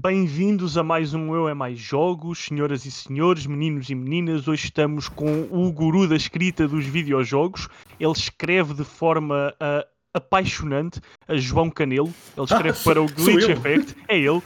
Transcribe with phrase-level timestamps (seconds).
[0.00, 4.48] Bem-vindos a mais um Eu é Mais Jogos, senhoras e senhores, meninos e meninas.
[4.48, 7.68] Hoje estamos com o guru da escrita dos videojogos.
[8.00, 12.10] Ele escreve de forma uh, apaixonante a João Canelo.
[12.34, 13.94] Ele escreve ah, para o Glitch Effect.
[14.08, 14.28] É ele.
[14.30, 14.42] Uh,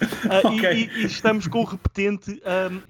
[0.53, 0.91] okay.
[0.93, 2.43] e, e, estamos com o repetente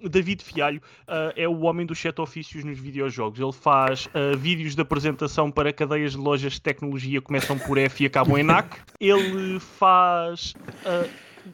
[0.02, 0.80] um, David Fialho.
[1.02, 3.38] Uh, é o homem dos sete ofícios nos videojogos.
[3.38, 8.02] Ele faz uh, vídeos de apresentação para cadeias de lojas de tecnologia começam por F
[8.02, 8.78] e acabam em NAC.
[8.98, 10.54] Ele faz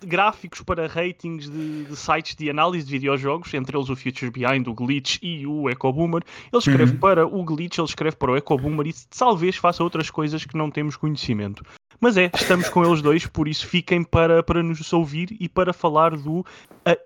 [0.04, 4.66] gráficos para ratings de, de, sites de análise de videojogos, entre eles o Future Behind,
[4.66, 6.22] o Glitch e o EcoBoomer.
[6.52, 6.98] Ele escreve uhum.
[6.98, 10.70] para o Glitch, ele escreve para o EcoBoomer e talvez faça outras coisas que não
[10.70, 11.64] temos conhecimento.
[12.00, 15.72] Mas é, estamos com eles dois, por isso fiquem para, para nos ouvir e para
[15.72, 16.44] falar do uh,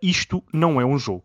[0.03, 1.25] Isto Não É Um Jogo.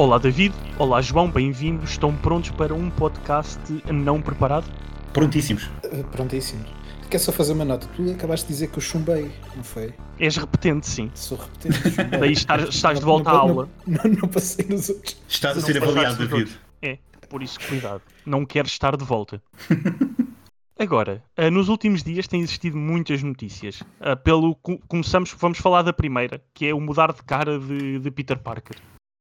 [0.00, 1.90] Olá David, olá João, bem-vindos.
[1.90, 3.60] Estão prontos para um podcast
[3.92, 4.64] não preparado?
[5.12, 5.64] Prontíssimos.
[5.84, 6.66] Uh, prontíssimos.
[7.10, 7.86] Quer só fazer uma nota?
[7.88, 9.92] Tu acabaste de dizer que eu chumbei, não foi?
[10.18, 11.10] És repetente, sim.
[11.14, 12.02] Sou repetente.
[12.18, 13.68] Daí estás, estás de volta não, à aula.
[13.86, 15.20] Não, não, passei nos outros.
[15.28, 16.50] Estás a ser avaliado, David.
[16.80, 16.96] É,
[17.28, 18.00] por isso cuidado.
[18.24, 19.42] Não queres estar de volta.
[20.80, 23.82] Agora, uh, nos últimos dias têm existido muitas notícias.
[24.00, 24.54] Uh, pelo
[24.88, 28.78] começamos, vamos falar da primeira, que é o mudar de cara de, de Peter Parker.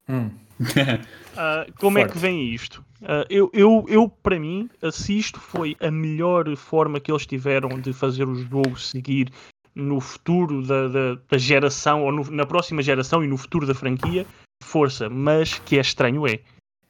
[0.08, 0.30] Hum.
[0.60, 2.10] Uh, como Forte.
[2.10, 2.84] é que vem isto?
[3.02, 7.80] Uh, eu, eu, eu, para mim, se isto foi a melhor forma que eles tiveram
[7.80, 9.32] de fazer o jogo seguir
[9.74, 13.74] no futuro da, da, da geração, ou no, na próxima geração e no futuro da
[13.74, 14.26] franquia,
[14.62, 16.40] força, mas que é estranho é.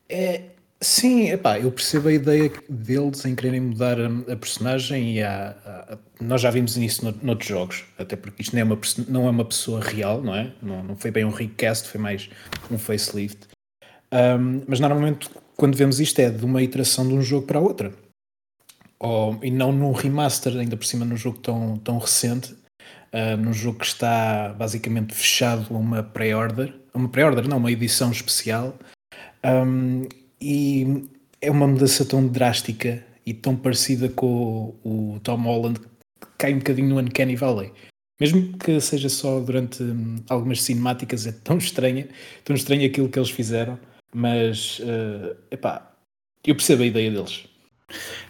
[0.09, 0.49] É,
[0.81, 5.49] Sim, epá, eu percebo a ideia deles em quererem mudar a, a personagem e a,
[5.65, 9.27] a, nós já vimos isso no, noutros jogos, até porque isto não é uma, não
[9.27, 10.53] é uma pessoa real, não é?
[10.61, 12.29] Não, não foi bem um recast, foi mais
[12.71, 13.48] um facelift.
[14.11, 17.61] Um, mas normalmente quando vemos isto é de uma iteração de um jogo para a
[17.61, 17.93] outra.
[18.99, 22.53] Ou, e não num remaster, ainda por cima num jogo tão, tão recente,
[23.13, 28.11] uh, num jogo que está basicamente fechado a uma pré-order, uma pré-order não, uma edição
[28.11, 28.77] especial.
[29.43, 30.07] Um,
[30.41, 31.03] e
[31.41, 36.53] é uma mudança tão drástica e tão parecida com o, o Tom Holland que cai
[36.53, 37.71] um bocadinho no Uncanny Valley.
[38.19, 42.07] Mesmo que seja só durante hum, algumas cinemáticas, é tão estranha,
[42.43, 43.79] tão estranho aquilo que eles fizeram,
[44.13, 45.91] mas uh, epá,
[46.45, 47.45] eu percebo a ideia deles.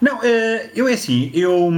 [0.02, 1.72] Não, uh, eu é assim, eu,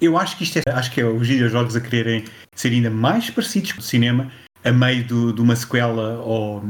[0.00, 2.24] eu acho que isto é, acho que é os videojogos a quererem
[2.54, 4.30] ser ainda mais parecidos com o cinema,
[4.64, 6.62] a meio do, de uma sequela, ou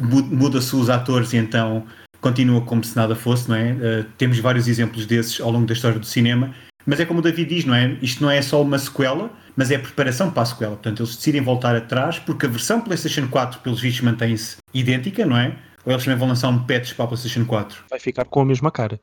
[0.00, 1.86] muda-se os atores e então
[2.20, 3.72] continua como se nada fosse, não é?
[3.72, 6.54] Uh, temos vários exemplos desses ao longo da história do cinema,
[6.86, 7.96] mas é como o David diz, não é?
[8.00, 10.72] Isto não é só uma sequela, mas é a preparação para a sequela.
[10.72, 15.36] Portanto, eles decidem voltar atrás porque a versão PlayStation 4, pelos vistos, mantém-se idêntica, não
[15.36, 15.56] é?
[15.84, 17.84] Ou eles também vão lançar um patch para a PlayStation 4?
[17.90, 18.98] Vai ficar com a mesma cara.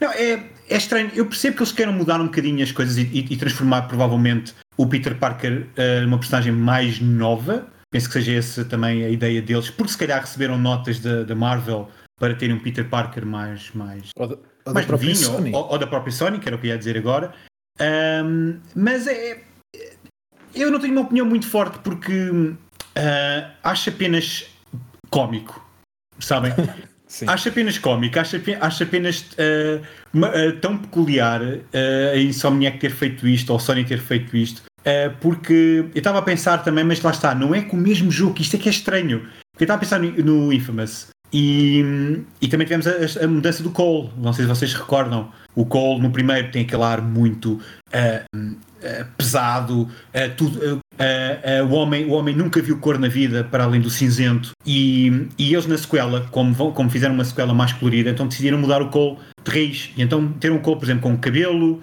[0.00, 1.10] Não, é, é estranho.
[1.14, 4.54] Eu percebo que eles queiram mudar um bocadinho as coisas e, e, e transformar provavelmente
[4.76, 7.66] o Peter Parker uh, numa personagem mais nova.
[7.90, 11.90] Penso que seja essa também a ideia deles, porque se calhar receberam notas da Marvel
[12.18, 15.86] para terem um Peter Parker mais mais ou da, ou mais novinho, ou, ou, da
[15.86, 17.34] própria Sony, que era o que ia dizer agora.
[17.78, 19.42] Um, mas é,
[20.54, 24.46] eu não tenho uma opinião muito forte porque uh, acho apenas
[25.10, 25.62] cómico,
[26.24, 26.52] sabem?
[27.26, 31.68] acho apenas cómico, acho, acho apenas uh, uma, uh, tão peculiar uh,
[32.14, 34.62] a Insomniac ter feito isto, ou a Sony ter feito isto,
[35.20, 38.40] porque eu estava a pensar também, mas lá está, não é com o mesmo jogo,
[38.40, 39.20] isto é que é estranho.
[39.52, 41.08] Porque eu estava a pensar no, no Infamous.
[41.32, 41.82] E,
[42.40, 44.10] e também tivemos a, a, mudança do Cole.
[44.18, 45.30] Não sei se vocês recordam.
[45.54, 48.32] O Cole no primeiro tem aquele ar muito uh,
[50.98, 51.64] uh.
[51.64, 54.52] Uh, o, homem, o homem nunca viu cor na vida para além do cinzento.
[54.66, 58.58] E, e eles na sequela, como, vão, como fizeram uma sequela mais colorida, então decidiram
[58.58, 59.90] mudar o Cole de raiz.
[59.96, 61.80] E então ter um Cole, por exemplo, com cabelo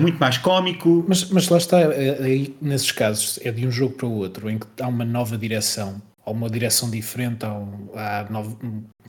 [0.00, 1.04] muito mais cómico.
[1.08, 4.58] Mas, mas lá está, aí nesses casos é de um jogo para o outro, em
[4.58, 8.26] que há uma nova direção há uma direção diferente, há, há,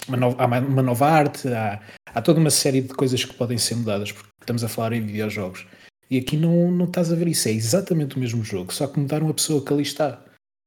[0.08, 1.80] uma, nova, há uma nova arte, há,
[2.14, 5.02] há, toda uma série de coisas que podem ser mudadas, porque estamos a falar em
[5.02, 5.66] videojogos.
[6.10, 9.00] E aqui não, não estás a ver isso, é exatamente o mesmo jogo, só que
[9.00, 10.22] mudaram a pessoa que ali está.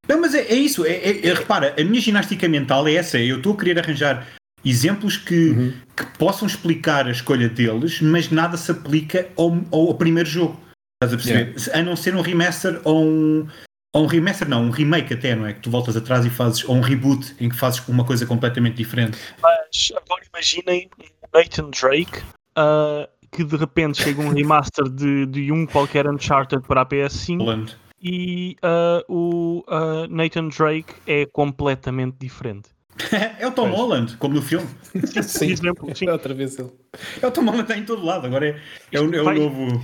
[0.08, 3.18] Não, mas é, é isso, é, é, é, repara, a minha ginástica mental é essa,
[3.18, 4.26] eu estou a querer arranjar
[4.64, 5.72] exemplos que, uhum.
[5.96, 10.60] que possam explicar a escolha deles, mas nada se aplica ao, ao, ao primeiro jogo.
[11.02, 11.54] Estás a perceber?
[11.58, 11.78] Yeah.
[11.78, 13.46] A não ser um remaster ou um,
[13.94, 15.52] ou um remaster, não, um remake até, não é?
[15.52, 18.76] Que tu voltas atrás e fazes, ou um reboot em que fazes uma coisa completamente
[18.76, 19.16] diferente.
[19.40, 20.90] Mas agora imaginem
[21.32, 22.18] Nathan Drake
[22.56, 27.74] uh, que de repente chega um remaster de, de um qualquer Uncharted para a PS5
[28.00, 32.70] E uh, o uh, Nathan Drake é completamente diferente.
[33.38, 33.76] é o Tom Pois.
[33.76, 34.66] Holland, como no filme.
[35.22, 36.08] Sim, exemplo, sim.
[36.08, 36.70] outra vez ele.
[37.22, 38.26] É o Tom Holland está em todo lado.
[38.26, 38.60] Agora é,
[38.92, 39.82] é, o, é o novo.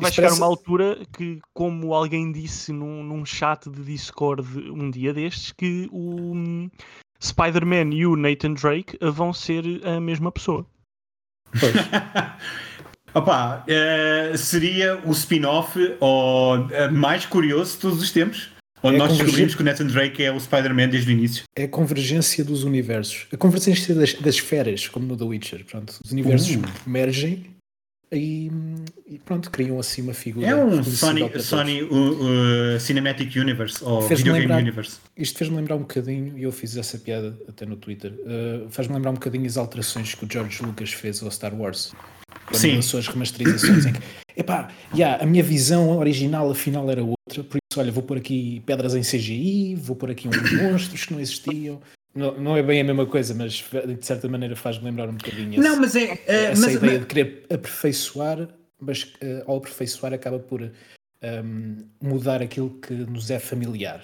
[0.00, 4.42] Vai Isto chegar parece- uma altura que, como alguém disse num, num chat de Discord
[4.70, 6.70] um dia destes, que o hum,
[7.22, 10.66] Spider-Man e o Nathan Drake vão ser a mesma pessoa.
[11.60, 11.74] Pois.
[13.14, 18.50] Opa, eh, seria o spin-off ou, eh, mais curioso de todos os tempos.
[18.82, 21.44] Onde É nós descobrimos que o Nathan Drake é o Spider-Man desde o início.
[21.54, 23.26] É a convergência dos universos.
[23.32, 25.64] A convergência das, das esferas, como no The Witcher.
[25.64, 26.62] Pronto, os universos Uh.
[26.84, 27.44] mergem
[28.10, 28.50] e,
[29.08, 30.46] e pronto, criam assim uma figura.
[30.48, 31.30] É um Sony.
[31.40, 31.94] Sony uh,
[32.76, 34.98] uh, Cinematic Universe ou Video Game Universe.
[35.16, 38.94] Isto fez-me lembrar um bocadinho, e eu fiz essa piada até no Twitter, uh, faz-me
[38.94, 41.92] lembrar um bocadinho as alterações que o George Lucas fez ao Star Wars.
[42.46, 42.74] Quando Sim.
[42.76, 44.00] lançou as remasterizações em que,
[44.36, 48.62] epá, yeah, a minha visão original afinal era outra, por isso, olha, vou pôr aqui
[48.66, 51.80] pedras em CGI, vou pôr aqui uns monstros que não existiam.
[52.14, 53.64] Não, não é bem a mesma coisa, mas
[53.98, 56.18] de certa maneira faz-me lembrar um bocadinho esse- Não, mas é.
[56.26, 58.48] eh, essa mas, ideia mas- de querer aperfeiçoar,
[58.78, 64.02] mas uh, ao aperfeiçoar acaba por um, mudar aquilo que nos é familiar.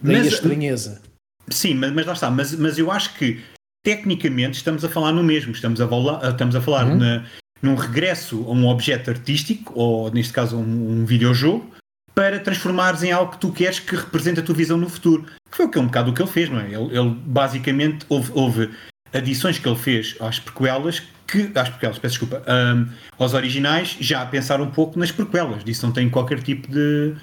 [0.00, 1.02] Daí Mas- a estranheza.
[1.50, 2.30] Sim, mas, mas lá está.
[2.30, 3.40] Mas, mas eu acho que
[3.84, 5.52] tecnicamente estamos a falar no mesmo.
[5.52, 6.96] Estamos a, vola- estamos a falar Uhum.
[6.96, 7.26] na-
[7.62, 11.72] num regresso a um objeto artístico, ou neste caso um, um videojogo,
[12.14, 15.24] para transformares em algo que tu queres que represente a tua visão no futuro.
[15.50, 16.66] Que foi o que um bocado o que ele fez, não é?
[16.66, 18.70] Ele, ele basicamente houve, houve
[19.12, 21.50] adições que ele fez às prequelas que.
[21.54, 22.42] Às prequelas, peço desculpa.
[22.46, 22.86] ahm,
[23.18, 25.64] aos originais, já a pensar um pouco nas prequelas.
[25.64, 27.14] Disso não tenho qualquer tipo de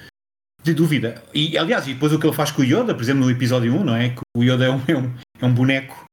[0.63, 1.23] de dúvida.
[1.33, 3.73] E aliás, e depois o que ele faz com o Yoda, por exemplo, no episódio
[3.73, 4.09] 1, não é?
[4.09, 6.05] Que o Yoda é um, é um, é um boneco,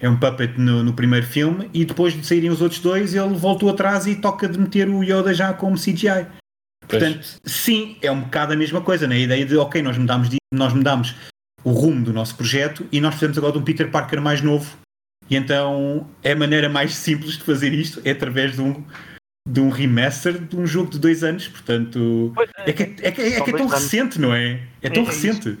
[0.00, 3.34] é um puppet no, no primeiro filme, e depois de saírem os outros dois, ele
[3.34, 6.26] voltou atrás e toca de meter o Yoda já como CGI.
[6.88, 9.14] Portanto, sim, é um bocado a mesma coisa, né?
[9.16, 11.14] A ideia de, ok, nós mudamos, de- nós mudamos
[11.62, 14.76] o rumo do nosso projeto e nós precisamos agora de um Peter Parker mais novo.
[15.28, 18.82] E então a maneira mais simples de fazer isto é através de um,
[19.48, 21.46] de um remaster de um jogo de dois anos.
[21.46, 22.32] Portanto,
[22.66, 23.72] é que é, é que- é que é Só tão anos.
[23.72, 24.60] recente, não é?
[24.82, 25.58] É tão É- é recente.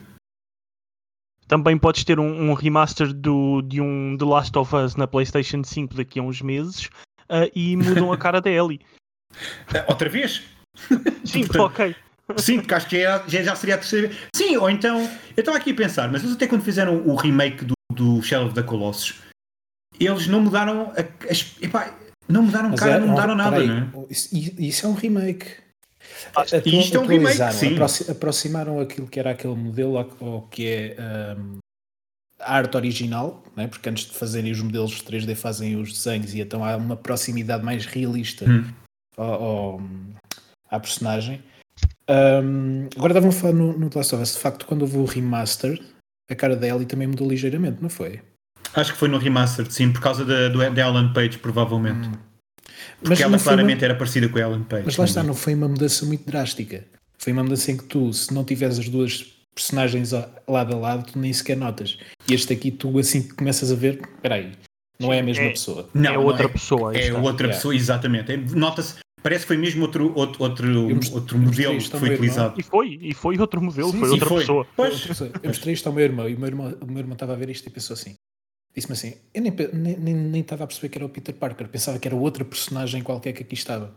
[1.50, 5.64] Também podes ter um, um remaster do, de um The Last of Us na PlayStation
[5.64, 6.88] 5 daqui a uns meses
[7.28, 8.80] uh, e mudam a cara da Ellie.
[9.72, 10.42] Ah, Outra vez?
[11.24, 11.96] Sim, Portanto, ok.
[12.36, 14.20] Sim, porque acho que já, já, já seria a terceira vez.
[14.34, 15.00] Sim, ou então,
[15.36, 18.46] eu estava aqui a pensar, mas eles até quando fizeram o remake do, do Shadow
[18.46, 19.20] of the Colossus,
[20.00, 21.94] eles não mudaram a, as, epá,
[22.28, 24.06] não mudaram Mas cara, é- não mudaram oh, nada, não é?
[24.10, 25.46] Isso, isso é um remake.
[26.34, 27.72] Ah, Atu- isto é um remake, atualizaram, sim.
[27.74, 30.96] aproxi- aproximaram aquilo que era aquele modelo ao, ao que é
[31.38, 31.58] um,
[32.40, 33.66] a arte original, né?
[33.66, 37.64] porque antes de fazerem os modelos 3D fazem os desenhos e então há uma proximidade
[37.64, 38.64] mais realista Hum.
[39.16, 39.82] ao, ao-
[40.70, 41.42] à personagem.
[42.08, 44.96] Um, agora estavam a falar no, no The Last of Us, de facto, quando houve
[44.98, 45.80] o remaster,
[46.30, 48.20] a cara da Ellie também mudou ligeiramente, não foi?
[48.74, 52.08] Acho que foi no remaster, sim, por causa da, do, da Ellen Page, provavelmente.
[52.08, 52.12] Hum.
[53.02, 54.82] Porque ela não foi uma- claramente era parecida com a Ellen Page.
[54.86, 56.84] Mas lá está, não foi uma mudança muito drástica.
[57.18, 59.24] Foi uma mudança em que tu, se não tiveres as duas
[59.54, 60.12] personagens
[60.48, 61.98] lado a lado, tu nem sequer notas.
[62.28, 64.52] E este aqui, tu assim que começas a ver, peraí,
[64.98, 65.88] não é a mesma É- pessoa.
[65.92, 66.92] Não, é não outra pessoa.
[66.92, 67.18] aí É está.
[67.20, 68.32] outra pessoa, exatamente.
[68.32, 72.54] É- Nota-se, parece que foi mesmo outro, outro, outro, outro modelo que foi utilizado.
[72.58, 74.38] E foi, e foi outro modelo, Sim, foi sim, outra foi.
[74.40, 74.66] pessoa.
[74.76, 77.32] Pois, Eu mostrei isto ao meu irmão e o meu irmão, o meu irmão estava
[77.34, 78.14] a ver isto e pensou assim.
[78.74, 81.34] Disse-me assim, eu nem, pe- nem, nem, nem estava a perceber que era o Peter
[81.34, 83.96] Parker, pensava que era outra personagem qualquer que aqui estava.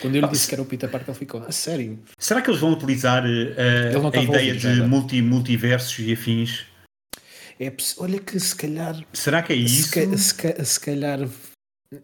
[0.00, 1.98] Quando eu lhe Ah, disse se- que era o Peter Parker, ele ficou, a sério?
[2.18, 6.66] Será que eles vão utilizar não a estava a ideia de multi, multiversos e afins?
[7.60, 10.18] É, olha que se calhar Será que é Se, isso?
[10.18, 11.20] se ca- se calhar,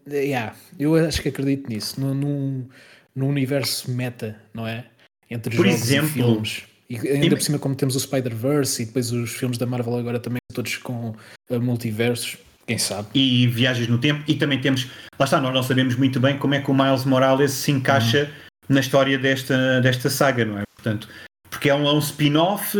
[0.07, 2.67] yeah, eu acho que acredito nisso, no, num,
[3.15, 4.85] num universo meta, não é?
[5.29, 6.63] Entre Por jogos exemplo, e filmes.
[6.89, 9.97] E ainda ima- por cima, como temos o Spider-Verse e depois os filmes da Marvel
[9.97, 11.15] agora também todos com
[11.49, 12.37] uh, multiversos,
[12.67, 13.07] quem sabe?
[13.13, 14.87] e viagens no tempo e também temos,
[15.19, 18.29] lá está, nós não sabemos muito bem como é que o Miles Morales se encaixa
[18.69, 20.63] na história desta, desta saga, não é?
[20.75, 21.09] Portanto,
[21.49, 22.77] porque é um, é um spin-off,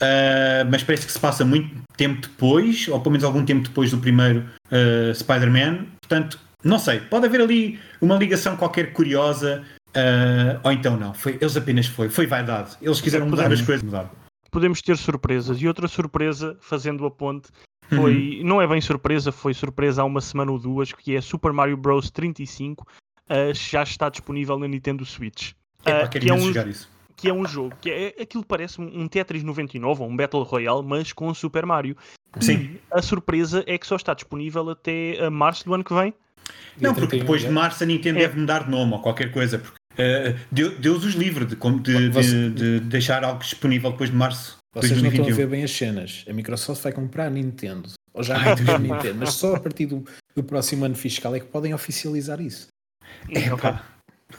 [0.00, 3.90] ah, mas parece que se passa muito tempo depois, ou pelo menos algum tempo depois
[3.90, 9.64] do primeiro ah, Spider-Man, portanto, não sei, pode haver ali uma ligação qualquer curiosa,
[9.96, 13.82] ah, ou então não, foi, eles apenas foi, foi vaidade, eles quiseram mudar as coisas,
[13.82, 14.10] mudaram.
[14.50, 15.60] Podemos ter surpresas.
[15.60, 17.48] E outra surpresa, fazendo a ponte,
[17.92, 17.98] Uhum.
[18.02, 18.40] foi.
[18.42, 21.76] Não é bem surpresa, foi surpresa há uma semana ou duas, que é Super Mario
[21.76, 22.10] Bros.
[22.10, 22.84] 35.
[23.28, 25.52] uh, já está disponível na Nintendo Switch.
[25.82, 26.88] Uh, quero que, é um, jogar isso.
[27.16, 30.82] que é um jogo que é aquilo parece um Tetris 99 ou um Battle Royale,
[30.84, 31.96] mas com Super Mario.
[32.40, 32.54] Sim.
[32.54, 36.12] E a surpresa é que só está disponível até uh, março do ano que vem.
[36.80, 37.52] Não, porque 31 depois de já.
[37.52, 38.22] março a Nintendo É.
[38.22, 39.58] deve mudar de nome ou qualquer coisa.
[39.58, 44.58] Porque Uh, Deus os livre de, de, de, de, deixar algo disponível depois de março.
[44.74, 45.02] Vocês 2021.
[45.02, 46.24] não estão a ver bem as cenas.
[46.28, 47.90] A Microsoft vai comprar a Nintendo.
[48.12, 49.16] Ou já a Nintendo.
[49.18, 52.68] Mas só a partir do, do, próximo ano fiscal é que podem oficializar isso.
[53.30, 53.74] É, okay.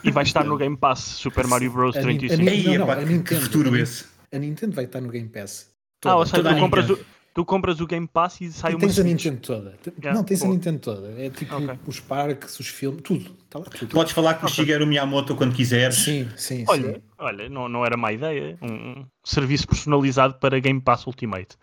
[0.04, 1.96] E vai estar no Game Pass Super Mario Bros.
[1.96, 2.40] 35.
[2.40, 4.04] A, a, a, não, não, a Nintendo, que futuro esse?
[4.32, 5.70] A Nintendo vai estar no Game Pass.
[6.00, 6.14] Toda.
[6.14, 6.98] Ah, ou seja, tu compras, o,
[7.38, 9.74] tu compras o Game Pass e sai e uma tens a Nintendo toda.
[10.00, 11.08] Yeah, não, tens a Nintendo toda.
[11.16, 11.78] É tipo okay.
[11.86, 13.30] os parques, os filmes, tudo.
[13.48, 13.94] Tá lá, tudo.
[13.94, 14.52] Podes falar com okay.
[14.52, 15.94] o Shigeru Miyamoto quando quiseres.
[15.94, 16.64] Sim, sim.
[16.66, 17.02] Olha, sim.
[17.16, 18.58] olha não, não era má ideia.
[18.60, 21.56] Um, um serviço personalizado para Game Pass Ultimate.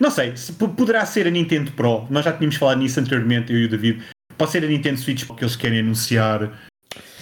[0.00, 0.34] Não sei,
[0.76, 2.08] poderá ser a Nintendo Pro.
[2.10, 4.02] Nós já tínhamos falado nisso anteriormente, eu e o David.
[4.36, 6.58] Pode ser a Nintendo Switch que eles querem anunciar.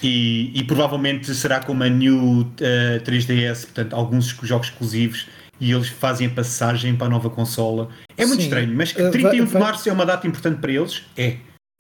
[0.03, 5.27] E, e provavelmente será como a New uh, eh, 3DS, portanto, alguns jogos exclusivos
[5.61, 7.89] e eles fazem a passagem para a nova consola.
[8.17, 8.49] É muito Sim.
[8.49, 9.47] estranho, mas que 31 vai, vai...
[9.47, 11.03] de março é uma data importante para eles?
[11.17, 11.37] É.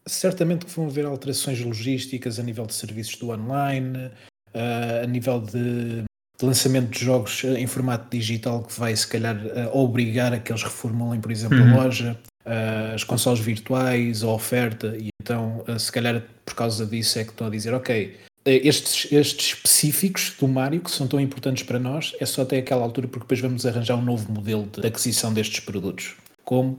[0.06, 4.10] Certamente que vão haver alterações logísticas a nível de serviços do online,
[4.54, 9.36] uh, a nível de, de, lançamento de jogos em formato digital que vai se calhar
[9.36, 11.74] uh, obrigar a que eles reformulem, por exemplo, uhum.
[11.74, 17.18] a loja, uh, as consoles virtuais, a oferta, e então se calhar por causa disso
[17.18, 21.20] é que estão a dizer, ok, eh, estes, estes específicos do Mário, que são tão
[21.20, 24.66] importantes para nós, é só até aquela altura, porque depois vamos arranjar um novo modelo
[24.66, 26.16] de aquisição destes produtos.
[26.44, 26.78] Como?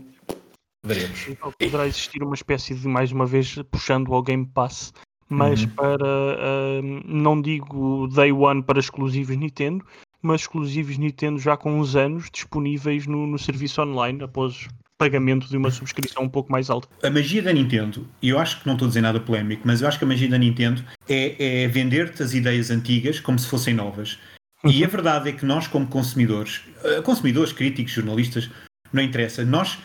[0.84, 1.28] Veremos.
[1.28, 4.94] Então, poderá existir uma espécie de, mais uma vez, puxando ao Game Pass,
[5.28, 5.70] mas uhum.
[5.70, 9.86] para, uh, não digo Day One para exclusivos Nintendo,
[10.22, 14.68] mas exclusivos Nintendo já com uns anos disponíveis no, no serviço online após
[15.00, 16.90] pagamento de uma subscrição um pouco mais alta.
[17.02, 19.82] A magia da Nintendo, e eu acho que não estou a dizer nada polémico, mas
[19.82, 23.48] eu acho que a magia da Nintendo é, é vender-te as ideias antigas como se
[23.48, 24.20] fossem novas.
[24.66, 28.50] E a verdade é que nós, como consumidores, eh, consumidores, críticos, jornalistas,
[28.92, 29.80] não interessa, nós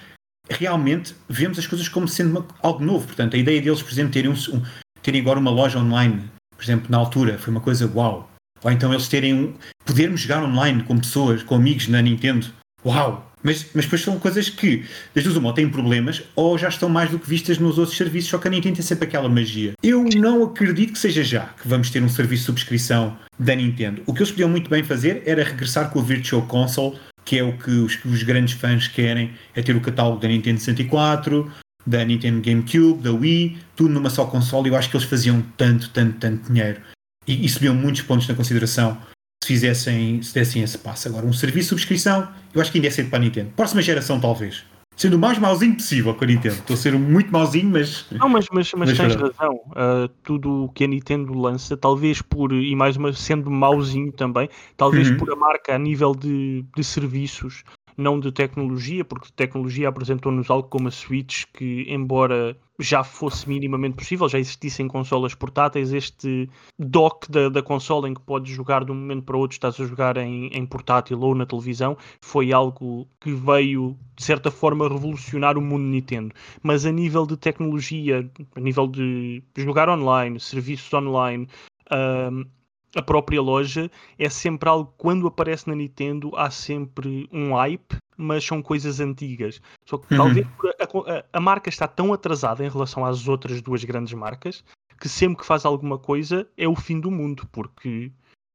[0.51, 3.07] realmente vemos as coisas como sendo uma, algo novo.
[3.07, 4.63] Portanto, a ideia deles, por exemplo, terem, um, um,
[5.01, 8.29] terem agora uma loja online, por exemplo, na altura, foi uma coisa uau.
[8.65, 9.55] Ou então eles terem um,
[9.85, 12.49] podermos jogar online com pessoas, com amigos na Nintendo.
[12.85, 13.33] Uau!
[13.45, 16.89] Mas, mas depois são coisas que, das duas uma, ou têm problemas, ou já estão
[16.89, 19.75] mais do que vistas nos outros serviços, só que a Nintendo tem sempre aquela magia.
[19.83, 24.03] Eu não acredito que seja já que vamos ter um serviço de subscrição da Nintendo.
[24.07, 27.45] O que eles podiam muito bem fazer era regressar com o Virtual Console, que é
[27.45, 31.53] o que os, os grandes fãs querem, é ter o catálogo da Nintendo 64,
[31.87, 34.71] da Nintendo GameCube, da Wii, tudo numa só console.
[34.71, 36.81] Eu acho que eles faziam tanto, tanto, tanto dinheiro.
[37.27, 38.97] E, e subiam muitos pontos na consideração
[39.45, 41.09] se fizessem, se dessem esse passo.
[41.09, 43.51] Agora, um serviço de subscrição, eu acho que ainda é cedo para a Nintendo.
[43.55, 44.65] Próxima geração, talvez.
[44.97, 46.55] Sendo o mais mauzinho possível com a Nintendo.
[46.55, 48.07] Estou a ser muito mauzinho, mas.
[48.13, 49.55] Não, mas, mas, mas, mas tens razão.
[49.55, 52.53] Uh, tudo o que a Nintendo lança, talvez por.
[52.53, 55.17] E mais uma, sendo mauzinho também, talvez uhum.
[55.17, 57.65] por a marca a nível de, de serviços
[57.97, 63.97] não de tecnologia, porque tecnologia apresentou-nos algo como a Switch, que embora já fosse minimamente
[63.97, 68.91] possível, já existissem consolas portáteis, este dock da, da consola em que podes jogar de
[68.91, 73.09] um momento para outro, estás a jogar em, em portátil ou na televisão, foi algo
[73.21, 76.35] que veio, de certa forma, revolucionar o mundo Nintendo.
[76.63, 81.49] Mas a nível de tecnologia, a nível de jogar online, serviços online,
[81.93, 82.45] um,
[82.95, 88.45] a própria loja é sempre algo quando aparece na Nintendo há sempre um hype mas
[88.45, 90.19] são coisas antigas só que uhum.
[90.19, 90.47] talvez
[90.81, 94.65] a, a, a, marca está tão atrasada em relação às outras duas grandes marcas
[95.01, 98.13] que sempre que faz alguma coisa é o fim do mundo porque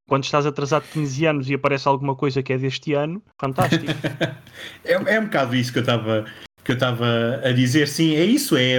[0.09, 3.85] quando estás atrasado 15 anos e aparece alguma coisa que é deste ano, fantástico.
[4.83, 6.25] é, é um bocado isso que eu estava
[6.69, 8.77] que eu estava a dizer, sim, é isso, é,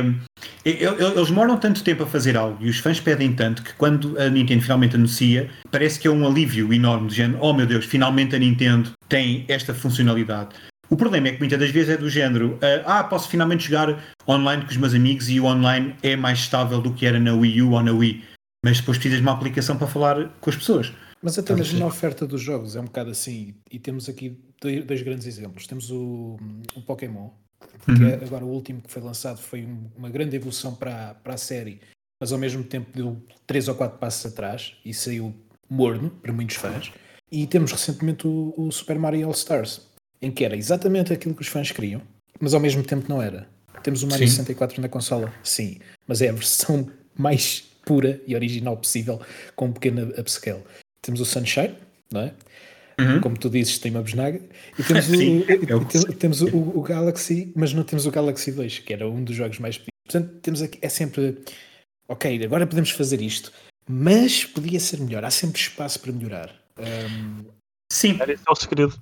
[0.65, 4.17] é, eles demoram tanto tempo a fazer algo e os fãs pedem tanto que quando
[4.17, 7.85] a Nintendo finalmente anuncia, parece que é um alívio enorme, do género, oh meu Deus,
[7.85, 10.51] finalmente a Nintendo tem esta funcionalidade.
[10.89, 12.57] O problema é que muitas das vezes é do género,
[12.87, 16.81] ah, posso finalmente jogar online com os meus amigos e o online é mais estável
[16.81, 18.23] do que era na Wii U ou na Wii,
[18.65, 20.93] mas depois precisas de uma aplicação para falar com as pessoas.
[21.21, 24.85] Mas até mesmo na oferta dos jogos é um bocado assim, e temos aqui dois,
[24.85, 25.67] dois grandes exemplos.
[25.67, 26.39] Temos o,
[26.77, 27.31] o Pokémon,
[27.85, 28.15] porque uhum.
[28.15, 31.81] agora o último que foi lançado foi uma grande evolução para, para a série,
[32.21, 35.35] mas ao mesmo tempo deu três ou quatro passos atrás e saiu
[35.69, 36.93] morno para muitos fãs.
[37.31, 39.87] E temos recentemente o, o Super Mario All Stars,
[40.21, 42.03] em que era exatamente aquilo que os fãs queriam,
[42.41, 43.49] mas ao mesmo tempo não era.
[43.83, 44.37] Temos o Mario sim.
[44.37, 49.21] 64 na consola, sim, mas é a versão mais pura e original possível,
[49.57, 50.63] com um pequeno upscale.
[51.03, 51.75] Temos o Sunshine,
[52.13, 52.35] não é?
[53.01, 53.21] Uhum.
[53.21, 54.41] Como tu dizes, tem uma besnaga.
[54.79, 58.81] E temos, Sim, o, é temos o, o, Galaxy, mas não temos o Galaxy 2,
[58.81, 59.91] que era um dos jogos mais pedidos.
[60.05, 61.39] Portanto, temos aqui, é sempre
[62.09, 63.53] ok, agora podemos fazer isto,
[63.89, 65.25] mas podia ser melhor.
[65.25, 66.55] Há sempre espaço para melhorar.
[66.79, 67.45] Um,
[67.93, 68.95] Sim, esse é o segredo.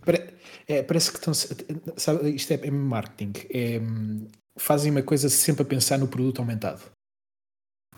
[0.67, 1.35] É, parece que estão.
[1.35, 3.33] Sabe, isto é, é marketing.
[3.50, 3.81] É,
[4.57, 6.83] fazem uma coisa sempre a pensar no produto aumentado.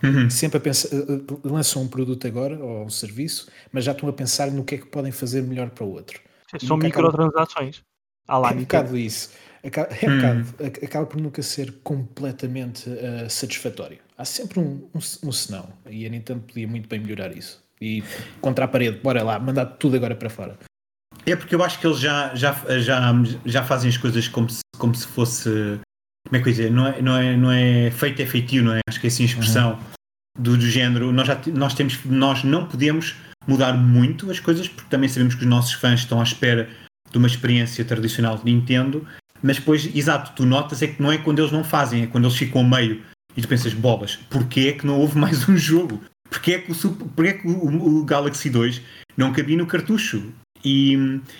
[0.03, 0.29] Uhum.
[0.29, 4.09] Sempre a pensar, eh, eh, lançam um produto agora ou um serviço, mas já estão
[4.09, 6.19] a pensar no que é que podem fazer melhor para o outro.
[6.65, 7.83] São microtransações.
[8.27, 8.49] Acaba...
[8.49, 9.29] É um bocado isso.
[9.63, 10.43] Acaba, é um hum.
[10.43, 13.99] bocado, acaba por nunca ser completamente uh, satisfatório.
[14.17, 15.71] Há sempre um, um, um senão.
[15.89, 17.63] E a Nintendo podia muito bem melhorar isso.
[17.79, 18.03] E
[18.39, 20.57] contra a parede, bora lá, mandar tudo agora para fora.
[21.25, 23.13] É porque eu acho que eles já, já, já,
[23.45, 25.79] já fazem as coisas como se, como se fosse.
[26.31, 26.71] Como é que eu dizer?
[26.71, 28.79] Não é, não, é, não é feito, é feitio, não é?
[28.87, 30.41] Acho que é assim a expressão uhum.
[30.41, 31.11] do, do género.
[31.11, 35.41] Nós, já, nós, temos, nós não podemos mudar muito as coisas, porque também sabemos que
[35.41, 36.69] os nossos fãs estão à espera
[37.11, 39.05] de uma experiência tradicional de Nintendo,
[39.43, 42.23] mas depois, exato, tu notas é que não é quando eles não fazem, é quando
[42.23, 43.01] eles ficam a meio
[43.35, 46.01] e tu pensas, bolas, porquê é que não houve mais um jogo?
[46.29, 48.81] Porquê é que o, porquê é que o, o Galaxy 2
[49.17, 50.31] não cabia no cartucho?
[50.63, 50.93] E,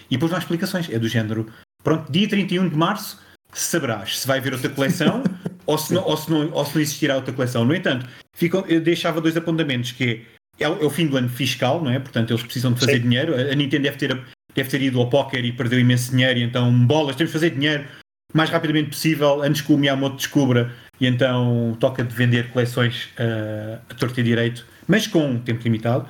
[0.10, 1.48] e depois não há explicações, é do género,
[1.82, 3.18] pronto, dia 31 de março
[3.54, 5.24] saberás se vai haver outra coleção
[5.66, 7.66] ou, se não, ou, se não, ou se não existirá outra coleção.
[7.66, 10.26] No entanto, ficam, eu deixava dois apontamentos, que
[10.60, 12.00] é, é, o, é o fim do ano fiscal, não é?
[12.00, 13.02] Portanto, eles precisam de fazer Sim.
[13.02, 13.36] dinheiro.
[13.36, 14.22] A Nintendo deve ter
[14.54, 17.52] deve ter ido ao póquer e perdeu imenso dinheiro, e então bolas, temos de fazer
[17.52, 17.86] dinheiro
[18.34, 23.06] o mais rapidamente possível antes que o Miyamoto descubra, e então toca de vender coleções
[23.18, 26.06] uh, a torto e direito, mas com um tempo limitado.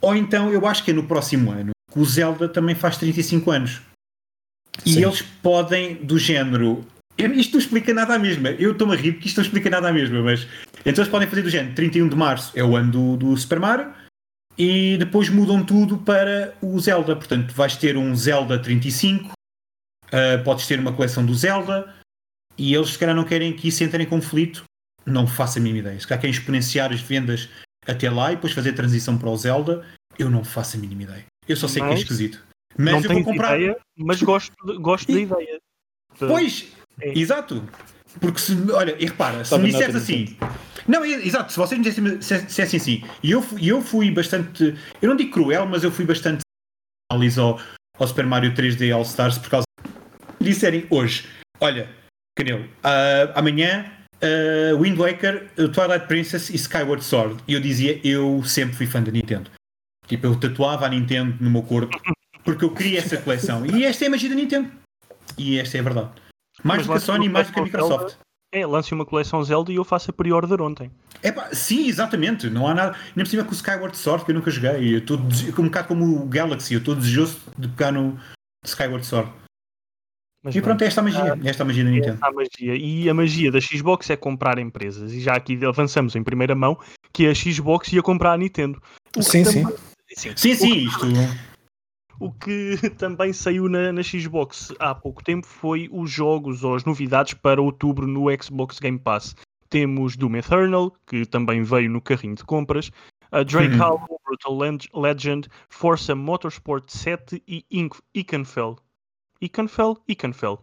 [0.00, 3.50] Ou então eu acho que é no próximo ano que o Zelda também faz 35
[3.50, 3.80] anos.
[4.84, 5.04] E Sim.
[5.04, 6.86] eles podem, do género.
[7.16, 8.50] Isto não explica nada à mesma.
[8.50, 10.46] Eu estou-me a rir porque isto não explica nada à mesma, mas.
[10.80, 11.74] Então eles podem fazer do género.
[11.74, 13.92] 31 de março é o ano do, do Super Mario
[14.58, 17.14] e depois mudam tudo para o Zelda.
[17.14, 19.30] Portanto, vais ter um Zelda 35, uh,
[20.12, 21.94] ah, podes ter uma coleção do Zelda,
[22.56, 24.64] e eles se calhar não querem que isso entre em conflito.
[25.06, 26.00] Não faço a mínima ideia.
[26.00, 27.48] Se calhar querem exponenciar as vendas
[27.86, 29.82] até lá e depois fazer a transição para o Zelda,
[30.18, 31.24] eu não faço a mínima ideia.
[31.48, 32.44] Eu só sei mas, que é esquisito.
[32.76, 33.58] Mas não eu vou comprar.
[33.58, 35.60] Ideia, mas gosto, gosto e, da ideia.
[36.18, 36.66] Pois,
[37.00, 37.18] é.
[37.18, 37.62] exato.
[38.20, 40.36] Porque se, olha, e repara, se me disseres assim,
[40.86, 45.30] não, exato, se vocês me dissessem, assim, e eu, eu fui bastante, eu não digo
[45.30, 46.40] cruel, mas eu fui bastante
[47.12, 47.60] análise ao,
[47.98, 49.64] ao Super Mario 3D All Stars por causa
[50.40, 51.28] disserem hoje,
[51.60, 51.90] olha,
[52.36, 57.42] Canelo, uh, amanhã uh, Wind Waker, Twilight Princess e Skyward Sword.
[57.46, 59.50] E eu dizia, eu sempre fui fã da Nintendo.
[60.06, 62.00] Tipo, eu tatuava a Nintendo no meu corpo
[62.48, 63.66] porque eu queria essa coleção.
[63.66, 64.70] E esta é a magia da Nintendo.
[65.36, 66.10] E esta é a verdade.
[66.64, 68.16] Mais do que a Sony, mais do que a Microsoft.
[68.50, 70.90] É, lance uma coleção Zelda e eu faço a pre-order ontem.
[71.22, 72.48] É pá, sim, exatamente.
[72.48, 72.96] Não há nada.
[73.14, 74.94] Nem por cima com o Skyward Sword que eu nunca joguei.
[74.94, 78.18] Eu estou um bocado como o Galaxy, eu estou desejoso de pegar no
[78.64, 79.30] Skyward Sword.
[80.42, 81.38] Mas e pronto, é esta a magia.
[81.44, 82.18] É esta a magia da Nintendo.
[82.18, 82.76] a magia.
[82.76, 85.12] E a magia da Xbox é comprar empresas.
[85.12, 86.78] E já aqui avançamos em primeira mão
[87.12, 88.82] que a Xbox ia comprar a Nintendo.
[89.20, 89.66] Sim, sim.
[90.16, 90.32] sim.
[90.34, 91.06] Sim, sim, isto.
[92.20, 96.84] O que também saiu na, na, Xbox há pouco tempo foi os jogos ou as
[96.84, 99.36] novidades para outubro no Xbox Game Pass.
[99.70, 102.90] Temos Doom Eternal, que também veio no carrinho de compras,
[103.30, 103.76] a Drake.
[103.76, 104.58] Hollow, Brutal
[104.94, 107.64] Legend, Forza Motorsport 7 e
[108.14, 108.76] Ikenfell.
[109.40, 109.96] Ikenfell?
[110.08, 110.58] Ikenfell.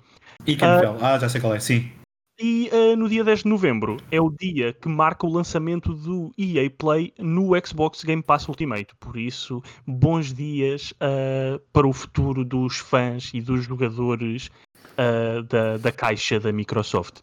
[0.46, 1.90] Ikenfell, uh, ah, já sei qual é, sim.
[2.38, 6.34] E uh, no dia 10 de novembro é o dia que marca o lançamento do
[6.38, 8.94] EA Play no Xbox Game Pass Ultimate.
[9.00, 14.52] Por isso, bons dias uh, para o futuro dos fãs e dos jogadores
[14.98, 17.22] uh, da, da caixa da Microsoft.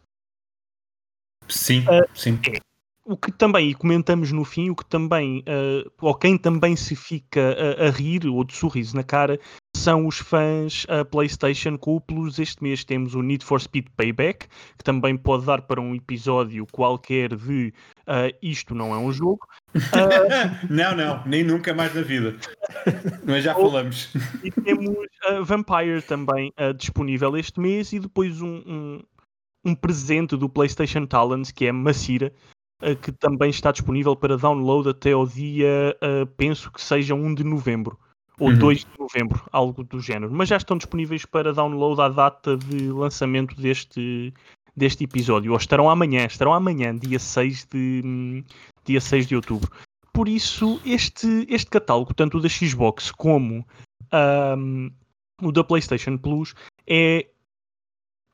[1.47, 2.39] Sim, sim.
[2.47, 2.59] É.
[3.05, 5.43] O que também, e comentamos no fim, o que também,
[5.99, 9.37] ou quem também se fica a, a rir ou de sorriso na cara,
[9.75, 12.39] são os fãs a PlayStation cúpulos.
[12.39, 16.65] Este mês temos o Need for Speed Payback, que também pode dar para um episódio
[16.71, 17.73] qualquer de
[18.07, 19.45] uh, isto não é um jogo.
[19.75, 20.67] Uh...
[20.69, 22.35] não, não, nem nunca mais na vida.
[23.25, 24.13] Mas já falamos.
[24.43, 29.03] E temos uh, Vampire também disponível este mês e depois um, um,
[29.65, 32.31] um, presente do PlayStation Talents que é Macira.
[33.01, 35.95] Que também está disponível para download até ao dia,
[36.35, 37.97] penso que seja 1 de novembro
[38.43, 38.57] ou uhum.
[38.57, 40.29] 2 de novembro, algo do género.
[40.33, 44.33] Mas já estão disponíveis para download à data de lançamento deste,
[44.75, 45.53] deste episódio.
[45.53, 48.43] Ou estarão amanhã, estarão amanhã, dia 6 de,
[48.83, 49.71] dia 6 de outubro.
[50.11, 53.65] Por isso, este, este catálogo, tanto o da Xbox como
[54.57, 54.91] um,
[55.41, 56.53] o da PlayStation Plus,
[56.85, 57.25] é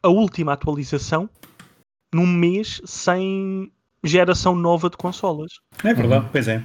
[0.02, 1.30] a última atualização
[2.12, 3.72] num mês sem
[4.04, 5.52] geração nova de consolas.
[5.84, 6.64] É verdade, pois é.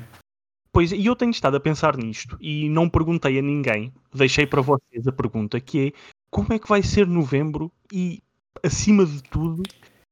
[0.75, 4.61] Pois, e eu tenho estado a pensar nisto e não perguntei a ninguém, deixei para
[4.61, 5.93] vocês a pergunta que é
[6.29, 8.21] como é que vai ser novembro e,
[8.61, 9.63] acima de tudo,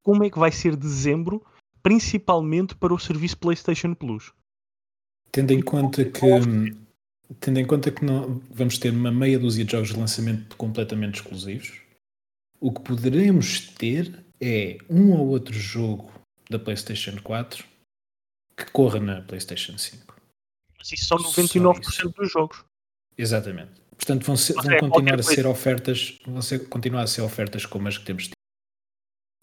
[0.05, 1.45] como é que vai ser dezembro,
[1.83, 4.33] principalmente para o serviço PlayStation Plus?
[5.33, 6.21] Tendo em conta que
[7.41, 11.17] tendo em conta que não, vamos ter uma meia dúzia de jogos de lançamento completamente
[11.17, 11.81] exclusivos,
[12.61, 16.13] o que poderemos ter é um ou outro jogo
[16.49, 17.65] da PlayStation 4
[18.57, 20.12] que corra na PlayStation 5.
[20.83, 22.09] Mas isso são Só 99% isso.
[22.11, 22.65] dos jogos.
[23.17, 23.71] Exatamente.
[23.97, 27.65] Portanto, vão, ser- vão é continuar a ser ofertas, vão ser- continuar a ser ofertas
[27.65, 28.33] como as que temos tido.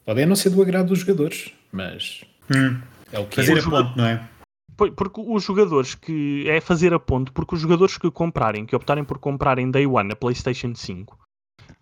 [0.04, 2.24] Podem não ser do agrado dos jogadores, mas
[2.54, 3.60] Hum, é o que fazer é.
[3.62, 4.30] a ponte, não é?
[4.76, 6.48] Porque os jogadores que.
[6.48, 9.86] É fazer a ponte, porque os jogadores que comprarem, que optarem por comprar em Day
[9.86, 11.18] One a PlayStation 5,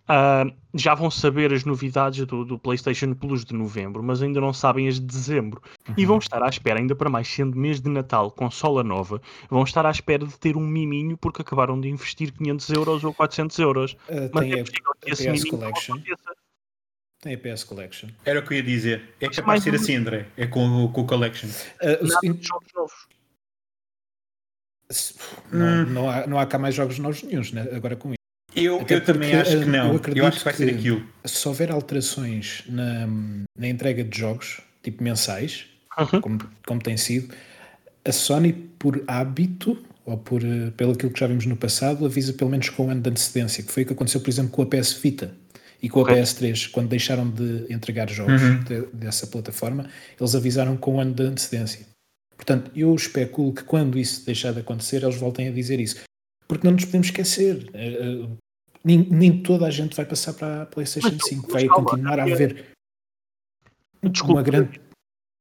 [0.08, 0.44] ah,
[0.74, 4.88] já vão saber as novidades do, do PlayStation Plus de novembro, mas ainda não sabem
[4.88, 5.62] as de dezembro.
[5.96, 6.06] E Uhum.
[6.08, 9.84] vão estar à espera, ainda para mais sendo mês de Natal, consola nova, vão estar
[9.86, 13.96] à espera de ter um miminho porque acabaram de investir 500 euros ou 400 euros.
[14.08, 15.94] Ah, Mas tem, é possível que esse PS não Collection.
[15.96, 16.32] aconteça.
[17.20, 18.08] tem a PS Collection.
[18.24, 19.14] Era o que eu ia dizer.
[19.20, 20.26] É capaz de ser assim, André.
[20.36, 21.48] É com, o- com o Collection.
[21.48, 23.08] O Nada jogos novos.
[24.90, 25.14] se-
[25.52, 25.58] Hum.
[25.58, 27.62] não, não, há, não há cá mais jogos novos nenhums, né?
[27.72, 28.17] agora com isso.
[28.54, 29.86] Eu, Até eu também acho que não.
[29.88, 31.04] eu Eu, acredito acho que vai ser aquilo.
[31.24, 33.06] Se houver alterações na,
[33.56, 35.66] na entrega de jogos, tipo mensais,
[35.98, 36.20] Uhum.
[36.20, 37.34] como, como tem sido,
[38.04, 42.32] a Sony, por hábito, ou por, eh, pelo aquilo que já vimos no passado, avisa
[42.32, 44.62] pelo menos com um ano de antecedência, que foi o que aconteceu, por exemplo, com
[44.62, 45.32] a PS Vita
[45.82, 46.20] e com a Correto.
[46.22, 48.60] PS3, quando deixaram de entregar jogos Uhum.
[48.62, 51.84] de- dessa plataforma, eles avisaram com um ano de antecedência.
[52.36, 55.96] Portanto, eu especulo que quando isso deixar de acontecer, eles voltem a dizer isso.
[56.48, 57.68] Porque não nos podemos esquecer.
[57.74, 57.88] eh,
[58.24, 58.28] eh,
[58.84, 61.42] Nem, nem toda a gente vai passar para a PlayStation Mas, 5.
[61.42, 62.66] mas Vai calma, continuar a havia- haver
[64.04, 64.32] Desculpa.
[64.34, 64.80] uma grande.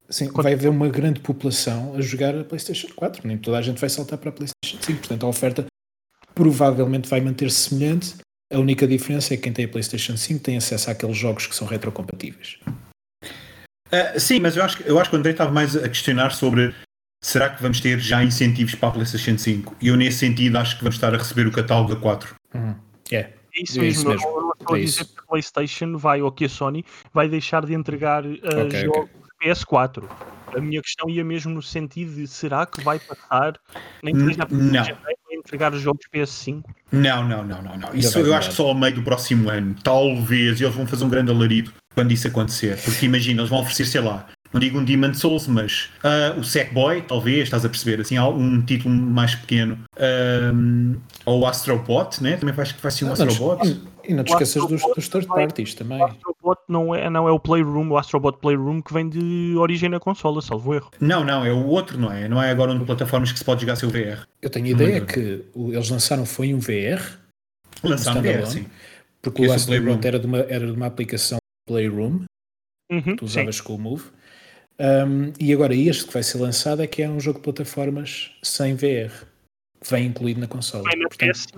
[0.10, 3.28] Sim, vai haver uma grande população a jogar a PlayStation 4.
[3.28, 5.00] Nem toda a gente vai saltar para a PlayStation 5.
[5.00, 5.65] Portanto, a oferta
[6.34, 8.15] provavelmente vai manter-se semelhante.
[8.52, 11.56] A única diferença é que quem tem a PlayStation 5 tem acesso àqueles jogos que
[11.56, 12.58] são retrocompatíveis.
[13.91, 16.32] Ah, sim, mas eu acho, que- eu acho que o André estava mais a questionar
[16.32, 16.74] sobre
[17.21, 19.75] será que vamos ter já incentivos para a PlayStation 5?
[19.82, 22.36] E eu, nesse sentido, acho que vamos estar a receber o catálogo da 4.
[22.53, 22.75] Uhum.
[23.12, 23.15] É.
[23.60, 24.01] É isso É mesmo.
[24.01, 24.27] isso mesmo.
[24.27, 25.13] Eu não estou a É dizer isso.
[25.15, 29.10] que a PlayStation vai, ou que a Sony vai deixar de entregar uh, Ok, jogos
[29.43, 30.03] PS4.
[30.56, 33.53] A minha questão ia mesmo no sentido de será que vai passar
[34.01, 34.84] nem a não.
[35.32, 36.63] entregar os jogos PS5?
[36.91, 37.93] Não, não, não, não, não.
[37.93, 39.75] Isso eu acho que só ao meio do próximo ano.
[39.84, 42.77] Talvez eles vão fazer um grande alarido quando isso acontecer.
[42.82, 46.44] Porque imagina, eles vão oferecer, sei lá, não digo um Demon Souls, mas ah, o
[46.44, 49.78] Sackboy, talvez, estás a perceber, assim, um título mais pequeno.
[50.00, 52.38] Ahm, ou o Astrobot, né?
[52.38, 53.82] Também acho que vai ser um Não, não te- Astrobot.
[54.08, 56.00] e não te esqueças dos, dos third vai- parties também.
[56.02, 59.90] O Astrobot não é, não é o Playroom, o Astrobot Playroom que vem de origem
[59.90, 60.92] na consola, salvo erro.
[61.00, 62.28] Não, não, é o outro, não é?
[62.28, 64.26] Não é agora um de plataformas que se pode jogar seu VR.
[64.42, 67.02] Eu tenho a ideia que o- eles lançaram foi um VR,
[67.84, 68.52] Lançaram VR, standalone.
[68.52, 68.66] sim.
[69.22, 72.22] porque o Astrobot era de, uma, era de uma aplicação Playroom,
[72.90, 73.40] Uhum, que tu sim.
[73.42, 74.06] usavas com o Move.
[74.80, 78.32] Um, e agora este que vai ser lançado é que é um jogo de plataformas
[78.44, 79.12] sem VR,
[79.82, 80.84] que vem incluído na consola.
[80.90, 81.58] Vem na Portanto, PS5.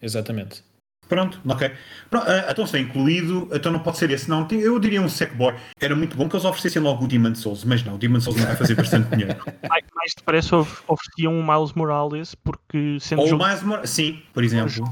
[0.00, 0.62] exatamente.
[1.08, 1.70] Pronto, ok.
[2.08, 4.30] Pronto, ah, então se é incluído, então não pode ser esse.
[4.30, 5.54] Não, eu diria um Sackboy.
[5.78, 8.38] Era muito bom que eles oferecessem logo o Demon Souls, mas não, o Demon Souls
[8.40, 9.36] não vai fazer bastante dinheiro.
[9.68, 13.44] Mais, mais depressa of- ofereciam um Miles Morales, porque sendo Ou jogo.
[13.86, 14.88] Sim, por exemplo.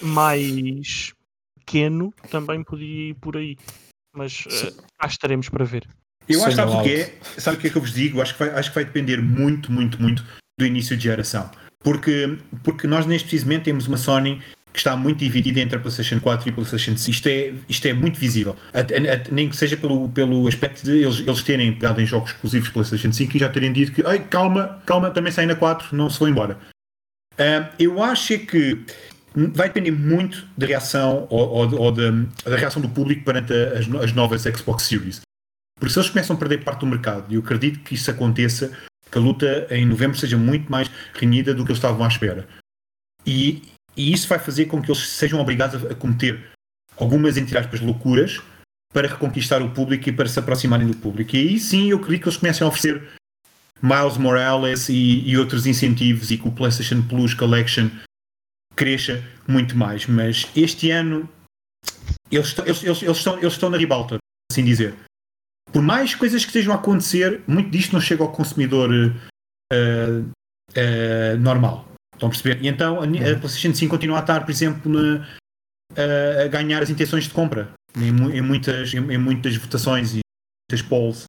[0.00, 1.12] mais
[1.60, 3.56] pequeno também podia ir por aí.
[4.12, 5.86] Mas eh, cá estaremos para ver.
[6.28, 7.14] Eu acho que Sonho sabe o que é?
[7.40, 8.20] Sabe o que é que eu vos digo?
[8.22, 10.24] Acho que vai, acho que vai depender muito, muito, muito
[10.58, 11.50] do início de geração.
[11.82, 14.40] Porque, porque nós neste precisamente temos uma Sony
[14.72, 17.10] que está muito dividida entre a PlayStation 4 e a PlayStation 5.
[17.10, 18.56] Isto é, isto é muito visível.
[18.72, 22.30] Até- até- nem que seja pelo, pelo aspecto de eles, eles terem pegado em jogos
[22.32, 25.94] exclusivos PlayStation 5 e já terem dito que Ai, calma, calma, também sai na 4,
[25.94, 26.58] não se foi embora.
[27.38, 28.78] Ah, eu acho é que
[29.34, 32.10] vai depender muito da reação ou, ou- ou da,
[32.48, 35.20] da reação do público perante a- as, as novas Xbox Series.
[35.84, 38.74] Porque se eles começam a perder parte do mercado, e eu acredito que isso aconteça,
[39.10, 42.48] que a luta em novembro seja muito mais renhida do que eles estavam à espera.
[43.26, 43.62] E,
[43.94, 46.42] e isso vai fazer com que eles sejam obrigados a, a cometer
[46.96, 48.40] algumas, entre aspas, loucuras
[48.94, 51.36] para reconquistar o público e para se aproximarem do público.
[51.36, 53.06] E aí sim eu acredito que eles comecem a oferecer
[53.82, 57.90] Miles Morales e, e outros incentivos e que o PlayStation Plus Collection
[58.74, 60.06] cresça muito mais.
[60.06, 61.28] Mas este ano
[62.30, 64.16] eles, eles, eles, eles estão, eles estão na ribalta,
[64.50, 64.94] assim dizer.
[65.74, 68.90] Por mais coisas que estejam a acontecer, muito disto não chega ao consumidor
[69.72, 70.22] eh,
[70.74, 71.86] eh, normal.
[72.14, 72.62] Estão a perceber?
[72.62, 73.08] E então a, a
[73.38, 75.26] PlayStation 5 continua a estar, por exemplo, na-
[75.96, 80.20] a- a ganhar as intenções de compra em, em muitas, em, em muitas votações e
[80.70, 81.24] muitas polls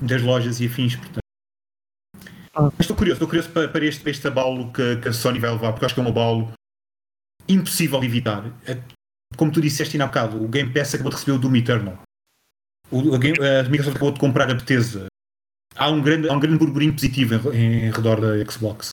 [0.00, 0.96] das lojas e afins.
[0.96, 1.18] Portanto.
[2.54, 2.62] Ah.
[2.72, 5.38] Mas estou curioso, estou curioso para, para este, para este abalo que, que a Sony
[5.38, 6.50] vai levar, porque acho que é um abalo
[7.46, 8.44] impossível de evitar.
[8.66, 8.82] É,
[9.36, 11.98] Como tu disseste ainda há bocado, o Game Pass acabou de receber o Doom Eternal.
[12.90, 15.06] O, a, a Microsoft acabou de comprar a Bethesda.
[15.76, 18.90] Há um grande, há um grande burburinho positivo em, em redor da Xbox,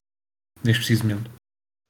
[0.63, 1.31] neste preciso momento.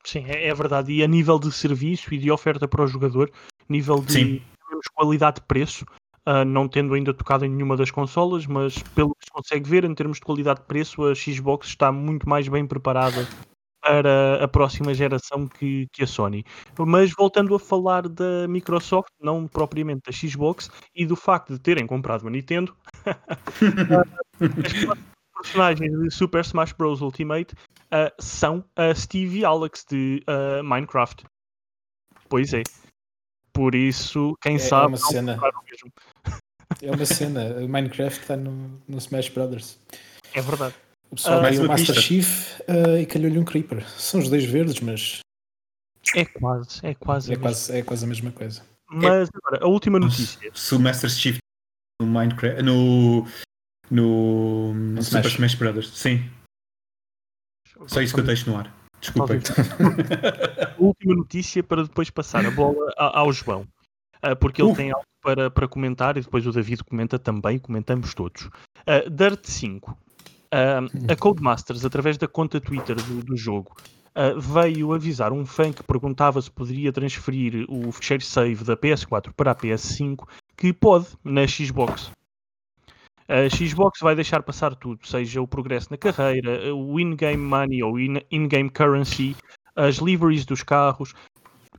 [0.05, 0.93] Sim, é, é verdade.
[0.93, 3.29] E a nível de serviço e de oferta para o jogador,
[3.67, 4.41] nível de Sim.
[4.63, 5.85] digamos, qualidade-preço,
[6.25, 9.83] uh, não tendo ainda tocado em nenhuma das consolas, mas pelo que se consegue ver,
[9.83, 13.27] em termos de qualidade de preço, a Xbox está muito mais bem preparada
[13.87, 16.43] para a próxima geração que, que a Sony.
[16.77, 21.87] Mas voltando a falar da Microsoft, não propriamente da Xbox, e do facto de terem
[21.87, 22.75] comprado uma Nintendo,
[24.41, 27.01] as personagens de Super Smash Bros.
[27.01, 31.23] Ultimate uh, são a Steve e Alex de uh, Minecraft.
[32.27, 32.63] Pois é.
[33.53, 34.85] Por isso, quem é, sabe.
[34.85, 35.39] É uma cena.
[36.81, 37.67] É uma cena.
[37.67, 39.79] Minecraft está no, no Smash Brothers.
[40.33, 40.75] É verdade.
[41.09, 43.87] O pessoal uh, o Master Chief uh, e calhou-lhe um Creeper.
[43.89, 45.19] São os dois verdes, mas.
[46.15, 47.33] É quase, é quase.
[47.33, 48.61] É, quase, é quase a mesma coisa.
[48.89, 50.49] Mas agora, a última notícia.
[50.53, 51.37] Se o Master Chief
[52.01, 52.61] no Minecraft.
[52.61, 53.25] no.
[53.89, 54.73] no.
[54.73, 56.29] no Super Smash Brothers, sim.
[57.85, 58.73] Só isso que eu deixo no ar.
[58.99, 59.33] Desculpa.
[60.77, 63.67] a última notícia para depois passar a bola ao João.
[64.23, 64.75] Uh, porque ele uh.
[64.75, 68.45] tem algo para, para comentar e depois o David comenta também, comentamos todos.
[68.87, 70.06] Uh, Dirt 5 Uh,
[70.51, 73.75] a Codemasters, através da conta Twitter do, do jogo,
[74.15, 79.31] uh, veio avisar um fã que perguntava se poderia transferir o fecheiro save da PS4
[79.35, 82.11] para a PS5, que pode na Xbox.
[83.29, 87.99] A Xbox vai deixar passar tudo, seja o progresso na carreira, o in-game money ou
[87.99, 89.35] in-game currency,
[89.75, 91.13] as liveries dos carros,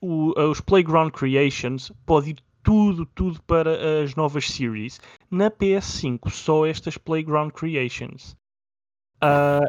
[0.01, 5.01] o, os playground creations, pode ir tudo, tudo para as novas series.
[5.31, 8.37] Na PS5, só estas playground creations.
[9.23, 9.69] Uh,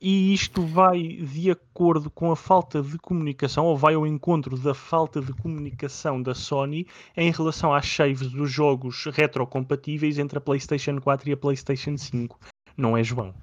[0.00, 4.74] e isto vai de acordo com a falta de comunicação, ou vai ao encontro da
[4.74, 11.00] falta de comunicação da Sony em relação às saves dos jogos retrocompatíveis entre a PlayStation
[11.00, 12.38] 4 e a PlayStation 5.
[12.76, 13.34] Não é, João?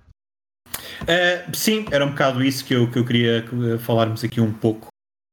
[1.01, 3.43] Uh, sim, era um bocado isso que eu, que eu queria
[3.79, 4.87] falarmos aqui um pouco.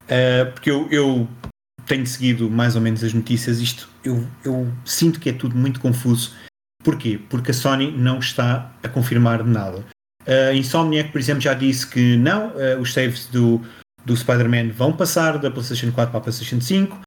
[0.05, 1.29] Uh, porque eu, eu,
[1.87, 3.59] tenho seguido mais ou menos as notícias.
[3.59, 6.35] Isto eu, eu sinto que é tudo muito confuso.
[6.83, 7.21] Porquê?
[7.29, 9.85] Porque a Sony não está a confirmar nada.
[10.29, 13.63] Uh, Insomniac, por exemplo, já disse que não, uh, os saves do,
[14.05, 17.01] do Spider-Man vão passar da PlayStation 4 para a PlayStation 5.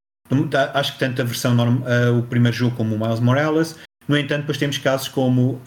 [0.74, 3.76] Acho que tanto a versão norm, uh, o primeiro jogo como o Miles Morales.
[4.08, 5.62] No entanto, depois temos casos como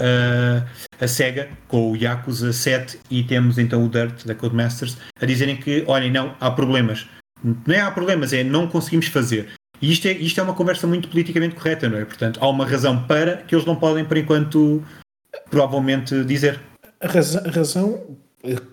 [1.00, 5.56] a SEGA com o Yakuza 7 e temos então o Dirt da Codemasters a dizerem
[5.56, 7.06] que, olhem, não, há problemas.
[7.42, 9.54] Não é há problemas, é não conseguimos fazer.
[9.80, 12.04] E isto é, isto é uma conversa muito politicamente correta, não é?
[12.04, 14.82] Portanto, há uma razão para que eles não podem, por enquanto,
[15.48, 16.60] provavelmente dizer.
[17.00, 18.18] A razão, a razão,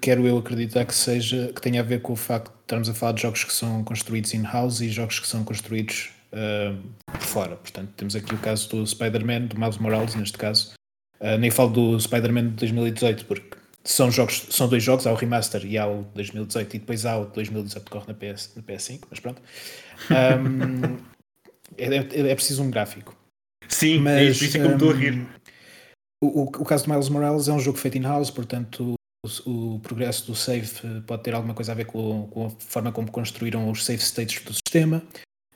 [0.01, 2.93] quero eu acreditar que seja que tenha a ver com o facto de estarmos a
[2.93, 7.55] falar de jogos que são construídos in-house e jogos que são construídos uh, por fora.
[7.55, 10.73] Portanto, temos aqui o caso do Spider-Man, do Miles Morales, neste caso.
[11.19, 15.15] Uh, nem falo do Spider-Man de 2018, porque são, jogos, são dois jogos, há o
[15.15, 18.61] remaster e há o 2018, e depois há o 2018 que corre na, PS, na
[18.61, 19.41] PS5, mas pronto.
[20.09, 20.97] Um,
[21.77, 23.15] é, é, é, preciso um gráfico.
[23.67, 25.25] Sim, mas, é isso, isso é como estou a rir.
[26.23, 28.93] O, o, caso de Miles Morales é um jogo feito in-house, portanto
[29.25, 32.49] o, o, progresso do save eh, pode ter alguma coisa a ver com, com, a
[32.59, 35.03] forma como construíram os save states do sistema.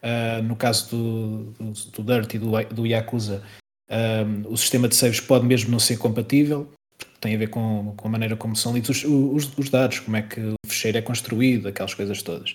[0.01, 3.43] Uh, no caso do, do, do, Dirt e do, do Yakuza,
[3.89, 6.71] um, o sistema de saves pode mesmo não ser compatível,
[7.19, 10.17] tem a ver com, com a maneira como são lidos os, os, os, dados, como
[10.17, 12.53] é que o fecheiro é construído, aquelas coisas todas.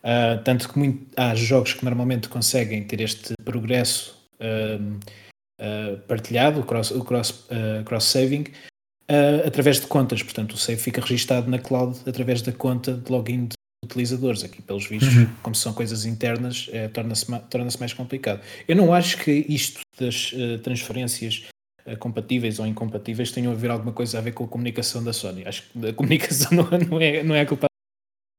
[0.00, 5.00] Uh, tanto que muito, há jogos que normalmente conseguem ter este progresso um,
[5.60, 8.44] uh, partilhado, o cross, o cross, uh, cross saving,
[9.10, 10.22] uh, através de contas.
[10.22, 14.44] Portanto, o save fica registado na cloud através da conta de login de utilizadores.
[14.44, 15.28] Aqui, pelos vistos, uhum.
[15.42, 18.40] como são coisas internas, torna-se torna mais complicado.
[18.66, 21.44] Eu não acho que isto das transferências
[21.98, 25.46] compatíveis ou incompatíveis tenham a ver alguma coisa a ver com a comunicação da Sony.
[25.46, 27.66] Acho que a comunicação não, não é, não é a culpa.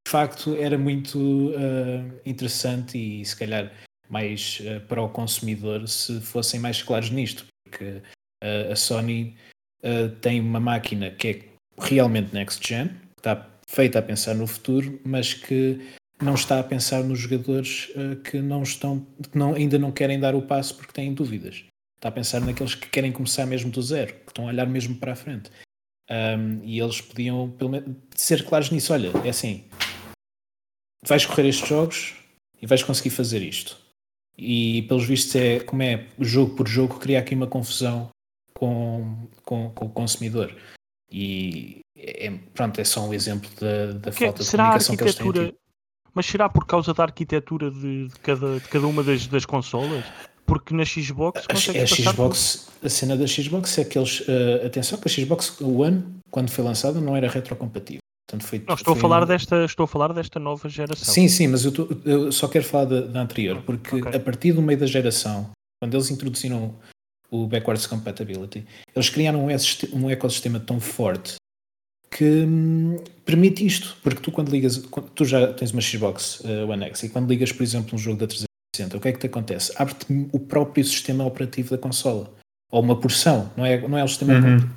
[0.07, 3.71] De facto, era muito uh, interessante e se calhar
[4.09, 8.01] mais uh, para o consumidor se fossem mais claros nisto, porque
[8.43, 9.35] uh, a Sony
[9.83, 11.43] uh, tem uma máquina que é
[11.79, 15.79] realmente next gen, que está feita a pensar no futuro, mas que
[16.21, 17.91] não está a pensar nos jogadores
[18.23, 21.65] que não estão, que não, ainda não querem dar o passo porque têm dúvidas.
[21.97, 24.95] Está a pensar naqueles que querem começar mesmo do zero, que estão a olhar mesmo
[24.95, 25.51] para a frente.
[26.09, 28.93] Um, e eles podiam menos, ser claros nisso.
[28.93, 29.65] Olha, é assim,
[31.05, 32.13] vais correr estes jogos
[32.61, 33.84] e vais conseguir fazer isto
[34.37, 38.09] e pelos vistos é como é jogo por jogo cria aqui uma confusão
[38.53, 40.53] com, com, com o consumidor
[41.11, 45.15] e é, pronto, é só um exemplo da, da que, falta de comunicação que eles
[45.15, 45.55] têm tido.
[46.13, 50.03] Mas será por causa da arquitetura de, de, cada, de cada uma das, das consolas?
[50.45, 52.87] Porque na Xbox a, a Xbox, por...
[52.87, 56.63] a cena da Xbox é que eles uh, atenção que a Xbox One, quando foi
[56.63, 57.99] lançada, não era retrocompatível.
[58.27, 58.99] Portanto, foi, não, estou, foi...
[58.99, 61.13] a falar desta, estou a falar desta nova geração.
[61.13, 64.15] Sim, sim, mas eu, tô, eu só quero falar da, da anterior, porque okay.
[64.15, 66.73] a partir do meio da geração, quando eles introduziram
[67.29, 69.45] o backwards compatibility, eles criaram
[69.93, 71.35] um ecossistema tão forte
[72.09, 74.81] que hum, permite isto, porque tu quando ligas,
[75.13, 78.17] tu já tens uma Xbox uh, One X e quando ligas, por exemplo, um jogo
[78.17, 79.73] da 360, o que é que te acontece?
[79.75, 82.33] Abre-te o próprio sistema operativo da consola,
[82.71, 84.69] ou uma porção, não é, não é o sistema uhum.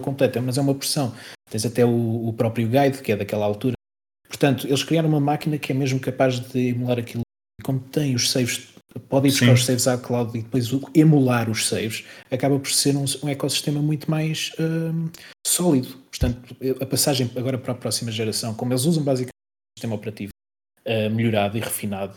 [0.00, 1.14] Completo, mas é uma porção.
[1.50, 3.74] Tens até o, o próprio guide, que é daquela altura.
[4.28, 7.22] Portanto, eles criaram uma máquina que é mesmo capaz de emular aquilo.
[7.62, 8.74] Como tem os saves
[9.08, 9.52] pode ir buscar Sim.
[9.52, 13.80] os saves à cloud e depois emular os saves, acaba por ser um, um ecossistema
[13.80, 15.10] muito mais um,
[15.46, 15.88] sólido.
[16.10, 20.30] Portanto, a passagem agora para a próxima geração, como eles usam basicamente o sistema operativo
[20.86, 22.16] uh, melhorado e refinado,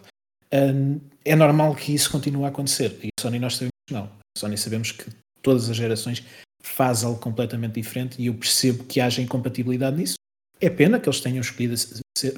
[0.53, 2.97] um, é normal que isso continue a acontecer.
[3.03, 4.03] E a Sony nós sabemos que não.
[4.03, 5.09] A Sony sabemos que
[5.41, 6.23] todas as gerações
[6.67, 10.15] faz algo completamente diferente e eu percebo que haja incompatibilidade nisso.
[10.59, 11.75] É pena que eles tenham escolhido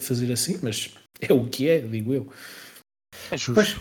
[0.02, 2.32] fazer assim, mas é o que é, digo eu.
[3.32, 3.54] É justo.
[3.54, 3.76] Pois,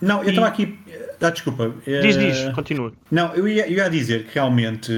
[0.00, 0.78] não, eu estava aqui.
[1.20, 1.74] Ah, desculpa.
[1.86, 2.92] Diz, diz, uh, continua.
[3.10, 4.92] Não, eu ia, eu ia dizer que realmente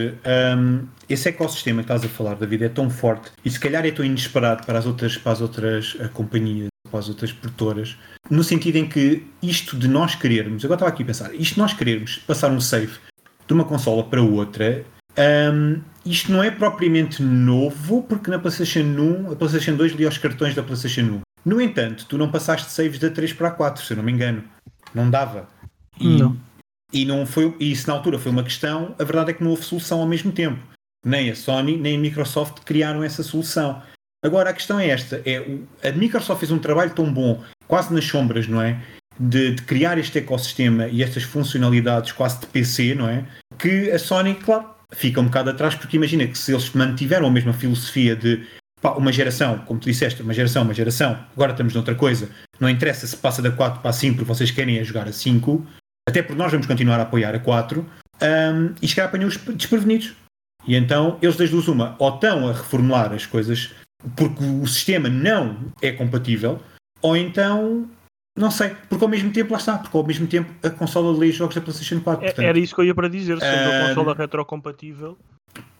[0.58, 3.90] um, esse ecossistema que estás a falar, David, é tão forte e se calhar é
[3.92, 7.96] tão inesperado para as outras, para as outras uh, companhias, para as outras produtoras,
[8.28, 11.60] no sentido em que isto de nós querermos, agora estava aqui a pensar, isto de
[11.60, 12.98] nós querermos passar um save
[13.46, 14.84] de uma consola para outra,
[15.18, 20.18] um, isto não é propriamente novo, porque na PlayStation 1, a PlayStation 2 lia os
[20.18, 21.20] cartões da PlayStation 1.
[21.44, 24.12] No entanto, tu não passaste saves da 3 para a 4, se eu não me
[24.12, 24.44] engano.
[24.94, 25.48] Não dava.
[25.98, 26.36] E, não.
[26.92, 29.50] E, não foi, e isso na altura foi uma questão, a verdade é que não
[29.50, 30.60] houve solução ao mesmo tempo.
[31.04, 33.80] Nem a Sony nem a Microsoft criaram essa solução.
[34.24, 35.38] Agora a questão é esta: é,
[35.88, 38.82] a Microsoft fez um trabalho tão bom, quase nas sombras, não é?
[39.18, 43.24] De, de, criar este ecossistema e estas funcionalidades quase de PC, não é?
[43.58, 47.30] Que a Sony, claro, fica um bocado atrás, porque imagina que se eles mantiveram a
[47.30, 48.46] mesma filosofia de
[48.80, 52.28] pá, uma geração, como tu disseste, uma geração, uma geração, agora estamos noutra coisa,
[52.60, 55.12] não interessa se passa da 4 para a 5 porque vocês querem é jogar a
[55.12, 55.66] 5,
[56.08, 57.80] até porque nós vamos continuar a apoiar a 4,
[58.22, 60.14] um, e chegar apanham os desprevenidos.
[60.66, 63.70] E então eles das duas uma, ou estão a reformular as coisas
[64.14, 66.62] porque o sistema não é compatível,
[67.02, 67.88] ou então
[68.36, 71.32] não sei, porque ao mesmo tempo, lá está, porque ao mesmo tempo a consola lê
[71.32, 72.22] jogos da PlayStation 4.
[72.22, 75.18] É, portanto, era isso que eu ia para dizer, sendo uh, a consola retrocompatível.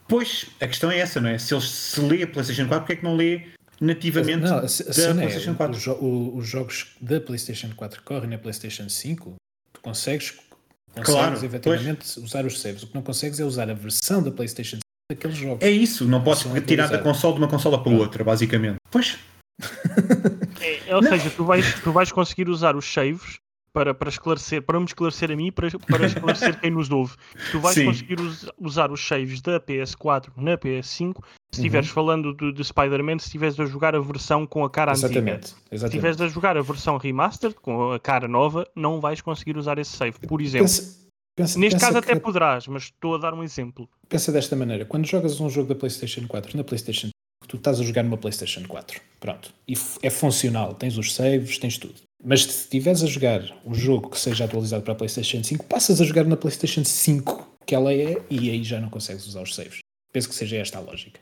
[0.09, 1.37] Pois, a questão é essa, não é?
[1.37, 4.61] Se eles se lê a PlayStation 4, porque é que não lê nativamente não, a,
[4.61, 5.91] a da PlayStation 4?
[5.91, 9.35] É, o, os jogos da PlayStation 4 correm na PlayStation 5,
[9.75, 10.39] tu consegues,
[10.95, 12.17] consegues claro, efetivamente pois.
[12.17, 12.85] usar os saves.
[12.85, 14.81] O que não consegues é usar a versão da PlayStation 5
[15.13, 15.63] daqueles jogos.
[15.63, 18.77] É isso, não podes tirar da console de uma consola para outra, basicamente.
[18.91, 19.19] Pois.
[20.87, 21.11] É, ou não.
[21.11, 23.41] seja, tu vais, tu vais conseguir usar os saves
[23.73, 27.15] para, para esclarecer, para me esclarecer a mim e para, para esclarecer quem nos ouve.
[27.51, 27.85] Tu vais Sim.
[27.85, 31.95] conseguir us, usar os saves da PS4 na PS5 se estiveres uhum.
[31.95, 35.37] falando de, de Spider-Man, se estiveres a jogar a versão com a cara exatamente, antiga.
[35.37, 35.79] Exatamente.
[35.79, 39.79] Se estiveres a jogar a versão remastered com a cara nova, não vais conseguir usar
[39.79, 40.67] esse save, por exemplo.
[40.67, 43.89] Pensa, pensa, Neste pensa caso até poderás, mas estou a dar um exemplo.
[44.09, 47.09] Pensa desta maneira, quando jogas um jogo da PlayStation 4 na PlayStation
[47.47, 51.79] tu estás a jogar numa PlayStation 4, pronto, e é funcional, tens os saves, tens
[51.79, 51.95] tudo.
[52.25, 56.01] Mas se estiveres a jogar um jogo que seja atualizado para a PlayStation 5, passas
[56.01, 59.55] a jogar na PlayStation 5 que ela é e aí já não consegues usar os
[59.55, 59.81] saves.
[60.13, 61.21] Penso que seja esta a lógica.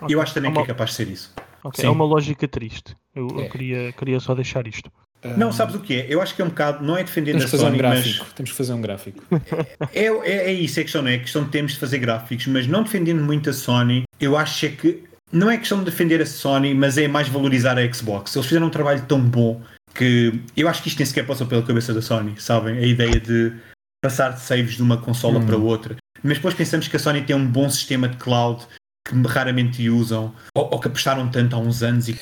[0.00, 0.14] Okay.
[0.14, 0.62] Eu acho também é uma...
[0.62, 1.34] que é capaz de ser isso.
[1.62, 1.84] Okay.
[1.84, 2.96] É uma lógica triste.
[3.14, 3.44] Eu, é.
[3.44, 4.90] eu, queria, queria só deixar isto.
[5.36, 6.06] Não, sabes o que é?
[6.08, 8.24] Eu acho que é um bocado, não é defender Temos a Sony, um gráfico.
[8.24, 8.32] mas...
[8.32, 9.22] Temos que fazer um gráfico.
[9.92, 11.16] É, é, é isso, é questão, não é?
[11.16, 14.64] A questão de termos de fazer gráficos, mas não defendendo muito a Sony, eu acho
[14.64, 18.34] é que não é questão de defender a Sony, mas é mais valorizar a Xbox.
[18.34, 19.62] Eles fizeram um trabalho tão bom
[19.94, 22.78] que eu acho que isto nem sequer passou pela cabeça da Sony, sabem?
[22.78, 23.52] A ideia de
[24.02, 25.46] passar de saves de uma consola hum.
[25.46, 25.96] para outra.
[26.22, 28.66] Mas depois pensamos que a Sony tem um bom sistema de cloud
[29.06, 32.18] que raramente usam, ou, ou que apostaram tanto há uns anos e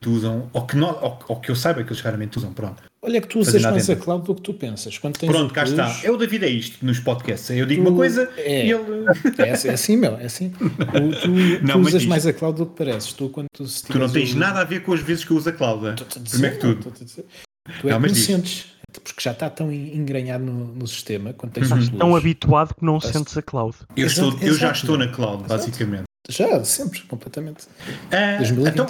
[0.00, 2.52] que usam, ou que, não, ou, ou que eu saiba que eles raramente usam.
[2.52, 2.82] Pronto.
[3.06, 4.98] Olha que tu usas mais a cloud do que tu pensas.
[4.98, 5.96] Quando tens Pronto, cá está.
[6.02, 7.48] Eu David é isto nos podcasts.
[7.50, 7.88] Eu digo tu...
[7.88, 8.66] uma coisa é.
[8.66, 9.06] e ele.
[9.38, 10.50] É, assim, é assim, meu, é assim.
[10.58, 11.28] Tu, tu,
[11.64, 12.08] não, tu usas isto...
[12.08, 13.12] mais a cloud do que pareces.
[13.12, 14.38] Tu, quando tu, tu não tens o...
[14.38, 15.86] nada a ver com as vezes que eu uso a cloud.
[15.86, 15.94] É?
[16.30, 16.92] Primeiro que tudo.
[17.80, 18.66] Tu é não, sentes.
[19.04, 21.32] Porque já está tão engranhado no, no sistema.
[21.32, 21.98] Quando tens uhum.
[21.98, 23.76] tão habituado que não sentes a cloud.
[23.96, 25.60] Eu, estou, eu já estou na cloud, Exato.
[25.60, 26.04] basicamente.
[26.28, 27.66] Já, sempre, completamente.
[28.10, 28.72] 2020.
[28.72, 28.86] Então,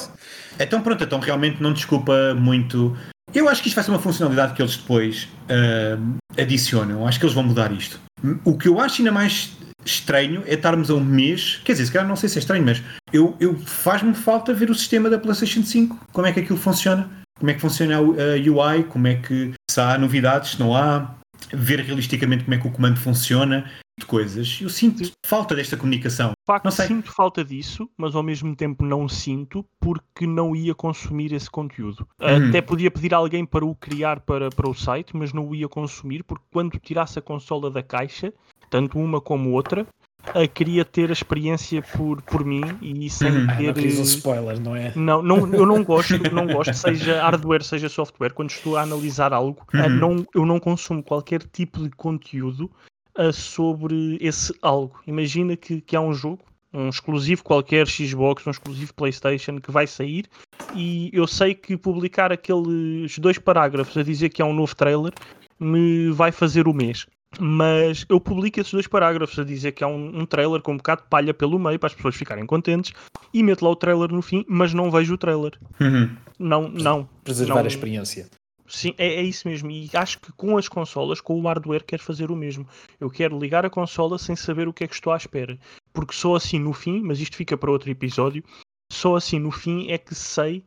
[0.59, 2.97] então, pronto, então realmente não desculpa muito
[3.35, 7.07] eu acho que isto vai ser uma funcionalidade que eles depois uh, adicionam.
[7.07, 8.01] Acho que eles vão mudar isto.
[8.45, 9.53] O que eu acho ainda mais
[9.85, 11.61] estranho é estarmos a um mês.
[11.65, 14.71] Quer dizer, se calhar não sei se é estranho, mas eu, eu faz-me falta ver
[14.71, 16.07] o sistema da PlayStation 5.
[16.13, 17.09] Como é que aquilo funciona?
[17.39, 18.85] Como é que funciona a UI?
[18.89, 21.15] Como é que se há novidades, se não há?
[21.53, 24.59] Ver realisticamente como é que o comando funciona, de coisas.
[24.61, 26.31] Eu sinto falta desta comunicação.
[26.31, 31.33] De facto, sinto falta disso, mas ao mesmo tempo não sinto porque não ia consumir
[31.33, 32.07] esse conteúdo.
[32.21, 32.49] Uhum.
[32.49, 35.55] Até podia pedir a alguém para o criar para, para o site, mas não o
[35.55, 38.35] ia consumir porque quando tirasse a consola da caixa,
[38.69, 39.87] tanto uma como outra,
[40.35, 43.47] uh, queria ter a experiência por, por mim e sem uhum.
[43.47, 43.95] ter.
[43.95, 44.93] Não um spoiler, não é?
[44.95, 49.33] Não, não, eu não gosto, não gosto, seja hardware, seja software, quando estou a analisar
[49.33, 49.85] algo, uhum.
[49.85, 52.71] uh, não, eu não consumo qualquer tipo de conteúdo
[53.19, 55.01] uh, sobre esse algo.
[55.07, 59.87] Imagina que, que há um jogo, um exclusivo qualquer Xbox, um exclusivo PlayStation que vai
[59.87, 60.27] sair
[60.75, 65.13] e eu sei que publicar aqueles dois parágrafos a dizer que há um novo trailer
[65.59, 67.07] me vai fazer o mês
[67.39, 70.77] mas eu publico esses dois parágrafos a dizer que há um, um, trailer com um
[70.77, 72.93] bocado de palha pelo meio para as pessoas ficarem contentes
[73.33, 75.59] e meto lá o trailer no fim, mas não vejo o trailer.
[75.81, 76.17] Uhum.
[76.39, 77.09] Não, não.
[77.25, 78.29] Preservar não, a experiência.
[78.69, 79.71] Sim, é, é, isso mesmo.
[79.71, 82.67] E acho que com as consolas, com o hardware, quero fazer o mesmo.
[82.99, 85.59] Eu quero ligar a consola sem saber o que é que estou à espera.
[85.93, 88.43] Porque só assim no fim, mas isto fica para outro episódio,
[88.93, 90.65] só assim no fim é que sei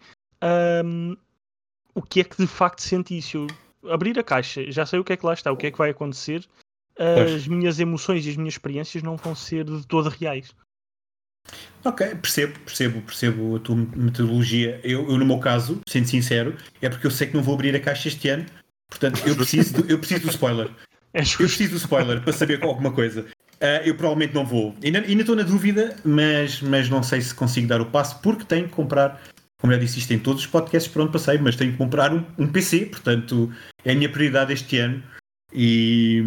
[0.83, 1.15] um,
[1.93, 3.21] o que é que de facto senti.
[3.21, 3.47] Se eu
[3.87, 5.77] abrir a caixa, já sei o que é que lá está, o que é que
[5.77, 6.45] vai acontecer,
[6.97, 10.53] as minhas emoções e as minhas experiências não vão ser de todo reais.
[11.83, 14.79] Ok, percebo, percebo, percebo a tua metodologia.
[14.83, 17.73] Eu, eu, no meu caso, sendo sincero, é porque eu sei que não vou abrir
[17.75, 18.45] a caixa este ano,
[18.89, 20.69] portanto eu preciso do, eu preciso do spoiler.
[21.13, 23.21] É eu preciso do spoiler para saber alguma coisa.
[23.61, 24.75] Uh, eu provavelmente não vou.
[24.83, 28.45] Ainda, ainda estou na dúvida, mas, mas não sei se consigo dar o passo, porque
[28.45, 29.21] tenho que comprar
[29.59, 32.13] como já disse isto em todos os podcasts por onde passei, mas tenho que comprar
[32.13, 33.51] um, um PC, portanto
[33.83, 35.03] é a minha prioridade este ano
[35.53, 36.23] e,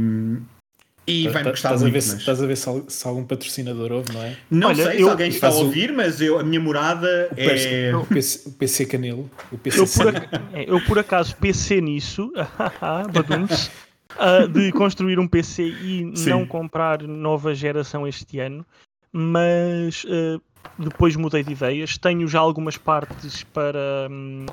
[1.06, 1.92] e vai-me custar estás muito.
[1.92, 4.36] A ver se, Estás a ver se, se, algum patrocinador ouve, não é?
[4.50, 5.96] Não Olha, sei eu, se alguém está a ouvir, o...
[5.96, 7.96] mas eu, a minha morada o é.
[7.96, 9.30] O PC, o PC Canelo.
[9.50, 10.28] O PC eu, por ac...
[10.52, 16.30] É, eu, por acaso PC nisso, uh, de construir um PC e Sim.
[16.30, 18.64] não comprar nova geração este ano,
[19.12, 20.40] mas uh,
[20.78, 21.98] depois mudei de ideias.
[21.98, 24.46] Tenho já algumas partes para, hum,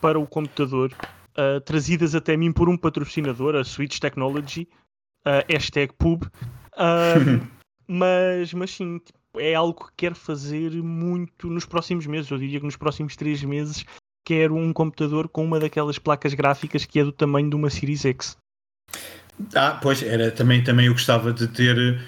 [0.00, 0.92] para o computador,
[1.36, 4.68] uh, trazidas até mim por um patrocinador, a Switch Technology,
[5.26, 6.24] uh, hashtag pub.
[6.74, 7.46] Uh,
[7.86, 12.30] mas, mas sim, tipo, é algo que quero fazer muito nos próximos meses.
[12.30, 13.84] Eu diria que nos próximos três meses
[14.24, 18.04] quero um computador com uma daquelas placas gráficas que é do tamanho de uma Series
[18.04, 18.36] X.
[19.54, 22.00] Ah, pois, era também, também eu gostava de ter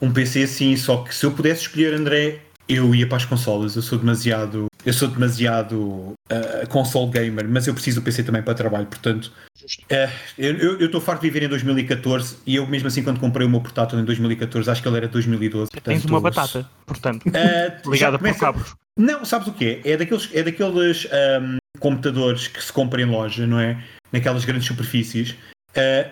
[0.00, 3.76] um PC assim, só que se eu pudesse escolher, André, eu ia para as consolas,
[3.76, 8.42] eu sou demasiado, eu sou demasiado uh, console gamer, mas eu preciso do PC também
[8.42, 9.32] para trabalho, portanto,
[9.66, 13.50] uh, eu estou farto de viver em 2014 e eu mesmo assim quando comprei o
[13.50, 15.70] meu portátil em 2014, acho que ele era 2012.
[15.70, 18.38] Portanto, Tens uma batata, portanto, uh, ligada começa...
[18.38, 18.74] por cabos.
[18.96, 19.92] Não, sabes o que é?
[19.92, 23.82] É daqueles, é daqueles um, computadores que se compra em loja, não é?
[24.12, 25.34] Naquelas grandes superfícies,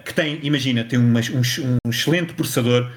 [0.07, 2.91] que tem, imagina, tem um, um excelente processador,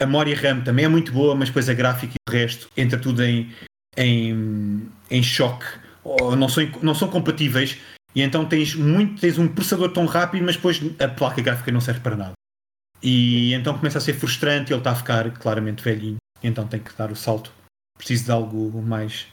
[0.00, 2.98] a memória RAM também é muito boa, mas depois a gráfica e o resto entra
[2.98, 3.52] tudo em,
[3.96, 5.66] em, em choque,
[6.04, 7.78] ou não são, não são compatíveis,
[8.14, 11.80] e então tens, muito, tens um processador tão rápido, mas depois a placa gráfica não
[11.80, 12.32] serve para nada.
[13.02, 16.96] E então começa a ser frustrante, ele está a ficar claramente velhinho, então tem que
[16.96, 17.52] dar o salto.
[17.96, 19.26] Preciso de algo mais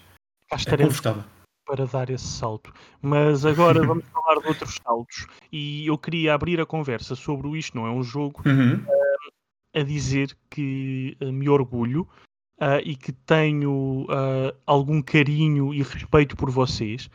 [0.49, 1.23] confortável
[1.67, 2.71] para dar esse salto.
[3.01, 5.25] Mas agora vamos falar de outros saltos.
[5.51, 8.85] E eu queria abrir a conversa sobre o Isto Não É um Jogo, uhum
[9.75, 12.07] a dizer que uh, me orgulho
[12.61, 17.09] uh, e que tenho uh, algum carinho e respeito por vocês,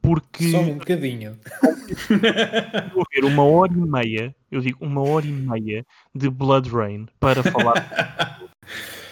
[0.00, 0.50] porque.
[0.50, 1.38] Só um bocadinho.
[2.94, 5.84] Vou ver uma hora e meia, eu digo uma hora e meia
[6.14, 8.48] de Blood Rain para falar.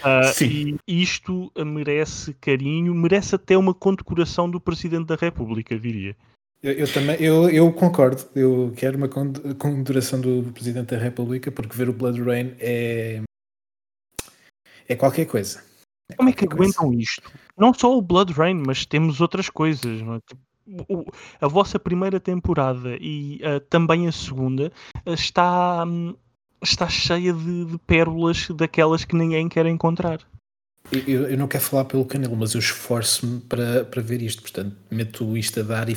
[0.00, 0.78] Uh, Sim.
[0.86, 6.16] E isto merece carinho, merece até uma condecoração do Presidente da República, diria.
[6.62, 8.24] Eu, eu, também eu, eu concordo.
[8.34, 13.22] Eu quero uma condecoração do Presidente da República porque ver o Blood Rain é
[14.88, 15.62] é qualquer coisa.
[16.10, 17.02] É Como é que aguentam coisa.
[17.02, 17.32] isto?
[17.56, 20.00] Não só o Blood Rain, mas temos outras coisas.
[20.00, 20.20] É?
[20.28, 20.42] Tipo,
[20.88, 21.04] o,
[21.40, 24.72] a vossa primeira temporada e uh, também a segunda
[25.06, 26.14] uh, está, um,
[26.62, 30.20] está cheia de, de, pérolas daquelas que ninguém quer encontrar.
[30.90, 34.42] Eu, eu não quero falar pelo canal, mas eu esforço-me para, para ver isto.
[34.42, 35.94] Portanto, meto isto a dar e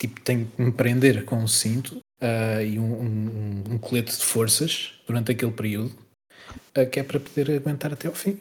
[0.00, 4.24] tipo, tenho que me prender com um cinto uh, e um, um, um, colete de
[4.24, 5.94] forças durante aquele período,
[6.76, 8.38] uh, que é para poder aguentar até ao fim.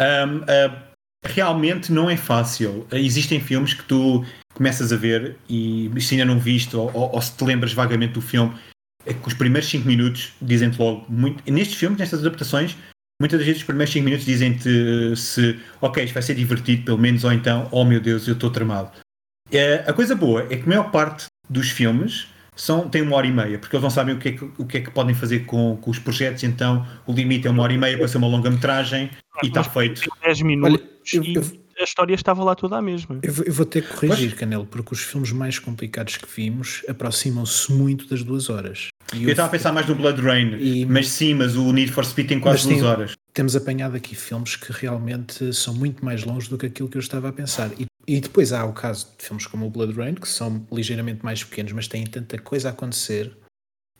[0.00, 0.82] Um, uh,
[1.24, 2.86] realmente não é fácil.
[2.92, 7.20] existem filmes que tu começas a ver e se ainda não viste ou, ou, ou
[7.20, 8.56] se te lembras vagamente do filme,
[9.04, 11.50] é que os primeiros 5 minutos dizem-te logo muito.
[11.50, 12.74] Nestes filmes, nestas adaptações,
[13.20, 16.98] muitas das vezes os primeiros 5 minutos dizem-te se ok, isto vai ser divertido, pelo
[16.98, 19.03] menos, ou então, oh meu Deus, eu estou tramado.
[19.50, 22.26] É, a coisa boa é que a maior parte dos filmes
[22.56, 24.64] são, têm uma hora e meia, porque eles não sabem o que é que, o
[24.64, 27.72] que, é que podem fazer com, com os projetos, então o limite é uma hora
[27.72, 29.10] e meia para ser uma longa-metragem
[29.42, 30.00] e está feito.
[30.22, 33.18] 10 minutos Olha, eu- e eu- a história estava lá toda a mesma.
[33.22, 36.82] Eu, vou- eu vou ter que corrigir, Canelo, porque os filmes mais complicados que vimos
[36.88, 38.88] aproximam-se muito das duas horas.
[39.12, 41.90] E Eu estava a pensar mais no Blood Rain, E- mas sim, mas o Need
[41.92, 43.12] for Speed tem quase Mas duas tem- horas.
[43.34, 47.00] temos apanhado aqui filmes que realmente são muito mais longos do que aquilo que eu
[47.00, 47.70] estava a pensar.
[47.78, 51.24] E, e depois há o caso de filmes como o Blood Rain, que são ligeiramente
[51.24, 53.36] mais pequenos, mas têm tanta coisa a acontecer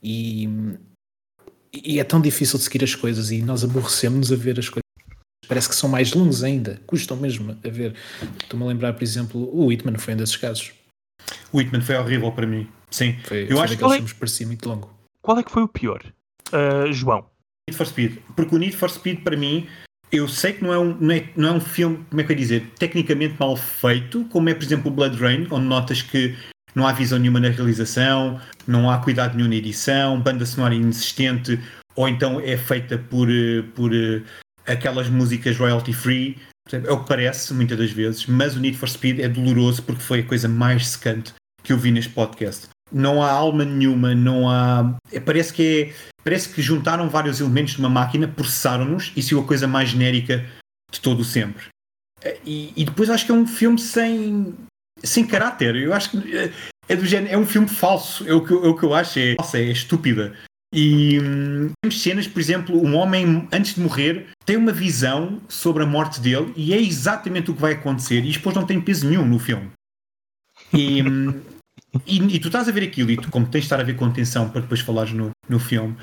[0.03, 0.47] e,
[1.73, 4.81] e é tão difícil de seguir as coisas e nós aborrecemos-nos a ver as coisas.
[5.47, 7.95] Parece que são mais longos ainda, custam mesmo a ver.
[8.41, 10.71] Estou-me a lembrar, por exemplo, o Whitman foi um desses casos.
[11.51, 12.67] O Whitman foi horrível para mim.
[12.89, 13.17] Sim.
[13.23, 14.93] Foi, Eu foi acho que é- filmes que parecia muito longo.
[15.21, 16.01] Qual é que foi o pior?
[16.51, 17.25] Ah, João.
[17.69, 18.17] Need for Speed.
[18.35, 19.67] Porque o Need for Speed, para mim,
[20.15, 22.31] eu sei que não é um, não é, não é um filme, como é que
[22.31, 26.01] eu ia dizer, tecnicamente mal feito, como é, por exemplo, o Blood Rain, onde notas
[26.01, 26.35] que
[26.73, 31.59] não há visão nenhuma na realização, não há cuidado nenhum na edição, banda sonora inexistente,
[31.95, 34.21] ou então é feita por, eh, por eh,
[34.67, 36.37] aquelas músicas royalty free.
[36.71, 40.01] É o que parece, muitas das vezes, mas o Need for Speed é doloroso porque
[40.01, 42.67] foi a coisa mais secante que eu vi neste podcast.
[42.91, 44.95] Não há alma nenhuma, não há.
[45.11, 46.15] é- parece que é.
[46.23, 50.43] Parece que juntaram vários elementos de uma máquina, processaram-nos e saiu a coisa mais genérica
[50.91, 51.65] de todo o sempre.
[52.43, 54.55] E, e depois acho que é um filme sem,
[55.03, 55.75] sem caráter.
[55.75, 56.51] Eu acho que é,
[56.89, 58.27] é do género, é um filme falso.
[58.27, 60.35] É o que, é o que eu acho, é, é estúpida.
[60.73, 65.83] E hum, temos cenas, por exemplo, um homem antes de morrer tem uma visão sobre
[65.83, 68.25] a morte dele e é exatamente o que vai acontecer.
[68.25, 69.71] E depois não tem peso nenhum no filme.
[70.73, 71.41] E, hum,
[72.05, 73.95] e, e tu estás a ver aquilo e tu, como tens de estar a ver
[73.95, 75.95] com atenção para depois falares no, no filme,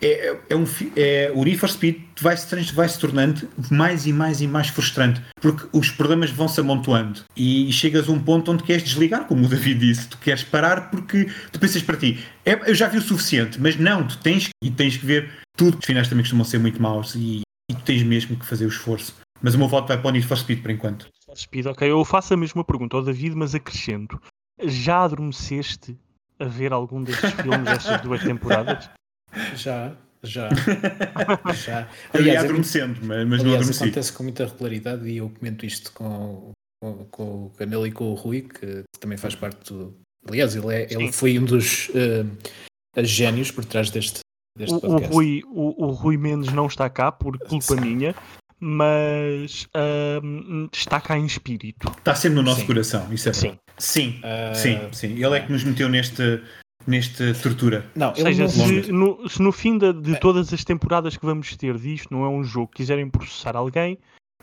[0.00, 0.64] é, é- é um,
[0.96, 4.68] é, o Need for Speed vai se, vai se tornando mais e mais e mais
[4.68, 9.24] frustrante porque os problemas vão se amontoando e chegas a um ponto onde queres desligar,
[9.26, 12.88] como o David disse, tu queres parar porque tu pensas para ti, "É, eu já
[12.88, 15.78] vi o suficiente, mas não, tu tens e tens que ver tudo.
[15.78, 18.68] Os finais também costumam ser muito maus e, e tu tens mesmo que fazer o
[18.68, 19.14] esforço.
[19.40, 21.06] Mas o meu voto vai para o Need for Speed por enquanto.
[21.36, 21.88] Speed, ok.
[21.88, 24.20] Eu faço a mesma pergunta ao David, mas acrescento.
[24.62, 25.96] Já adormeceste
[26.38, 28.90] a ver algum destes filmes destas duas temporadas?
[29.56, 30.48] Já, já,
[31.54, 31.88] já.
[32.14, 33.84] Eu ia é- adormecendo, mas, mas não Aliás, adormeci.
[33.84, 36.52] acontece com muita regularidade e eu comento isto com,
[36.82, 39.94] com, com o Canelo e com o Rui, que também faz parte do.
[40.26, 42.24] Aliás, ele, é, ele foi um dos eh,
[43.04, 44.20] génios por trás deste,
[44.56, 44.98] deste O, o.
[44.98, 48.14] Rui, o, o Rui Mendes não está cá por culpa minha,
[48.60, 51.88] mas ahm, está cá em espírito.
[51.98, 52.66] Está sempre no nosso Sim.
[52.66, 53.40] coração, isso é Sim.
[53.48, 53.62] verdade.
[53.78, 55.06] Sim, Ah, sim, sim.
[55.24, 56.42] Ele é que nos meteu neste,
[56.86, 57.86] neste tortura.
[57.94, 61.24] Não, Ou seja, não, se no, se no fim de, de todas as temporadas que
[61.24, 63.96] vamos ter disto não é um jogo, quiserem processar alguém,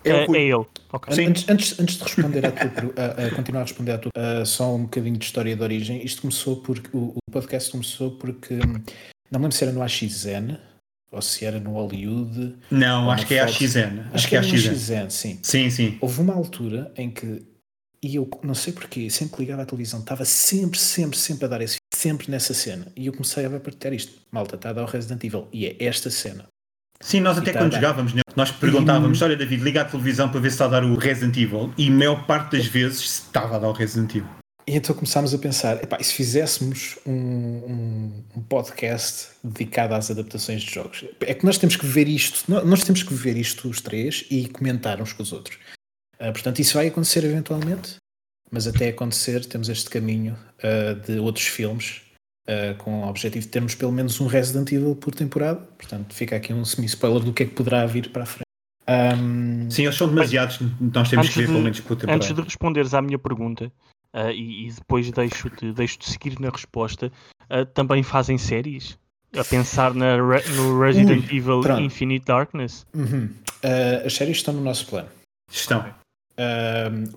[0.05, 0.65] É é, é ele.
[0.93, 1.13] Ok.
[1.13, 1.25] Sim.
[1.25, 4.45] Antes, antes, antes de responder tua, per- a, a continuar a responder à tua, a
[4.45, 8.53] só um bocadinho de história de origem, isto começou porque o, o podcast começou porque
[8.53, 8.81] hum,
[9.29, 10.57] não me lembro se era no AXN
[11.15, 12.55] ou se era no Hollywood.
[12.69, 13.47] Não, Ou acho na que é a.
[13.47, 14.01] XN.
[14.13, 15.09] Acho, que é a XN.
[15.09, 15.39] Sim.
[15.41, 15.97] Sim, sim.
[16.01, 17.43] Houve uma altura em que,
[18.03, 21.47] e eu não sei porquê, sempre que ligava à televisão, estava sempre, sempre, sempre a
[21.47, 22.87] dar esse sempre nessa cena.
[22.95, 24.13] E eu comecei a partilhar isto.
[24.31, 25.47] Malta, está a dar o Resident Evil.
[25.51, 26.45] E é esta cena.
[26.99, 30.39] Sim, nós até tá quando jogávamos, né, nós perguntávamos, olha David, liga à televisão para
[30.39, 31.73] ver se está a dar o Resident Evil.
[31.77, 34.29] E a maior parte das vezes estava a dar o Resident Evil.
[34.67, 40.09] E então começámos a pensar, epá, e se fizéssemos um, um- um podcast dedicado às
[40.09, 41.05] adaptações de jogos?
[41.21, 44.25] É que nós temos que ver isto, nó- nós temos que ver isto os três
[44.31, 45.59] e comentar uns com os outros.
[46.19, 47.97] Ah, portanto, isso vai acontecer eventualmente,
[48.51, 52.01] mas até acontecer temos este caminho ah, de outros filmes
[52.47, 55.59] ah, com o objetivo de termos pelo menos um Resident Evil por temporada.
[55.77, 58.45] Portanto, fica aqui um semi-spoiler do que é que poderá vir para a frente.
[58.87, 62.15] Ahm, Sim, eles são demasiados, nós temos Antes que ver de- pelo menos por temporada.
[62.23, 63.71] Antes de responderes à minha pergunta,
[64.15, 67.11] ah, e, e depois deixo-te deixo seguir na resposta,
[67.49, 68.97] ah, também fazem séries?
[69.37, 71.81] A pensar na Re- no Resident Evil pronto.
[71.81, 72.87] Infinite Darkness?
[72.93, 73.29] uhum.
[73.61, 75.09] Ah, as séries estão no nosso plano.
[75.51, 75.93] Estão.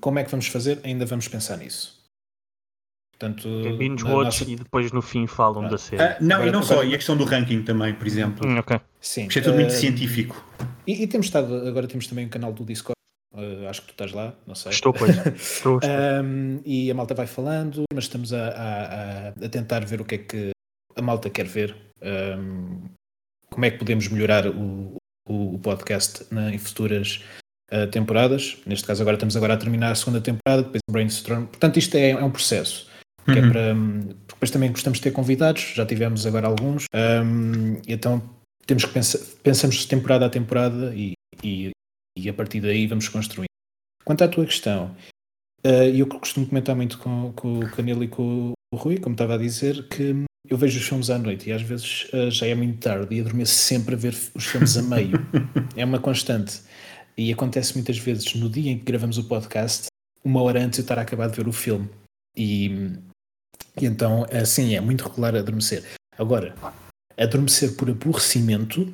[0.00, 0.80] Como é que vamos fazer?
[0.84, 1.96] Ainda vamos pensar nisso.
[3.18, 5.68] Portanto, Binge na watch nossa- e depois no fim falam Ah.
[5.68, 6.00] da série.
[6.02, 8.46] Ah, não, Agora- e não só, agora- e a questão do ranking também, por exemplo.
[8.48, 8.80] Hum, ok.
[9.00, 9.26] Sim.
[9.26, 10.44] Isto é tudo muito ahm, científico.
[10.86, 12.94] E, e temos estado, agora temos também um canal do Discord.
[13.38, 14.72] Ah, acho que tu estás lá, não sei.
[14.72, 15.10] Estou, pois.
[15.36, 15.80] Estou, estou.
[15.84, 20.14] Ahm, e a malta vai falando, mas estamos a, a- a- tentar ver o que
[20.16, 20.50] é que
[20.96, 21.76] a malta quer ver.
[22.02, 22.86] ahm,
[23.50, 24.96] como é que podemos melhorar o,
[25.28, 27.22] o- o podcast na- em futuras
[27.70, 28.56] ah, temporadas.
[28.66, 31.46] Neste caso, agora estamos agora a terminar a segunda temporada, depois o brainstorm.
[31.46, 32.88] Portanto, isto é, é um processo.
[33.24, 33.52] Que é Uhum.
[33.52, 36.84] para, hum, porque depois também gostamos de ter convidados, já tivemos agora alguns,
[37.86, 38.22] e então
[38.66, 41.12] temos que pensar, pensamos temporada a temporada e,
[41.44, 41.70] e,
[42.18, 43.46] e a partir daí vamos construir.
[44.04, 44.94] Quanto à tua questão,
[45.62, 49.34] eh, eu costumo comentar muito com, com o Canelo e com, o Rui, como estava
[49.34, 52.54] a dizer, que eu vejo os filmes à noite e às vezes uh, já é
[52.54, 55.16] muito tarde e adormeço sempre a ver os filmes a meio.
[55.76, 56.60] é uma constante.
[57.16, 59.86] E acontece muitas vezes no dia em que gravamos o podcast,
[60.24, 61.88] uma hora antes eu estar a acabar de ver o filme.
[62.36, 62.92] E,
[63.80, 65.84] e então, assim, é muito regular adormecer.
[66.16, 66.54] Agora,
[67.16, 68.92] adormecer por aborrecimento,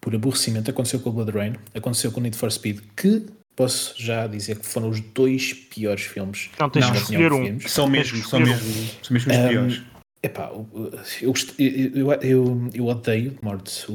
[0.00, 3.94] por aborrecimento, aconteceu com o Blood Rain, aconteceu com o Need for Speed, que posso
[4.00, 6.50] já dizer que foram os dois piores filmes.
[6.58, 7.60] Não, tens que escolher um.
[7.60, 8.68] São mesmo, são mesmo,
[9.02, 9.82] são mesmo os um, piores.
[10.22, 13.92] Epá, eu, eu, eu, eu, odeio de morte o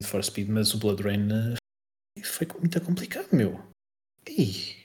[0.00, 3.60] Need for Speed, mas o Blood Rain eh, foi muito complicado, meu.
[4.28, 4.79] Ih.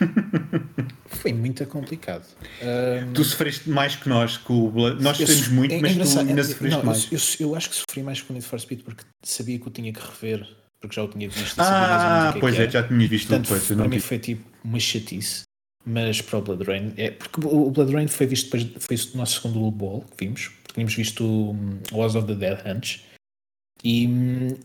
[1.06, 2.24] Foi muito complicado.
[2.62, 3.12] Um...
[3.12, 5.02] Tu sofreste mais que nós com o Blood.
[5.02, 7.04] Nós sofremos muito, é, mas tu ainda sofreste não, mais.
[7.12, 9.66] Eu, eu, eu, acho que sofri mais com o Need for Speed porque sabia que
[9.66, 10.46] eu tinha que rever,
[10.80, 11.58] porque já o tinha visto.
[11.58, 13.66] Ah, é pois é, é, já tinha visto Portanto, depois.
[13.66, 15.42] Para mim foi tipo uma chatice.
[15.84, 19.18] Mas para o Blood Rain, é, porque o Blood Rain foi visto depois, foi o
[19.18, 23.04] nosso segundo Blue Ball que vimos, tínhamos visto o um, Wars of the Dead Hunts
[23.84, 24.56] e hum,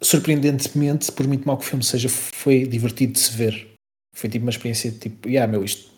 [0.00, 3.71] surpreendentemente, por muito mal que o filme seja, foi divertido de se ver.
[4.14, 5.90] Foi tipo uma experiência de tipo, yeah, meu, isto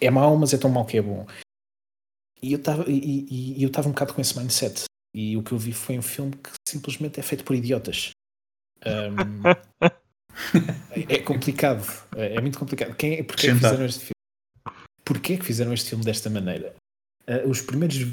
[0.00, 1.26] é mau, mas é tão mau que é bom.
[2.42, 4.84] E eu estava e, e, eu um bocado com esse mindset.
[5.14, 8.10] E o que eu vi foi um filme que simplesmente é feito por idiotas.
[8.84, 9.42] Um,
[11.08, 11.86] é complicado.
[12.16, 12.94] É, é muito complicado.
[12.96, 14.14] Quem, porquê que fizeram este filme?
[15.04, 16.74] Porquê que fizeram este filme desta maneira?
[17.26, 18.06] Uh, os primeiros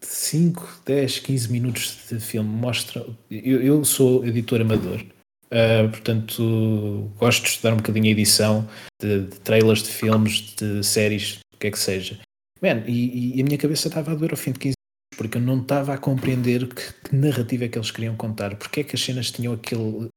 [0.00, 3.16] 5, 10, 15 minutos de filme mostram.
[3.30, 5.04] Eu, eu sou editor amador
[5.46, 8.68] Uh, portanto, gosto de estudar um bocadinho a edição
[9.00, 12.18] de, de, trailers de filmes, de séries, o que é que seja.
[12.60, 15.38] Man, e, e, a minha cabeça estava a doer ao fim de 15 minutos, porque
[15.38, 18.84] eu não estava a compreender que, que, narrativa é que eles queriam contar, porque é
[18.84, 20.08] que as cenas tinham aquele,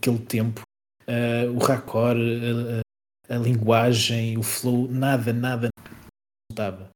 [0.00, 0.62] aquele tempo,
[1.06, 5.68] uh, o raccord, a, a, a, linguagem, o flow, nada, nada,
[6.50, 6.88] estava.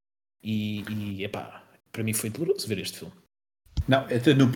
[0.42, 1.62] E, e epá,
[1.92, 3.21] para mim foi doloroso ver este filme.
[3.88, 4.06] Não,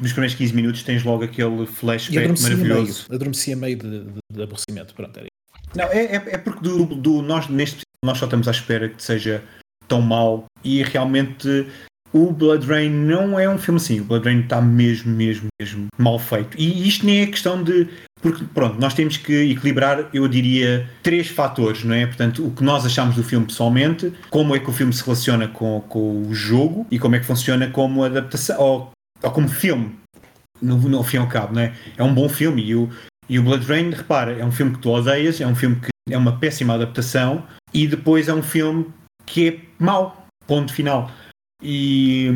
[0.00, 3.06] nos primeiros 15 minutos tens logo aquele flashback maravilhoso.
[3.08, 4.94] Meio, adormeci a meio de, de, de aborrecimento.
[4.94, 5.26] Pronto, era
[5.74, 9.02] Não, é, é, é porque do, do, nós, neste nós só estamos à espera que
[9.02, 9.42] seja
[9.88, 11.66] tão mau e realmente
[12.12, 14.00] o Blood Rain não é um filme assim.
[14.00, 16.56] O Blood Rain está mesmo, mesmo, mesmo mal feito.
[16.58, 17.88] E isto nem é questão de.
[18.22, 22.06] Porque, pronto, nós temos que equilibrar, eu diria, três fatores, não é?
[22.06, 25.46] Portanto, o que nós achamos do filme pessoalmente, como é que o filme se relaciona
[25.46, 28.90] com, com o jogo e como é que funciona como adaptação, ou
[29.22, 29.96] ou como filme,
[30.60, 31.74] no, no fim ao cabo, não é?
[31.96, 32.62] É um bom filme.
[32.62, 32.90] E o,
[33.28, 35.90] e o Blood Rain, repara, é um filme que tu odeias, é um filme que
[36.08, 37.44] é uma péssima adaptação
[37.74, 38.86] e depois é um filme
[39.24, 41.10] que é mau, ponto final.
[41.62, 42.30] E,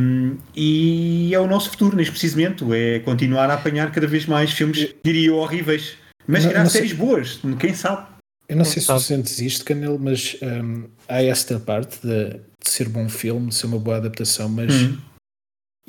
[0.57, 4.95] e é o nosso futuro neste precisamente, é continuar a apanhar cada vez mais filmes,
[5.05, 5.95] diria horríveis,
[6.27, 8.09] mas criar séries boas, quem sabe.
[8.49, 12.41] Eu não sei se tu sentes isto, Canelo, mas um, há esta parte de, de,
[12.69, 14.99] ser bom filme, de ser uma boa adaptação, mas hum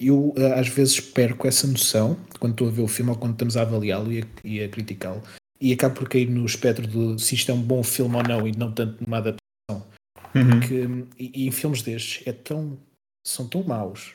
[0.01, 3.33] eu eh, às vezes perco essa noção quando estou a ver o filme ou quando
[3.33, 5.21] estamos a avaliá-lo e a, a criticá-lo
[5.59, 8.47] e acabo por cair no espectro de se isto é um bom filme ou não
[8.47, 9.87] e não tanto numa adaptação
[10.35, 10.59] uhum.
[10.59, 12.79] que, e, e, em filmes destes é tão,
[13.25, 14.13] são tão maus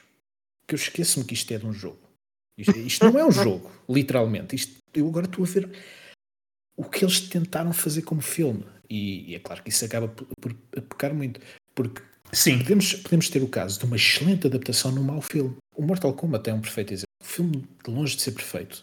[0.66, 2.00] que eu esqueço-me que isto é de um jogo
[2.58, 5.70] isto, isto não é um jogo literalmente isto, eu agora estou a ver
[6.76, 10.26] o que eles tentaram fazer como filme e, e é claro que isso acaba por,
[10.40, 11.40] por pecar muito
[11.74, 12.58] porque Sim.
[12.58, 15.56] Podemos, podemos ter o caso de uma excelente adaptação num mau filme.
[15.76, 17.06] O Mortal Kombat é um perfeito exemplo.
[17.20, 18.82] O filme, de longe de ser perfeito,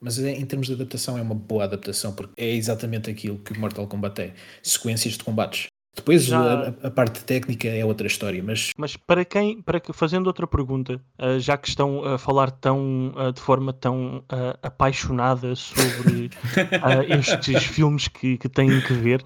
[0.00, 3.52] mas é, em termos de adaptação é uma boa adaptação, porque é exatamente aquilo que
[3.52, 5.66] o Mortal Kombat é: sequências de combates.
[6.00, 6.40] Depois Já...
[6.82, 8.70] a, a, parte técnica é outra história, mas...
[8.76, 13.12] Mas para quem, para que, fazendo outra pergunta, uh, já que estão a falar tão,
[13.14, 16.30] uh, de forma tão uh, apaixonada sobre
[17.18, 19.22] estes filmes que, que têm que ver,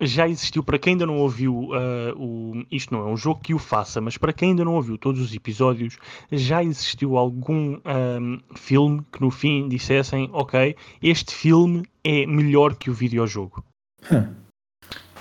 [0.00, 1.70] já existiu, para quem ainda não ouviu,
[2.16, 4.98] o, isto não é um jogo que o faça, mas para quem ainda não ouviu
[4.98, 5.96] todos os episódios,
[6.30, 12.90] já existiu algum um, filme que no fim dissessem, ok, este filme é melhor que
[12.90, 13.64] o videojogo?
[14.10, 14.41] Hum.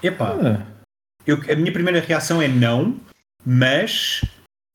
[0.03, 0.65] Epá, ah.
[1.25, 2.97] eu, a minha primeira reação é não,
[3.45, 4.21] mas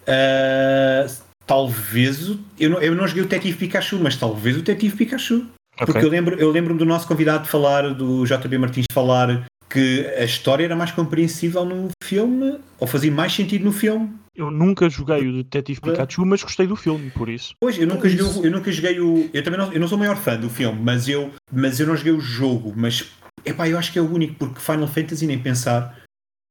[0.02, 5.46] uh, talvez eu não, eu não joguei o Detetive Pikachu, mas talvez o Detetive Pikachu.
[5.74, 5.86] Okay.
[5.86, 10.06] Porque eu lembro, eu lembro do nosso convidado de falar, do JB Martins falar que
[10.16, 14.10] a história era mais compreensível no filme, ou fazia mais sentido no filme.
[14.34, 17.54] Eu nunca joguei o Detetive Pikachu, mas gostei do filme, por isso.
[17.60, 19.30] Pois, eu nunca, joguei, eu nunca joguei o.
[19.32, 21.86] Eu também não, eu não sou o maior fã do filme, mas eu, mas eu
[21.86, 22.72] não joguei o jogo.
[22.76, 23.10] Mas
[23.46, 26.04] Epá, eu acho que é o único, porque Final Fantasy nem pensar.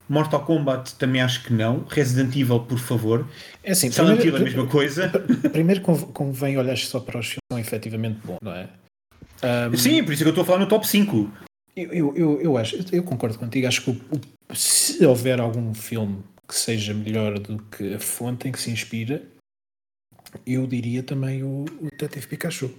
[0.07, 1.83] Mortal Kombat também acho que não.
[1.89, 3.27] Resident Evil, por favor.
[3.63, 5.09] É assim, Silent Hill a mesma coisa.
[5.51, 8.69] Primeiro convém olhar só para os filmes que são efetivamente bons, não é?
[9.43, 11.31] Um, Sim, por isso é que eu estou a falar no top 5.
[11.75, 13.67] Eu, eu, eu, eu acho, eu concordo contigo.
[13.67, 18.47] Acho que o, o, se houver algum filme que seja melhor do que a fonte
[18.47, 19.23] em que se inspira,
[20.45, 22.71] eu diria também o, o Detetive Pikachu.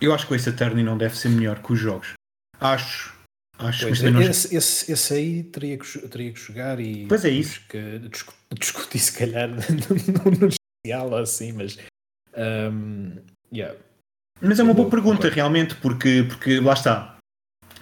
[0.00, 2.14] Eu acho que o Ace Attorney não deve ser melhor que os jogos.
[2.60, 3.14] Acho.
[3.58, 7.24] Acho Pois, também não- esse, esse, esse aí teria que, teria que jogar e Pois
[7.24, 7.60] é isso.
[7.68, 11.78] que discu- discutir se calhar no, especial ou assim, mas
[12.36, 13.12] um,
[13.52, 13.76] yeah.
[14.40, 17.16] Mas é uma boa pergunta, realmente, porque, porque lá está.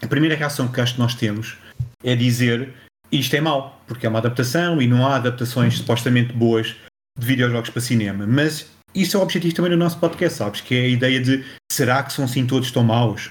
[0.02, 1.56] A primeira reação que acho que nós temos
[2.04, 2.74] é dizer
[3.10, 6.76] isto é mau, porque é uma adaptação e não há adaptações supostamente boas
[7.18, 8.26] de videojogos para cinema.
[8.26, 10.60] Mas isso é o objetivo também do nosso podcast, sabes?
[10.60, 13.30] Que é a ideia de será que são assim todos tão maus?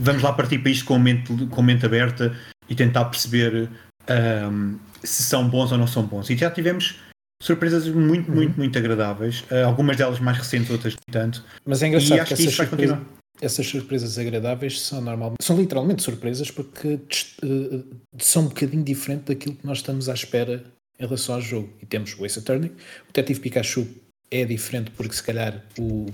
[0.00, 2.34] Vamos lá partir para isto com a mente, com mente aberta
[2.68, 3.68] e tentar perceber
[4.08, 6.30] ahm, se são bons ou não são bons.
[6.30, 6.96] E já tivemos
[7.42, 9.44] surpresas muito, muito, muito agradáveis.
[9.50, 11.44] Ah, algumas delas mais recentes, outras nem tanto.
[11.66, 13.18] Mas é E engraçado acho que que essas isso vai surpresas, continuar.
[13.40, 16.98] essas surpresas agradáveis são normalmente são literalmente surpresas porque
[17.42, 17.82] eh,
[18.18, 20.64] são um bocadinho diferente daquilo que nós estamos à espera
[20.98, 21.70] em relação ao jogo.
[21.82, 22.68] E temos o Ace Attorney,
[23.04, 23.86] o Detetive Pikachu
[24.30, 26.06] é diferente porque se calhar o,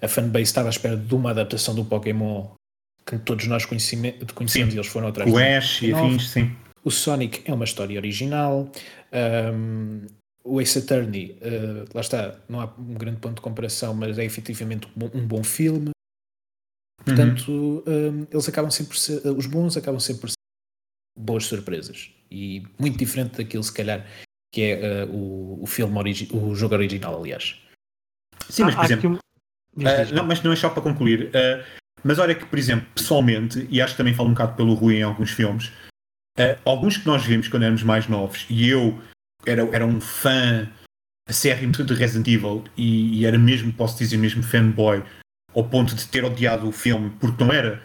[0.00, 2.48] a fanbase estava à espera de uma adaptação do Pokémon
[3.08, 4.14] que todos nós conhecemos
[4.48, 4.68] Sim.
[4.68, 6.56] e eles foram atrás O Ash e afins, sim.
[6.82, 8.70] O Sonic é uma história original.
[9.54, 10.06] Um,
[10.44, 14.24] o Ace Attorney, uh, lá está, não há um grande ponto de comparação, mas é
[14.24, 15.90] efetivamente um bom, um bom filme.
[17.04, 20.36] Portanto, um, eles acabam sempre por ser, os bons acabam sempre por ser
[21.18, 22.10] boas surpresas.
[22.30, 24.04] E muito diferente daquilo, se calhar,
[24.52, 25.96] que é uh, o, o filme,
[26.32, 27.60] o jogo original, aliás.
[28.48, 29.10] Sim, mas por há exemplo,
[29.76, 31.30] um- ah, diz, não, mas não é só para concluir.
[31.34, 31.64] ah,
[32.02, 34.96] mas olha que, por exemplo, pessoalmente, e acho que também falo um bocado pelo Rui
[34.96, 35.72] em alguns filmes,
[36.38, 39.00] ah, alguns que nós vimos quando éramos mais novos, e eu
[39.44, 40.68] era, era um fã
[41.28, 45.02] acérrimo de Resident Evil, e, e era mesmo, posso dizer, mesmo fanboy,
[45.54, 47.82] ao ponto de ter odiado o filme, porque não era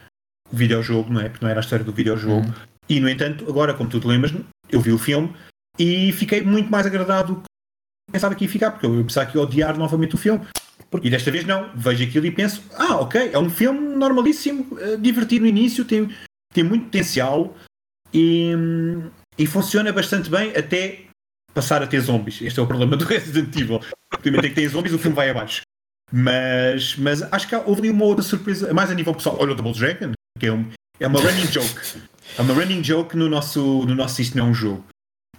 [0.52, 1.30] o videojogo, não é?
[1.30, 2.48] Porque não era a história do videojogo.
[2.48, 2.54] Uhum.
[2.90, 4.34] E, no entanto, agora, como tu te lembras,
[4.70, 5.34] eu vi o filme
[5.80, 9.38] e fiquei muito mais agradado do que pensava que ia ficar, porque eu pensava que
[9.38, 10.46] ia odiar novamente o filme.
[11.02, 14.98] E desta vez não, vejo aquilo e penso, ah, ok, é um filme normalíssimo, eh,
[14.98, 16.10] divertido no início, tem,
[16.54, 17.56] tem muito potencial
[18.14, 18.52] e,
[19.38, 21.06] e funciona bastante bem até
[21.54, 22.42] passar a ter zombies.
[22.42, 23.80] Este é o problema do Resident Evil.
[24.14, 25.62] Ultimamente que tem zombies, o filme vai abaixo.
[26.12, 29.38] Mas, mas acho que houve ali uma outra surpresa, mais a nível pessoal.
[29.40, 30.70] Olha o Double Dragon, que é, um,
[31.00, 31.82] é uma running joke.
[32.38, 34.86] É uma running joke no nosso, no nosso Isto Não é um Jogo.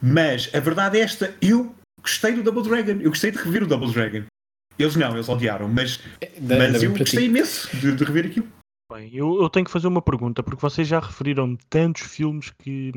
[0.03, 3.67] Mas a verdade é esta: eu gostei do Double Dragon, eu gostei de rever o
[3.67, 4.25] Double Dragon.
[4.79, 5.99] Eles não, eles odiaram, mas,
[6.41, 8.49] Da- mas da- eu gostei imenso de, de rever aquilo.
[8.93, 12.93] Bem, eu, eu tenho que fazer uma pergunta, porque vocês já referiram tantos filmes que,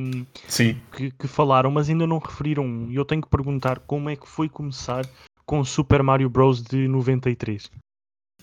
[0.47, 0.77] Sim.
[0.91, 2.91] que, que falaram, mas ainda não referiram um.
[2.91, 5.05] E eu tenho que perguntar como é que foi começar
[5.45, 6.61] com Super Mario Bros.
[6.61, 7.69] de 93.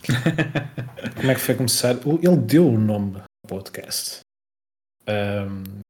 [1.16, 1.94] Como é que foi começar?
[2.22, 4.20] Ele deu o nome ao podcast.
[5.08, 5.80] Um,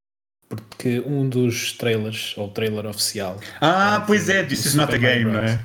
[0.48, 4.98] porque um dos trailers, ou trailer oficial, Ah, pois é, This is Super not a
[4.98, 5.62] game, não é?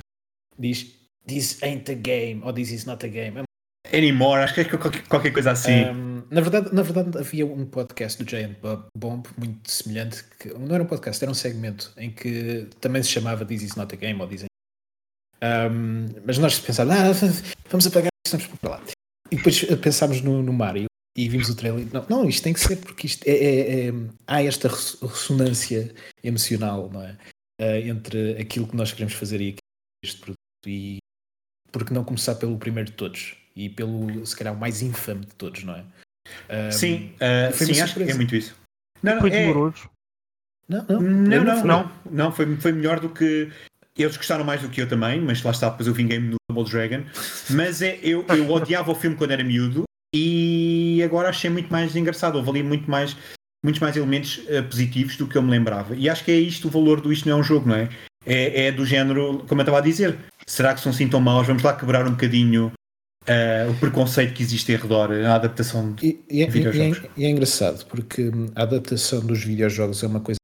[0.58, 0.97] diz
[1.28, 3.44] This ain't a game, ou This is not a game.
[3.94, 5.86] Anymore, acho que é qualquer, coisa assim.
[5.86, 10.50] Um, na, verdade, na verdade, havia um podcast do Giant Bo- Bomb muito semelhante, que
[10.50, 13.94] não era um podcast, era um segmento em que também se chamava This is not
[13.94, 14.48] a game, ou This ain't
[15.72, 17.12] um, mas nós pensámos, ah,
[17.70, 18.84] vamos apagar isto, vamos para lá.
[19.32, 21.88] E depois eh, pensámos no, no Mario e vimos o trailer.
[21.94, 23.94] Não, não, isto tem que ser porque isto é, é- é-
[24.26, 27.16] há esta res- ressonância emocional, não é?
[27.62, 29.56] Ah, entre aquilo que nós queremos fazer e
[30.04, 30.38] este produto.
[30.66, 30.98] E
[31.72, 35.34] porque não começar pelo primeiro de todos e pelo, se calhar, o mais infame de
[35.36, 35.84] todos, não é?
[36.50, 37.12] Um, sim,
[37.54, 38.56] foi uma sim acho que é muito isso.
[39.02, 39.90] Não, não, Foi é, doloroso.
[40.68, 41.68] Não, não, Não, não, fui.
[41.68, 43.50] não, não, foi, foi melhor do que.
[43.98, 46.70] Eles gostaram mais do que eu também, mas lá está, depois eu vinguei-me no Double
[46.70, 47.04] Dragon.
[47.50, 51.96] Mas é, eu, eu odiava o filme quando era miúdo e agora achei muito mais
[51.96, 52.36] engraçado.
[52.36, 53.18] Houve ali muito mais,
[53.64, 55.96] muitos mais elementos eh, positivos do que eu me lembrava.
[55.96, 57.90] E acho que é isto o valor do Isto Não é um Jogo, não é?
[58.24, 60.16] É, é do género, como eu estava a dizer,
[60.50, 61.46] será que são assim tão maus?
[61.48, 62.72] Vamos lá quebrar um bocadinho
[63.26, 66.08] eh, o preconceito que existe em redor à adaptação de.
[66.08, 66.98] E, e é, Videojogos.
[67.00, 70.38] e é- e é engraçado porque hum, a adaptação dos videojogos é uma coisa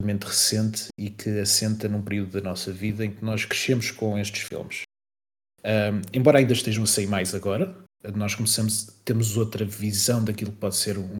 [0.00, 4.16] relativamente recente e que assenta num período da nossa vida em que nós crescemos com
[4.18, 4.82] estes filmes.
[5.64, 7.76] Hum, embora ainda estejam a sair mais agora,
[8.14, 11.16] nós começamos, temos outra visão daquilo que pode ser um-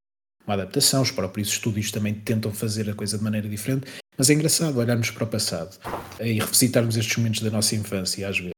[0.48, 3.86] uma adaptação, os próprios estúdios também tentam fazer a coisa de maneira diferente,
[4.16, 5.78] mas é engraçado olharmos para o passado
[6.20, 8.52] e revisitarmos estes momentos da nossa infância às vezes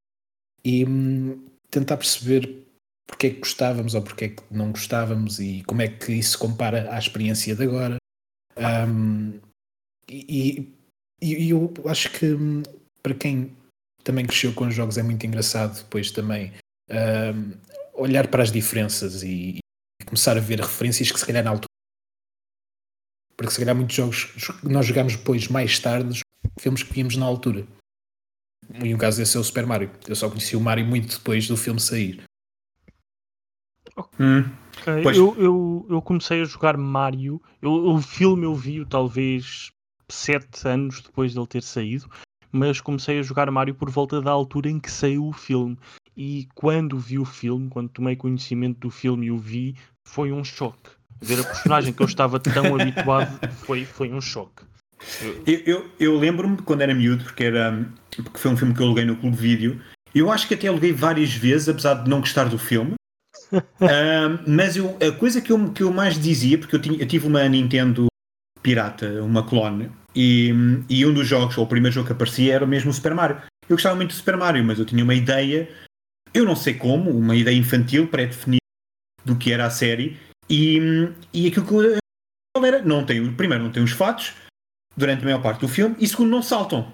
[0.64, 2.64] e hum, tentar perceber
[3.08, 6.32] porque é que gostávamos ou porque é que não gostávamos e como é que isso
[6.32, 7.96] se compara à experiência de agora.
[8.56, 9.40] Um,
[10.08, 10.72] e,
[11.20, 12.62] e- e eu acho que hum,
[13.02, 13.52] para quem
[14.04, 16.52] também cresceu com os jogos é muito engraçado depois também
[16.90, 17.52] um,
[17.94, 19.58] olhar para as diferenças e,
[20.00, 21.69] e começar a ver referências que se calhar na altura
[23.40, 26.20] porque se calhar muitos jogos que nós jogámos depois mais tarde
[26.58, 27.66] filmes que víamos na altura.
[28.84, 29.90] E um caso desse é o Super Mario.
[30.06, 32.22] Eu só conheci o Mario muito depois do filme sair.
[34.20, 34.44] Hum.
[34.82, 35.16] Ok, Pois.
[35.16, 37.40] Eu, eu, eu comecei a jogar Mario.
[37.62, 39.70] Eu, o filme eu vi talvez
[40.10, 42.10] sete anos depois dele ter saído,
[42.52, 45.78] mas comecei a jogar Mario por volta da altura em que saiu o filme.
[46.14, 49.76] E quando vi o filme, quando tomei conhecimento do filme e o vi,
[50.06, 50.99] foi um choque.
[51.20, 54.64] Ver a personagem que eu estava tão habituado foi, foi um choque.
[55.46, 58.80] Eu, eu, eu lembro-me de quando era miúdo, porque, era, porque foi um filme que
[58.80, 59.80] eu aluguei no Clube Vídeo.
[60.14, 62.94] Eu acho que até aluguei várias vezes, apesar de não gostar do filme.
[63.80, 67.06] Ahm, mas eu, a coisa que eu, que eu mais dizia, porque eu, tinha, eu
[67.06, 68.06] tive uma Nintendo
[68.62, 70.52] pirata, uma clone, e,
[70.88, 73.42] e um dos jogos, ou o primeiro jogo que aparecia, era mesmo o Super Mario.
[73.68, 75.68] Eu gostava muito do Super Mario, mas eu tinha uma ideia,
[76.34, 78.60] eu não sei como, uma ideia infantil, pré-definida
[79.24, 80.18] do que era a série,
[80.50, 84.32] e, e aquilo que eu era, não tem, o- primeiro, não tem os fatos,
[84.96, 86.92] durante a maior parte do filme, e segundo, não saltam.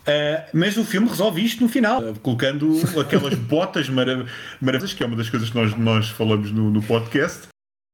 [0.00, 4.26] Uh, mas o filme resolve isto no final, uh, colocando aquelas botas mara-
[4.60, 7.48] maravilhosas, que é uma das coisas que nós, nós falamos no, no podcast,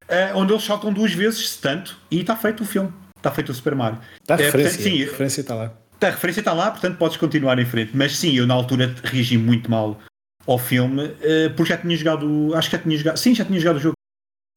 [0.04, 2.92] uh, onde eles saltam duas vezes, se tanto, e está feito o filme.
[3.16, 3.98] Está feito o Super Mario.
[4.26, 5.72] Dá É, referência, portanto, sim, a referência está lá.
[6.00, 7.90] A referência está lá, portanto podes continuar em frente.
[7.94, 9.98] Mas sim, eu na altura reagi muito mal
[10.46, 12.54] ao filme, uh, porque já tinha jogado.
[12.54, 13.16] Acho que já tinha jogado.
[13.16, 13.95] Sim, já tinha jogado o jogo.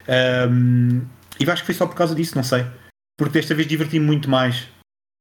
[0.08, 1.02] Um,
[1.38, 2.66] e acho que foi só por causa disso, não sei.
[3.18, 4.68] Porque desta vez diverti-me muito mais.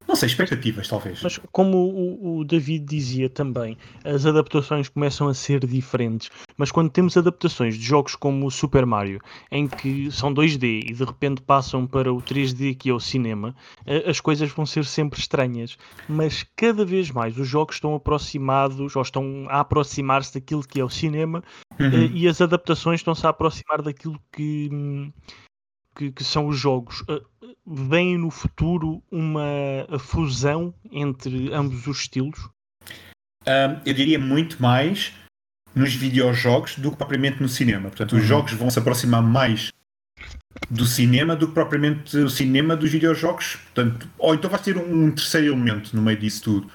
[0.09, 1.21] Não sei, expectativas, talvez.
[1.21, 6.31] Mas como o, o David dizia também, as adaptações começam a ser diferentes.
[6.57, 10.93] Mas quando temos adaptações de jogos como o Super Mario, em que são 2D e
[10.93, 13.55] de repente passam para o 3D que é o cinema,
[14.07, 15.77] as coisas vão ser sempre estranhas.
[16.07, 20.83] Mas cada vez mais os jogos estão aproximados ou estão a aproximar-se daquilo que é
[20.83, 21.43] o cinema
[21.79, 21.93] Uhum.
[21.93, 25.11] eh, e as adaptações estão-se a aproximar daquilo que, hum,
[25.95, 27.03] que, que são os jogos.
[27.09, 27.21] Eh,
[27.71, 32.49] Vem no futuro uma fusão entre ambos os estilos?
[33.45, 35.13] Um, eu diria muito mais
[35.75, 37.89] nos videojogos do que propriamente no cinema.
[37.89, 38.27] Portanto, os Uhum.
[38.27, 39.71] jogos vão se aproximar mais
[40.69, 43.57] do cinema do que propriamente o cinema dos videojogos.
[43.57, 46.71] Portanto, ou então vai ter um terceiro elemento no meio disso tudo.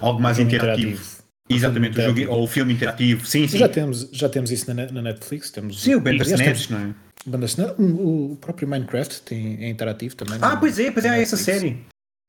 [0.00, 1.23] Algo mais Filme interativo.
[1.48, 3.26] Exatamente, o jogo, ou o filme interativo.
[3.26, 3.58] Sim, sim.
[3.58, 5.50] Já temos, já temos isso na, na Netflix.
[5.50, 6.94] Temos Sim, o Bandersnatch, não é?
[7.78, 10.38] O, próprio Minecraft tem, é interativo também.
[10.42, 11.84] Ah, no- pois é, pois é, há essa série.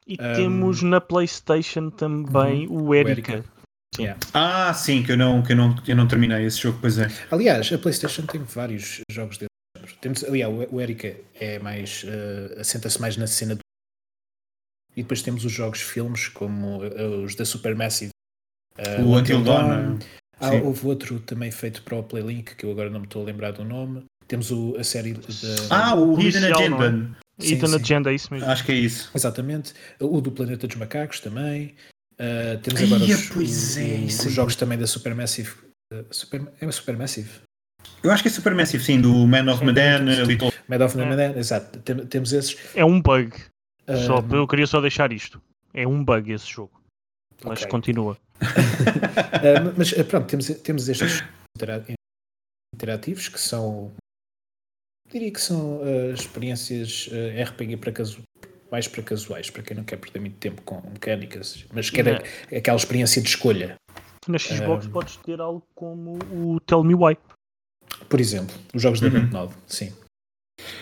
[0.08, 3.32] E Um, temos na PlayStation também o Erika.
[3.34, 3.56] Erika.
[3.98, 4.20] Yeah.
[4.34, 7.08] Ah, sim, que eu não, que eu não, eu não terminei esse jogo, pois é.
[7.32, 9.48] Aliás, a PlayStation tem vários jogos desse
[9.78, 9.98] género.
[10.02, 12.04] Temos, aliás, o- Erika é mais.
[12.06, 13.62] eh, assenta-se mais na cena do.
[14.96, 18.12] E depois temos os jogos filmes, como eh, os da Supermassive.
[18.78, 20.00] Eh, o Until Dawn.
[20.40, 23.26] Ah, houve outro também feito para o Playlink, que eu agora não me estou a
[23.26, 24.04] lembrar do nome.
[24.28, 25.28] Temos o, a série de.
[25.70, 26.52] Ah, o Hidden é?
[26.52, 27.16] Agenda.
[27.40, 27.76] Hidden.
[27.76, 28.50] Agenda, é isso mesmo.
[28.50, 29.10] Acho que é isso.
[29.16, 29.74] Exatamente.
[30.00, 31.76] O do Planeta dos Macacos também.
[32.14, 34.32] Uh, temos Ai, agora os, pois é, os aí.
[34.32, 35.52] jogos também da Supermassive.
[35.94, 37.30] uh, Super, é Supermassive?
[38.02, 40.00] Eu acho que é Supermassive, sim, do Man of Medan.
[40.26, 40.52] Little.
[40.68, 41.06] Mad of É.
[41.06, 41.80] Medan, exato.
[41.80, 42.58] Tem- temos esses.
[42.74, 43.32] É um bug.
[44.06, 45.42] Só, Uh, eu queria só deixar isto.
[45.74, 46.72] É um bug esse jogo.
[47.44, 47.68] Mas Ok.
[47.70, 48.18] continua.
[48.42, 51.24] Uh, mas uh, pronto, temos, temos estes
[51.56, 51.84] intera-
[52.74, 53.92] interativos que são.
[55.12, 58.22] Diria que são uh, experiências uh, RPG para casu
[58.72, 62.58] mais para casuais, para quem não quer perder muito tempo com mecânicas, mas quer a-
[62.58, 63.76] aquela experiência de escolha.
[64.28, 67.16] Na Xbox Um, podes ter algo como o Tell Me Why.
[68.10, 69.22] Por exemplo, os jogos da Uhum.
[69.30, 69.94] Dontnod, sim.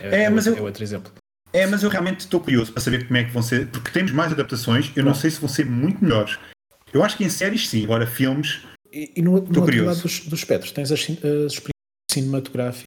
[0.02, 1.12] É, mas outro, eu- é outro exemplo.
[1.52, 4.12] É, mas eu realmente estou curioso para saber como é que vão ser, porque temos
[4.12, 6.40] mais adaptações, eu não sei se vão ser muito melhores.
[6.94, 8.62] Eu acho que em séries sim, agora filmes.
[8.92, 11.74] E, e no, no outro lado dos, dos espectros tens as, as experiências
[12.12, 12.86] cinematográficas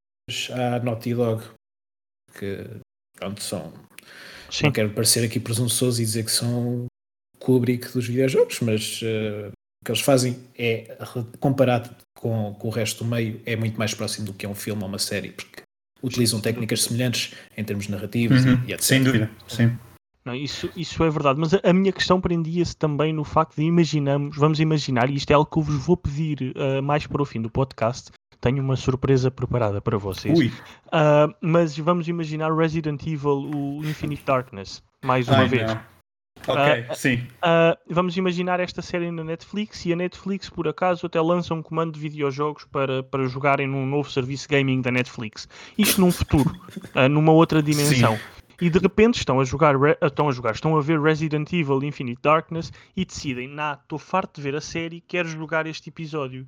[0.53, 1.43] à Naughty Dog,
[2.39, 2.65] que
[3.19, 3.73] pronto, são.
[4.51, 4.67] Sim.
[4.67, 6.87] Não quero parecer aqui presunçoso e dizer que são
[7.41, 10.97] Kubrick dos videojogos, mas eh, o que eles fazem é,
[11.41, 14.55] comparado com, com o resto do meio, é muito mais próximo do que é um
[14.55, 15.63] filme ou uma série, porque
[16.01, 18.81] utilizam técnicas semelhantes em termos narrativos Uhum, e etc.
[18.81, 19.77] sem dúvida, sim.
[20.27, 23.63] Não, isso, isso é verdade, mas a, a minha questão prendia-se também no facto de
[23.63, 27.23] imaginamos, vamos imaginar, e isto é algo que eu vos vou pedir ah, mais para
[27.23, 28.11] o fim do podcast.
[28.41, 30.37] Tenho uma surpresa preparada para vocês.
[30.37, 30.53] Ui,
[30.91, 35.73] Ah, mas vamos imaginar Resident Evil, o Infinite Darkness, mais uma ai, vez.
[35.73, 35.81] não.
[36.49, 37.27] Ok, sim.
[37.41, 41.63] Ah, vamos imaginar esta série na Netflix e a Netflix, por acaso, até lança um
[41.63, 45.49] comando de videojogos para, para jogarem num novo serviço gaming da Netflix.
[45.79, 46.53] Isto num futuro,
[46.97, 48.19] ah, numa outra dimensão.
[48.61, 51.83] E de repente estão a jogar, ah, estão a jogar, estão a ver Resident Evil
[51.83, 56.47] Infinite Darkness e decidem, nah, estou farto de ver a série, quero jogar este episódio.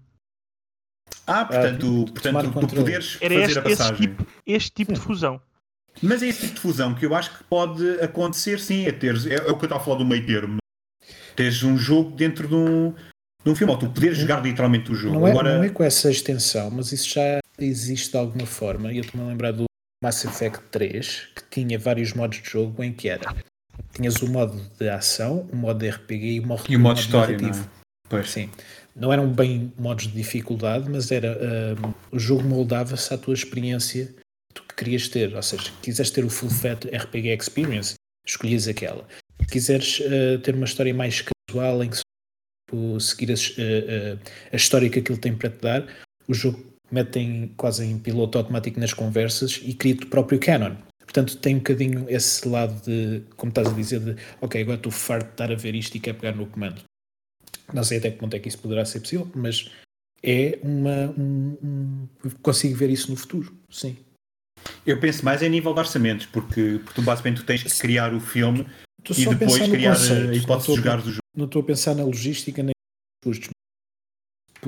[1.26, 3.96] Ah, portanto, tomar portanto tu poderes Era fazer este, a esse passagem.
[3.96, 5.40] tipo, este tipo de fusão.
[6.02, 9.26] Mas é esse tipo de fusão que eu acho que pode acontecer, sim, é teres,
[9.26, 10.58] é, é o que eu estava a falar do meio termo.
[11.34, 12.94] Teres um jogo dentro de um,
[13.44, 15.14] de um filme, ou tu poderes jogar literalmente o jogo.
[15.14, 18.92] Não é, Agora, não é com essa extensão, mas isso já existe de alguma forma.
[18.92, 19.67] E eu estou-me a lembrar do
[20.02, 23.34] Mass Effect 3, que tinha vários modos de jogo em que era.
[23.92, 27.00] Tinhas o modo de ação, o modo de RPG e o modo, e o modo
[27.00, 27.68] história, não narrativo.
[27.74, 27.78] é?
[28.08, 28.30] Pois.
[28.30, 28.50] Sim.
[28.94, 31.36] Não eram bem modos de dificuldade, mas era
[31.84, 35.34] hum, o jogo moldava-se à tua experiência que tu querias ter.
[35.34, 37.94] Ou seja, quiseres ter o full fat RPG experience,
[38.26, 39.06] escolhias aquela.
[39.42, 41.98] Se quiseres uh, ter uma história mais casual em que
[42.68, 43.52] tipo, seguir as- uh,
[44.16, 44.20] uh,
[44.52, 45.86] a história que aquilo tem para te dar,
[46.26, 50.76] o jogo mete em, quase em piloto automático nas conversas e cria-te o próprio canon.
[51.00, 54.92] Portanto, tem um bocadinho esse lado de, como estás a dizer, de ok, agora estou
[54.92, 56.82] farto de estar a ver isto e quero pegar no comando.
[57.72, 59.70] Não sei até que ponto é que isso poderá ser possível, mas
[60.22, 61.10] é uma.
[61.18, 62.08] Um, um-
[62.42, 63.96] consigo ver isso no futuro, sim.
[64.86, 68.12] Eu penso mais em nível de orçamentos, porque, porque tu basicamente tu tens que criar
[68.14, 68.66] o filme
[69.16, 71.22] e depois criar conceito, a hipótese de a- jogar do jogo.
[71.36, 72.72] Não estou a pensar na logística nem
[73.24, 73.50] nos custos.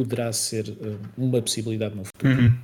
[0.03, 2.33] Poderá ser uh, uma possibilidade no futuro.
[2.33, 2.59] Uhum.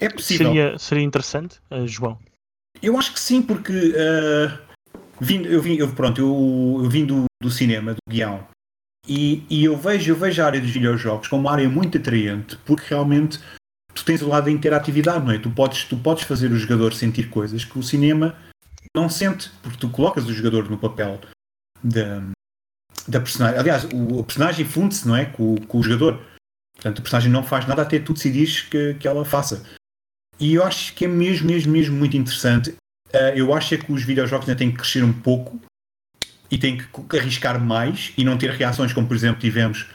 [0.00, 0.46] É possível.
[0.46, 2.18] Seria, seria interessante, eh, João.
[2.82, 4.58] Eu acho que sim, porque ah,
[5.20, 8.46] vim- eu vim, eu, pronto, eu, eu vim do, do cinema, do guião,
[9.06, 12.56] e, e eu, vejo, eu vejo a área dos videojogos como uma área muito atraente,
[12.66, 13.38] porque realmente
[13.94, 15.38] tu tens o lado da interatividade, não é?
[15.38, 18.36] Tu podes, tu podes fazer o jogador sentir coisas que o cinema
[18.94, 21.20] não sente, porque tu colocas o jogador no papel
[21.82, 22.22] da,
[23.08, 23.58] da personagem.
[23.58, 25.26] Aliás, o, o personagem funde-se, não é?
[25.26, 26.20] Com, com o jogador.
[26.74, 29.64] Portanto, o personagem não faz nada até tu decidires que, que ela faça.
[30.38, 32.70] E eu acho que é mesmo, mesmo, mesmo muito interessante.
[33.08, 35.58] Uh, eu acho é que os videojogos ainda têm que crescer um pouco
[36.50, 39.86] e têm que arriscar mais e não ter reações como, por exemplo, tivemos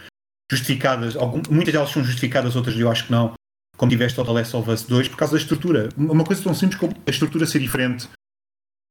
[0.52, 1.16] justificadas.
[1.16, 3.34] Algum, muitas delas são justificadas, outras eu acho que não.
[3.78, 5.90] Como tiveste o The Last of Us 2, por causa da estrutura.
[5.96, 8.08] Uma coisa tão simples como a estrutura ser diferente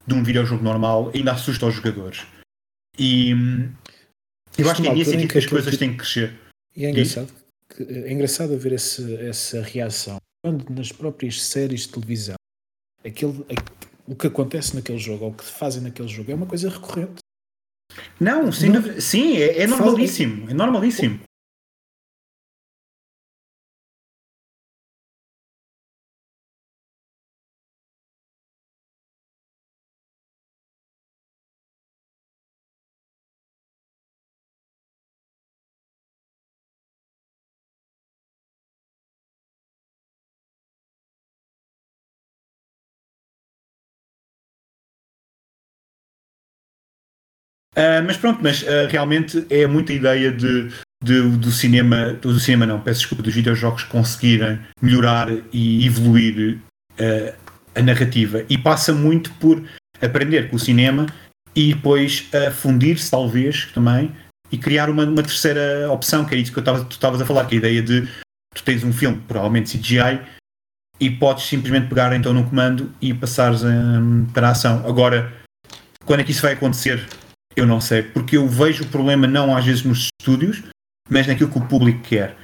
[0.07, 2.27] de um videojogo normal ainda assusta os jogadores.
[2.99, 3.71] E hum,
[4.59, 6.39] eu acho que é nesse sentido que as coisas têm que crescer.
[6.77, 7.33] E é engraçado,
[7.79, 10.19] é engraçado ver esse, essa reação.
[10.43, 12.37] Quando nas próprias séries de televisão,
[13.05, 13.45] aquele,
[14.07, 17.21] o que acontece naquele jogo, ou o que fazem naquele jogo, é uma coisa recorrente.
[18.19, 18.81] Não, sem Não.
[18.81, 19.01] dúvida.
[19.01, 20.51] Sim, é, é normalíssimo.
[20.51, 21.21] É normalíssimo.
[47.81, 50.69] Ah, mas pronto, mas ah, realmente é muita ideia de,
[51.03, 56.59] de- do cinema, do cinema não, peço desculpa, dos videojogos conseguirem melhorar e evoluir
[56.99, 57.35] ah,
[57.75, 58.45] a narrativa.
[58.51, 59.63] E passa muito por
[60.03, 61.07] aprender com o cinema
[61.57, 62.29] e depois
[62.59, 64.15] fundir-se, talvez, também,
[64.53, 67.27] e criar uma, uma terceira opção, que é isso que eu tava, tu estavas a
[67.27, 68.09] falar, que é a ideia de
[68.55, 70.21] tu tens um filme, provavelmente CGI,
[71.01, 74.87] e podes simplesmente pegar então no comando e passares hum, para a ação.
[74.87, 75.33] Agora,
[76.05, 77.05] quando é que isso vai acontecer?
[77.57, 80.63] Eu não sei, porque eu vejo o problema não às vezes nos estúdios,
[81.09, 82.37] mas naquilo que o público quer.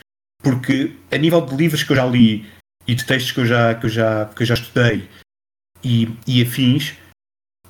[0.43, 2.47] Porque a nível de livros que eu já li
[2.87, 5.09] e de textos que eu já, que eu já, que eu já estudei
[5.83, 6.95] e, e afins,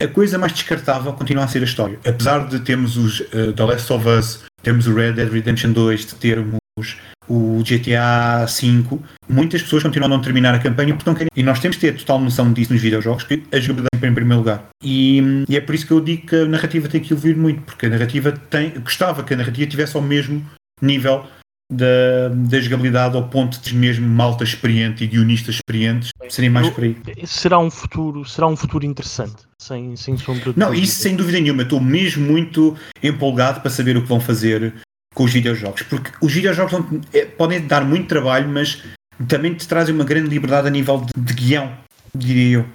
[0.01, 1.99] a coisa mais descartável continua a ser a história.
[2.07, 6.07] Apesar de termos os uh, The Last of Us, termos o Red Dead Redemption 2,
[6.07, 6.99] de termos
[7.29, 8.99] o GTA V,
[9.29, 11.31] muitas pessoas continuam a não terminar a campanha porque não querem.
[11.35, 14.15] E nós temos que ter total noção disso nos videojogos, que a jogabilidade é em
[14.15, 14.65] primeiro lugar.
[14.83, 17.63] E, e é por isso que eu digo que a narrativa tem que evoluir muito,
[17.63, 18.71] porque a narrativa tem.
[18.81, 20.45] Gostava que a narrativa tivesse ao mesmo
[20.81, 21.25] nível
[21.71, 26.85] da, da jogabilidade, ao ponto de mesmo malta experiente e guionistas experientes serem mais por
[26.85, 26.97] aí.
[27.25, 31.41] Será um futuro, será um futuro interessante, sem, sem sombra de Não, isso sem dúvida
[31.41, 31.63] nenhuma.
[31.63, 34.75] Estou mesmo muito empolgado para saber o que vão fazer
[35.17, 35.83] com os videojogos.
[35.83, 38.83] Porque os videojogos vão- é, podem dar muito trabalho, mas
[39.27, 41.73] também te trazem uma grande liberdade a nível de, de guião,
[42.15, 42.67] diria eu.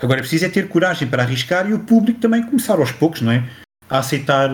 [0.00, 3.20] Agora é preciso é ter coragem para arriscar e o público também começar aos poucos,
[3.20, 3.44] não é?
[3.90, 4.48] A aceitar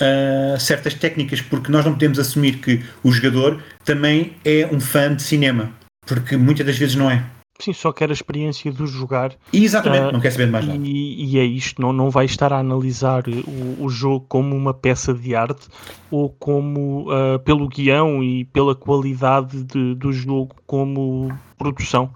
[0.00, 5.14] ah, certas técnicas, porque nós não podemos assumir que o jogador também é um fã
[5.14, 5.70] de cinema.
[6.06, 7.22] Porque muitas das vezes não é.
[7.60, 10.66] Sim, só quer a experiência de jogar E exatamente, Ah, não quer saber de mais
[10.66, 10.78] nada.
[10.80, 14.72] e, e é isto, não, não vai estar a analisar o, o jogo como uma
[14.72, 15.66] peça de arte
[16.10, 22.14] ou como ah, pelo guião e pela qualidade de- do jogo como produção.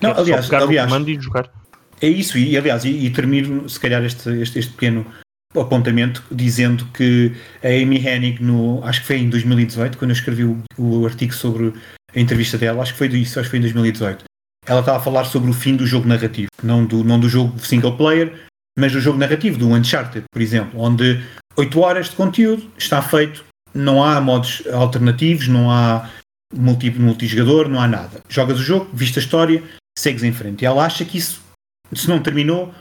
[0.00, 1.50] Não, Quer aliás, aliás, e jogar.
[2.02, 5.06] É isso, e aliás, e, e termino se calhar este, este, este pequeno
[5.56, 7.32] apontamento dizendo que
[7.62, 11.34] a Amy Hennig, no, acho que foi em 2018, quando eu escrevi o, o artigo
[11.34, 11.72] sobre
[12.14, 14.24] a entrevista dela, acho que foi isso, acho que foi em 2018.
[14.66, 17.58] Ela estava a falar sobre o fim do jogo narrativo, não do, não do jogo
[17.58, 18.48] single player,
[18.78, 21.22] mas do jogo narrativo, do Uncharted, por exemplo, onde
[21.56, 23.44] 8 horas de conteúdo está feito,
[23.74, 26.08] não há modos alternativos, não há
[26.54, 28.20] multi, multijogador, não há nada.
[28.28, 29.62] Jogas o jogo, viste a história,
[29.98, 30.62] segues em frente.
[30.62, 31.42] E ela acha que isso,
[31.94, 32.74] se não terminou,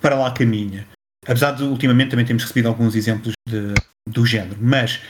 [0.00, 0.86] para lá caminha.
[1.26, 3.72] Apesar de ultimamente também temos recebido alguns exemplos de,
[4.08, 5.00] do género, mas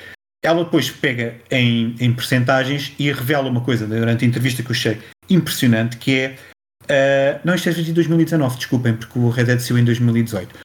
[0.45, 4.75] ela depois pega em, em percentagens e revela uma coisa durante a entrevista que eu
[4.75, 6.39] achei impressionante, que é
[6.85, 10.59] uh, não, isto é de 2019, desculpem, porque o Red Dead saiu em 2018.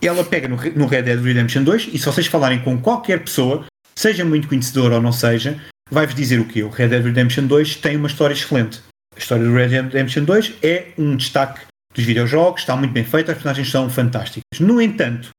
[0.00, 3.64] Ela pega no, no Red Dead Redemption 2 e se vocês falarem com qualquer pessoa,
[3.94, 6.62] seja muito conhecedor ou não seja, vai-vos dizer o quê?
[6.62, 8.80] O Red Dead Redemption 2 tem uma história excelente.
[9.14, 11.62] A história do Red Dead Redemption 2 é um destaque
[11.94, 14.60] dos videojogos, está muito bem feita, as personagens são fantásticas.
[14.60, 15.30] No entanto,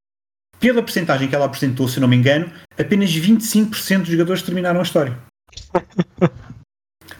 [0.59, 4.83] pela percentagem que ela apresentou, se não me engano, apenas 25% dos jogadores terminaram a
[4.83, 5.15] história.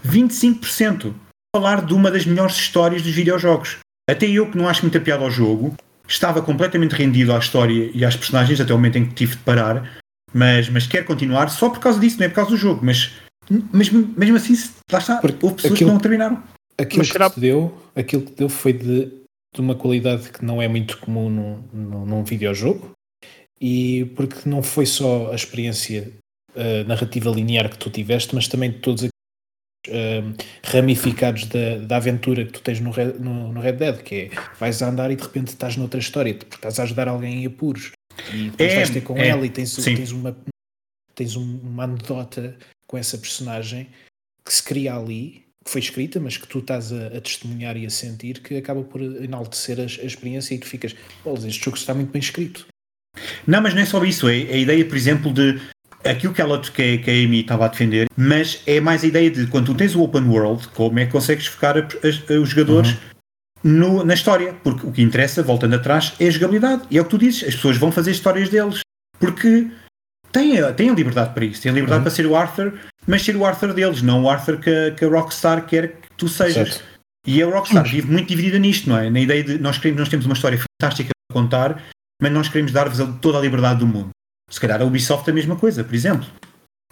[0.04, 1.14] 25%.
[1.56, 3.78] Falar de uma das melhores histórias dos videojogos.
[4.10, 5.76] Até eu, que não acho muita piada ao jogo,
[6.08, 9.42] estava completamente rendido à história e às personagens, até o momento em que tive de
[9.44, 10.00] parar,
[10.34, 13.12] mas, mas quero continuar só por causa disso, não é por causa do jogo, mas,
[13.72, 14.54] mas mesmo assim,
[14.92, 16.44] lá está, Porque houve pessoas aquilo, que não terminaram.
[16.78, 17.30] Aquilo mas que, será...
[17.30, 19.06] deu, aquilo que deu foi de,
[19.54, 22.92] de uma qualidade que não é muito comum num, num, num videojogo,
[23.60, 26.12] e porque não foi só a experiência
[26.56, 29.04] uh, narrativa linear que tu tiveste, mas também de todos
[29.88, 34.16] uh, ramificados da, da aventura que tu tens no Red, no, no Red Dead, que
[34.16, 34.30] é
[34.60, 37.46] vais a andar e de repente estás noutra história, porque estás a ajudar alguém em
[37.46, 37.92] apuros
[38.34, 40.38] e depois é, vais ter com é, ela e tens, tens, uma,
[41.16, 42.56] tens uma anedota
[42.88, 43.90] com essa personagem
[44.46, 47.86] que se cria ali, que foi escrita, mas que tu estás a, a testemunhar e
[47.86, 50.96] a sentir, que acaba por enaltecer a, a experiência e tu ficas,
[51.46, 52.68] este jogo está muito bem escrito.
[53.46, 54.28] Não, mas não é só isso.
[54.28, 55.60] É, é a ideia, por exemplo, de
[56.04, 59.30] aquilo que, ela, que, que a Amy estava a defender, mas é mais a ideia
[59.30, 62.50] de quando tu tens o open world, como é que consegues focar a, a, os
[62.50, 62.92] jogadores
[63.64, 63.72] uhum.
[63.72, 64.54] no, na história?
[64.64, 66.84] Porque o que interessa, voltando atrás, é a jogabilidade.
[66.90, 68.80] E é o que tu dizes, as pessoas vão fazer histórias deles.
[69.20, 69.68] Porque
[70.32, 72.04] têm, têm a liberdade para isso, têm a liberdade uhum.
[72.04, 72.74] para ser o Arthur,
[73.06, 76.28] mas ser o Arthur deles, não o Arthur que, que a Rockstar quer que tu
[76.28, 76.76] sejas.
[76.76, 76.98] Certo.
[77.26, 79.10] E a Rockstar vive muito dividida nisto, não é?
[79.10, 81.84] Na ideia de nós, queremos, nós temos uma história fantástica para contar,
[82.22, 84.12] mas nós queremos dar-vos toda a liberdade do mundo.
[84.50, 86.28] Se calhar a Ubisoft é a mesma coisa, por exemplo.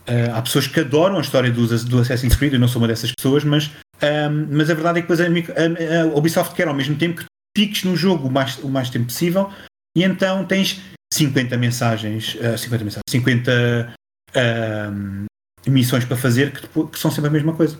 [0.08, 2.88] Uh, há pessoas que adoram a história do, do Assassin's Creed, eu não sou uma
[2.88, 3.72] dessas pessoas, mas,
[4.04, 7.22] um, mas a verdade é que depois a, a, a, Ubisoft quer ao mesmo tempo
[7.22, 7.26] que
[7.58, 9.52] fiques no jogo o mais, o mais tempo possível
[9.98, 10.82] e então tens
[11.12, 13.96] 50 mensagens, uh, 50 mensagens, 50
[14.36, 17.76] uh, missões para fazer que, que, são sempre a mesma coisa.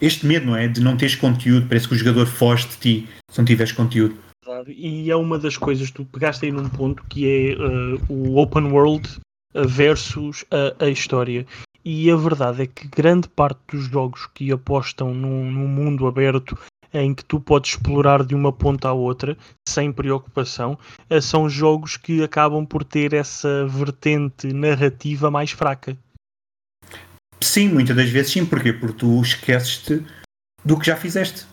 [0.00, 0.66] Este medo, não é?
[0.66, 4.18] De não teres conteúdo, parece que o jogador foge de ti se não tiveres conteúdo
[4.68, 8.70] e é uma das coisas tu pegaste aí num ponto que é uh, o open
[8.72, 9.08] world
[9.54, 11.46] versus a, a, história.
[11.84, 16.58] E a verdade é que grande parte dos jogos que apostam num, num mundo aberto
[16.92, 19.36] em que tu podes explorar de uma ponta à outra
[19.68, 20.78] sem preocupação,
[21.10, 25.96] uh, são jogos que acabam por ter essa vertente narrativa mais fraca.
[27.40, 28.72] Sim, muitas das vezes sim, porquê?
[28.72, 30.04] Porque tu esqueces-te
[30.64, 31.46] do que já fizeste.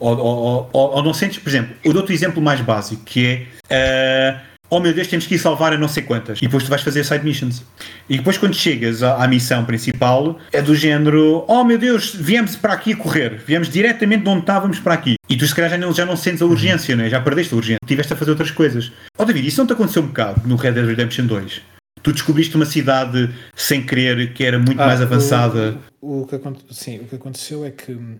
[0.00, 3.46] Ou, ou, ou, ou, não sentes, por exemplo, eu dou-te o exemplo mais básico que
[3.68, 6.38] é uh, oh meu Deus, temos que ir salvar a não sei quantas.
[6.38, 7.64] E depois tu vais fazer side missions.
[8.08, 12.56] E depois quando chegas à, à missão principal, é do género, oh meu Deus, viemos
[12.56, 13.40] para aqui correr.
[13.46, 15.14] Viemos diretamente de onde estávamos para aqui.
[15.28, 17.10] E tu se calhar já não, já não sentes a urgência, não é?
[17.10, 17.78] Já perdeste a urgência.
[17.86, 18.92] Tiveste a fazer outras coisas.
[19.16, 21.77] Oh David, isso não te aconteceu um bocado no Red Dead Redemption 2?
[22.08, 25.76] Tu descobriste uma cidade sem querer que era muito ah, mais avançada.
[26.00, 26.40] O, o, que
[26.74, 28.18] sim, o que aconteceu é que uh,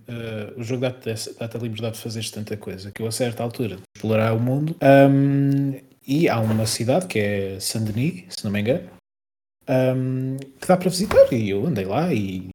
[0.59, 3.79] o jogo dá-te dá a liberdade de fazeres tanta coisa que eu, a certa altura,
[3.97, 4.77] explorar o mundo.
[4.83, 8.91] Um, e há uma cidade que é Saint-Denis, se não me engano,
[9.67, 11.33] um, que dá para visitar.
[11.33, 12.51] E eu andei lá e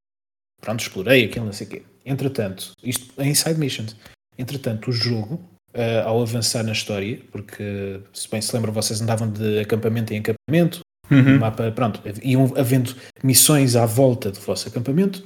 [0.61, 1.81] pronto, explorei aquilo, não sei o quê.
[2.05, 3.95] Entretanto, isto é inside missions.
[4.37, 5.41] Entretanto, o jogo,
[5.73, 10.19] uh, ao avançar na história, porque se bem se lembram, vocês andavam de acampamento em
[10.19, 11.37] acampamento, Uhum.
[11.37, 15.23] mapa, pronto, iam havendo missões à volta do vosso acampamento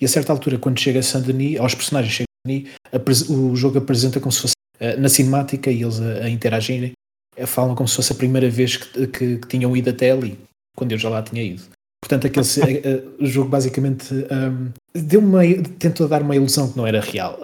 [0.00, 3.78] e a certa altura, quando chega a Saint-Denis, aos personagens chega a Saint-Denis, o jogo
[3.78, 6.92] apresenta como se fosse uh, na cinemática e eles a, a interagirem
[7.38, 10.38] uh, falam como se fosse a primeira vez que, que, que, tinham ido até ali,
[10.76, 11.62] quando eu já lá tinha ido.
[12.02, 15.42] Portanto, aquele, uh, o jogo basicamente um, deu uma,
[15.78, 17.38] tentou dar uma ilusão que não era real.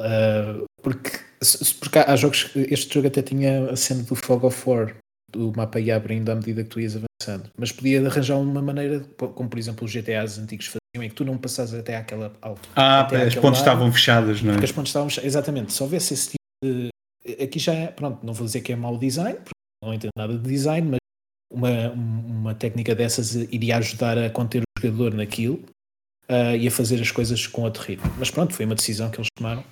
[0.82, 1.10] porque,
[1.80, 4.94] porque há, há jogos, este jogo até tinha a cena do Fog of War,
[5.30, 7.06] do mapa ia abrindo à medida que tu ias avançando.
[7.56, 11.24] Mas podia arranjar uma maneira, como por exemplo os GTAs antigos faziam, em que tu
[11.24, 12.72] não passas até àquela altura.
[12.76, 14.52] Ah, as pontes estavam fechadas, não é?
[14.54, 15.72] Porque as pontes estavam fechadas, exatamente.
[15.72, 16.88] Se houvesse esse tipo de.
[17.42, 20.36] Aqui já é, pronto, não vou dizer que é mau design, porque não entendo nada
[20.36, 20.98] de design, mas
[21.52, 25.62] uma, uma técnica dessas iria ajudar a conter o jogador naquilo
[26.28, 28.10] uh, e a fazer as coisas com outro ritmo.
[28.18, 29.64] Mas pronto, foi uma decisão que eles tomaram.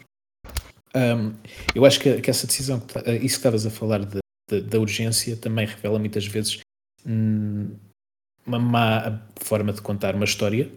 [0.94, 1.34] Um,
[1.74, 4.18] eu acho que, que, essa decisão, eh, isso que estavas a falar de,
[4.50, 6.58] de, da urgência, também revela muitas vezes
[7.06, 10.70] uma má forma de contar uma história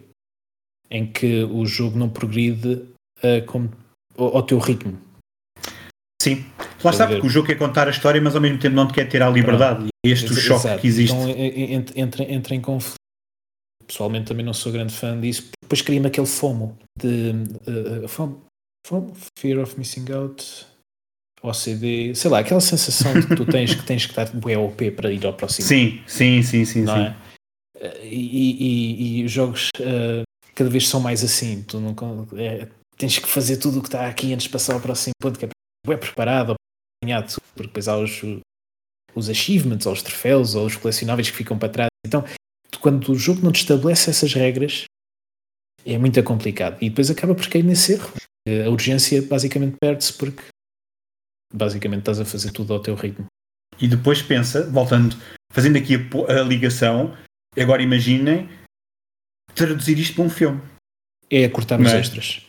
[0.90, 2.74] em que o jogo não progride
[3.18, 3.70] uh, como,
[4.16, 4.98] ao, ao, teu ritmo.
[6.20, 6.44] Sim,
[6.82, 8.94] lá está, porque o jogo quer contar a história, mas ao mesmo tempo não te
[8.94, 9.88] quer ter a liberdade.
[10.04, 10.80] E este é o choque Exato.
[10.80, 11.14] que existe.
[11.14, 12.96] Então entra, entra em conflito.
[13.86, 15.50] Pessoalmente também não sou grande fã disso.
[15.62, 17.32] Depois cria-me aquele FOMO de
[18.02, 18.42] uh, FOMO,
[18.86, 20.66] FOMO, Fear of Missing Out,
[21.44, 24.90] OCD, sei lá, aquela sensação de que tu tens que tens que estar bué OP
[24.92, 25.68] para ir ao próximo.
[25.68, 26.82] Sim, sim, sim, sim.
[26.82, 27.14] Não sim.
[27.78, 28.06] É?
[28.06, 30.22] E, e, e, os jogos uh,
[30.54, 31.62] cada vez são mais assim.
[31.62, 31.94] Tu não,
[32.38, 32.66] é,
[32.96, 35.44] tens que fazer tudo o que está aqui antes de passar ao próximo ponto, que
[35.44, 35.48] é,
[35.90, 36.54] é preparado,
[37.02, 38.22] apanhado, porque depois há os,
[39.14, 41.88] os achievements, ou os troféus, ou os colecionáveis que ficam para trás.
[42.06, 42.24] Então,
[42.80, 44.84] quando o jogo não te estabelece essas regras,
[45.84, 46.78] é muito complicado.
[46.80, 48.10] E depois acaba por cair nesse erro.
[48.64, 50.42] A urgência basicamente perde-se porque
[51.54, 53.26] basicamente estás a fazer tudo ao teu ritmo.
[53.80, 55.16] E depois pensa, voltando,
[55.52, 57.16] fazendo aqui a, a ligação,
[57.56, 58.48] agora imaginem
[59.54, 60.60] traduzir isto para um filme.
[61.30, 62.00] É cortar os é?
[62.00, 62.42] extras.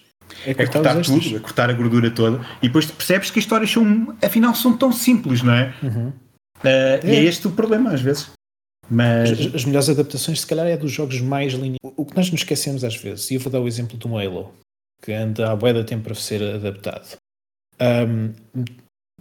[0.45, 2.45] É cortar, é cortar tudo, é cortar a gordura toda.
[2.61, 5.73] E depois percebes que as histórias são, afinal, são tão simples, não é?
[5.81, 6.09] Uhum.
[6.09, 7.01] Uh, é.
[7.03, 8.31] E é este o problema, às vezes.
[8.89, 9.31] Mas...
[9.31, 11.79] As, as, melhores adaptações, se calhar, é dos jogos mais lineares.
[11.83, 14.53] O que nós nos esquecemos às vezes, e eu vou dar o exemplo do Halo,
[15.01, 17.17] que anda há bué da tempo para ser adaptado.
[17.79, 18.33] Um,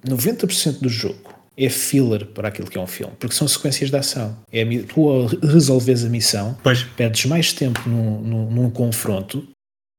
[0.05, 3.97] 90% do jogo é filler para aquilo que é um filme, porque são sequências de
[3.97, 4.37] ação.
[4.53, 6.83] É, tu resolves a missão, pois.
[6.83, 9.47] perdes mais tempo num, num, num, confronto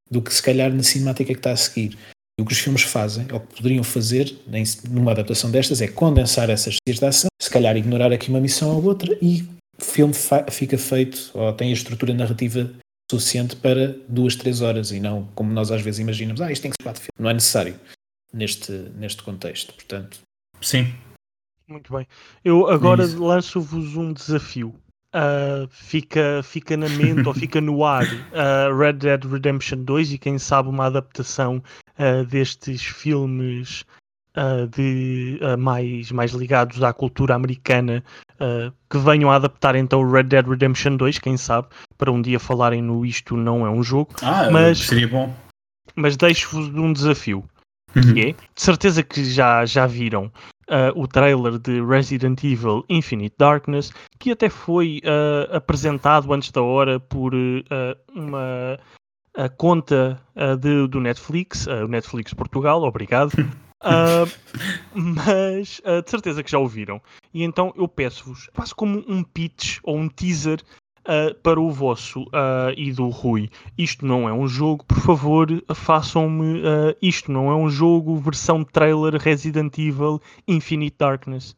[0.09, 1.97] do que se calhar na cinemática que está a seguir.
[2.37, 4.37] E o que os filmes fazem, ou que poderiam fazer
[4.89, 8.75] numa adaptação destas, é condensar essas sequências de ação, se calhar ignorar aqui uma missão
[8.75, 9.47] ou outra e
[9.79, 10.13] o filme
[10.51, 12.69] fica feito, ou tem a estrutura narrativa
[13.09, 16.71] suficiente para duas, três horas e não como nós às vezes imaginamos, ah, isto tem
[16.71, 17.19] que ser quatro filmes.
[17.19, 17.79] Não é necessário
[18.33, 20.19] neste, neste contexto, portanto.
[20.61, 20.93] Sim.
[21.67, 22.07] Muito bem.
[22.43, 24.75] Eu agora é lanço-vos um desafio.
[25.15, 30.17] Uh, fica, fica na mente ou fica no ar uh, Red Dead Redemption 2 e
[30.17, 31.63] quem sabe uma adaptação
[31.97, 33.85] uh, destes filmes
[34.73, 38.03] de, mais, mais ligados à cultura americana
[38.89, 42.37] que venham a adaptar então o Red Dead Redemption 2, quem sabe, para um dia
[42.37, 44.13] falarem no Isto Não É Um Jogo.
[44.21, 45.33] Ah, mas, seria bom.
[45.95, 47.45] Mas deixo-vos um desafio
[47.95, 48.13] uhum.
[48.13, 50.31] que é, de certeza que já, já viram
[50.69, 56.61] uh, o trailer de Resident Evil Infinite Darkness, que até foi uh, apresentado antes da
[56.61, 57.65] hora por uh,
[58.13, 58.79] uma
[59.57, 60.17] conta
[60.61, 63.33] de, do Netflix, o Netflix Portugal, obrigado.
[64.95, 67.01] mas de certeza que já ouviram.
[67.33, 70.61] E então eu peço-vos, quase como um pitch ou um teaser
[71.05, 73.49] uh, para o vosso uh, e do Rui.
[73.77, 78.63] Isto não é um jogo, por favor, façam-me uh, isto não é um jogo, versão
[78.63, 81.55] trailer Resident Evil Infinite Darkness.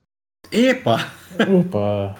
[0.52, 1.12] Epa!
[1.60, 2.16] Opa!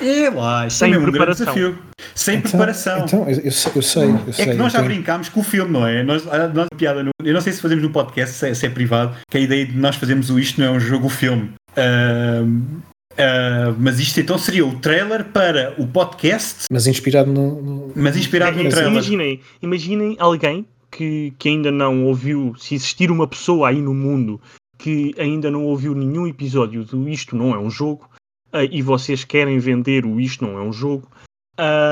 [0.00, 1.46] É lá, sem é um preparação.
[1.46, 1.78] desafio.
[2.14, 3.04] Sem então, preparação.
[3.04, 4.04] Então, eu, eu, sei, eu sei.
[4.04, 6.02] Eu é sei, que nós já brincámos com o filme, não é?
[6.02, 6.24] Nós,
[6.54, 9.16] nós piada no, eu não sei se fazemos no podcast, se é, se é, privado,
[9.30, 11.52] que a ideia de nós fazermos o isto não é um jogo, o filme.
[11.72, 12.82] Uh,
[13.12, 16.66] Uh, mas isto então seria o trailer para o podcast.
[16.70, 17.62] Mas inspirado no.
[17.62, 17.92] no...
[17.94, 18.92] Mas inspirado no trailer.
[18.92, 24.40] Imaginem, imaginem alguém que, que ainda não ouviu, se existir uma pessoa aí no mundo
[24.78, 28.08] que ainda não ouviu nenhum episódio do Isto Não É um Jogo
[28.52, 31.08] uh, e vocês querem vender o Isto Não É um Jogo,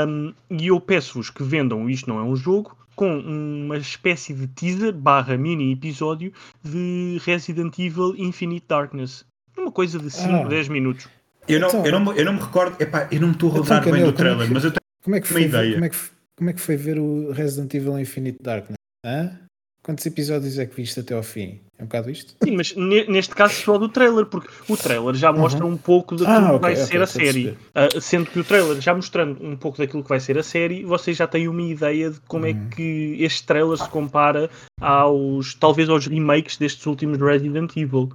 [0.09, 4.35] um, e eu peço-vos que vendam o Isto Não É um Jogo com uma espécie
[4.35, 6.33] de teaser barra mini episódio
[6.63, 9.25] de Resident Evil Infinite Darkness.
[9.61, 10.49] Uma coisa de 5, ah.
[10.49, 11.09] 10 minutos.
[11.47, 13.53] Eu não, então, eu, não, eu não me recordo, epá, eu não me estou a
[13.55, 15.49] rodar então, bem do trailer, é que, mas eu tenho como é que foi, uma
[15.49, 15.73] ideia.
[15.73, 15.97] Como é, que,
[16.37, 18.77] como é que foi ver o Resident Evil Infinite Darkness?
[19.05, 19.39] Hã?
[19.83, 21.59] Quantos episódios é que viste até ao fim?
[21.79, 22.35] É um bocado isto?
[22.45, 25.73] Sim, mas neste caso só do trailer, porque o trailer já mostra uhum.
[25.73, 27.49] um pouco daquilo ah, okay, que vai okay, ser a série.
[27.49, 30.85] Uh, sendo que o trailer já mostrando um pouco daquilo que vai ser a série,
[30.85, 32.67] vocês já têm uma ideia de como é uhum.
[32.71, 38.11] é que este trailer se compara aos, talvez aos remakes destes últimos Resident Evil.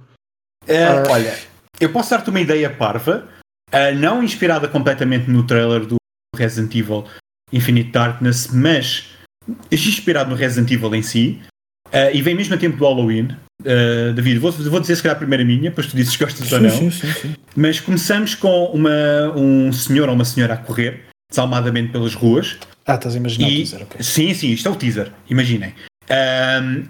[0.66, 1.38] É, uh, olha,
[1.80, 3.28] eu posso dar-te uma ideia parva,
[3.72, 5.96] uh, não inspirada completamente no trailer do
[6.36, 7.04] Resident Evil
[7.52, 9.08] Infinite Darkness, mas
[9.70, 11.40] inspirado no Resident Evil em si,
[11.88, 13.28] uh, e vem mesmo a tempo do Halloween.
[13.62, 16.46] Uh, David, vou, vou dizer se calhar a primeira minha, depois tu dizes se gostas
[16.46, 16.70] sim, ou não.
[16.70, 17.34] Sim, sim, sim.
[17.54, 22.58] Mas começamos com uma, um senhor ou uma senhora a correr, desalmadamente pelas ruas.
[22.84, 24.02] Ah, estás a imaginar e, o teaser, ok.
[24.02, 25.74] Sim, sim, isto é o teaser, imaginem.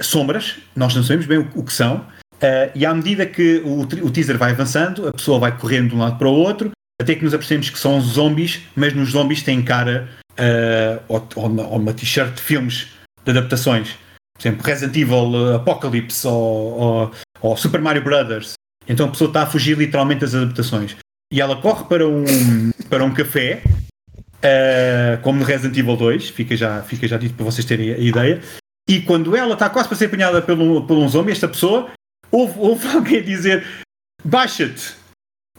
[0.01, 2.05] sombras, nós não sabemos bem o, o que são,
[2.37, 5.95] Uh, e à medida que o, o, teaser vai avançando, a pessoa vai correndo de
[5.95, 9.43] um lado para o outro, até que nos apercebemos que são zombies, mas nos zombies
[9.43, 12.89] têm cara uh, ou, ou, ou, uma t-shirt de filmes
[13.25, 13.97] de adaptações.
[14.35, 17.11] por exemplo, Resident Evil Apocalypse ou, ou,
[17.41, 18.53] ou Super Mario Brothers.
[18.87, 20.97] Então a pessoa está a fugir literalmente das adaptações.
[21.33, 22.25] E ela corre para um,
[22.89, 27.45] para um café, uh, como no Resident Evil 2, fica já, fica já dito para
[27.45, 28.41] vocês terem a ideia.
[28.89, 31.91] E quando ela está quase para ser apanhada por um, por um zombie, esta pessoa
[32.31, 33.65] ouve, ouve alguém dizer
[34.25, 34.95] baixa-te.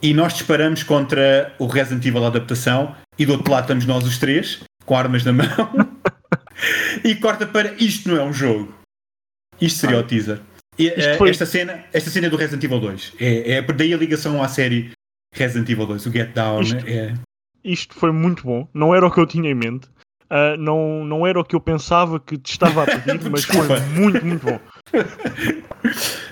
[0.01, 4.19] E nós disparamos contra o Resident Evil adaptação e do outro lado estamos nós os
[4.19, 5.47] três, com armas na mão.
[7.03, 8.73] e corta para isto não é um jogo.
[9.59, 10.01] Isto seria ah.
[10.01, 10.39] o teaser.
[10.77, 11.31] E, uh, foi...
[11.31, 13.13] esta, cena, esta cena é do Resident Evil 2.
[13.19, 14.91] É, é daí a ligação à série
[15.33, 16.61] Resident Evil 2, o Get Down.
[16.61, 17.13] Isto, é...
[17.63, 18.67] isto foi muito bom.
[18.73, 19.87] Não era o que eu tinha em mente.
[20.29, 23.79] Uh, não, não era o que eu pensava que te estava a pedir, mas foi
[23.79, 24.59] muito, muito bom.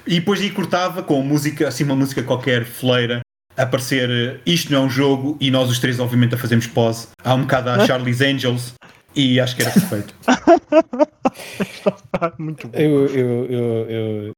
[0.08, 3.22] E depois aí cortava com música, assim uma música qualquer, fleira,
[3.58, 7.08] a aparecer isto não é um jogo e nós os três obviamente a fazemos pause.
[7.24, 8.74] Há um bocado a Charlie's Angels
[9.16, 10.14] e acho que era perfeito.
[12.38, 12.78] muito bom.
[12.78, 14.32] Eu, eu, eu, eu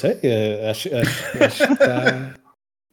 [0.00, 2.34] sei, eh, acho, acho, acho que está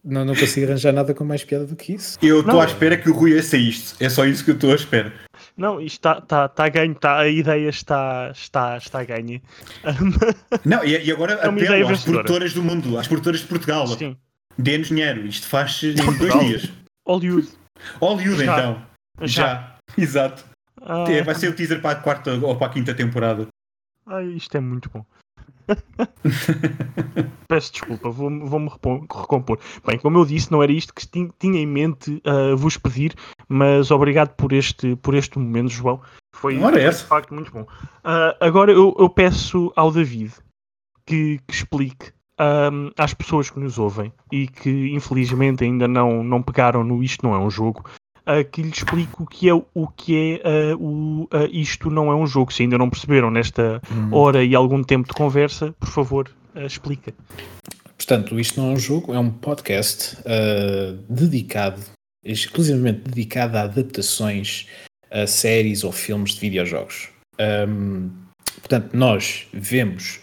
[0.04, 2.18] não, não consigo arranjar nada com mais piada do que isso.
[2.22, 3.96] Eu estou à espera que o Rui ouça isto.
[4.04, 5.14] É só isso que eu estou à espera.
[5.62, 9.40] Não, isto está tá, tá ganho, tá, a ideia está, está, está ganha.
[10.66, 13.86] Não, e, e agora é apelo às produtoras do mundo, às produtoras de Portugal.
[14.58, 16.72] Dê-nos dinheiro, isto faz em dois dias.
[17.06, 17.48] Hollywood.
[18.00, 18.54] Hollywood, Já.
[18.54, 18.86] então.
[19.22, 19.28] Já.
[19.28, 19.78] Já.
[19.96, 20.46] Exato.
[20.82, 21.06] Ah.
[21.08, 23.46] É, vai ser o teaser para a quarta ou para a quinta temporada.
[24.08, 25.06] Ai, isto é muito bom.
[27.48, 29.60] Peço desculpa, vou-me vou recompor.
[29.86, 33.14] Bem, como eu disse, não era isto que tinha em mente uh, vos pedir,
[33.48, 36.02] mas obrigado por este, por este momento, João.
[36.34, 36.58] Foi,
[37.04, 37.62] de facto muito bom.
[37.64, 40.34] Uh, agora eu, eu, peço ao David
[41.06, 46.42] que, que explique um, às pessoas que nos ouvem e que infelizmente ainda não, não
[46.42, 47.84] pegaram no Isto Não É Um Jogo,
[48.40, 52.12] uh, que lhe explico o que é o que é uh, o, uh, isto não
[52.12, 52.52] é um jogo.
[52.52, 54.14] Se ainda não perceberam nesta hum.
[54.14, 57.14] hora e algum tempo de conversa, por favor, explica.
[57.98, 60.18] Portanto, isto não é um jogo, é um podcast
[61.08, 61.80] dedicado,
[62.26, 64.68] exclusivamente dedicado a adaptações
[65.12, 67.10] a séries ou filmes de videojogos.
[67.40, 68.10] Um,
[68.60, 70.20] portanto, nós vemos,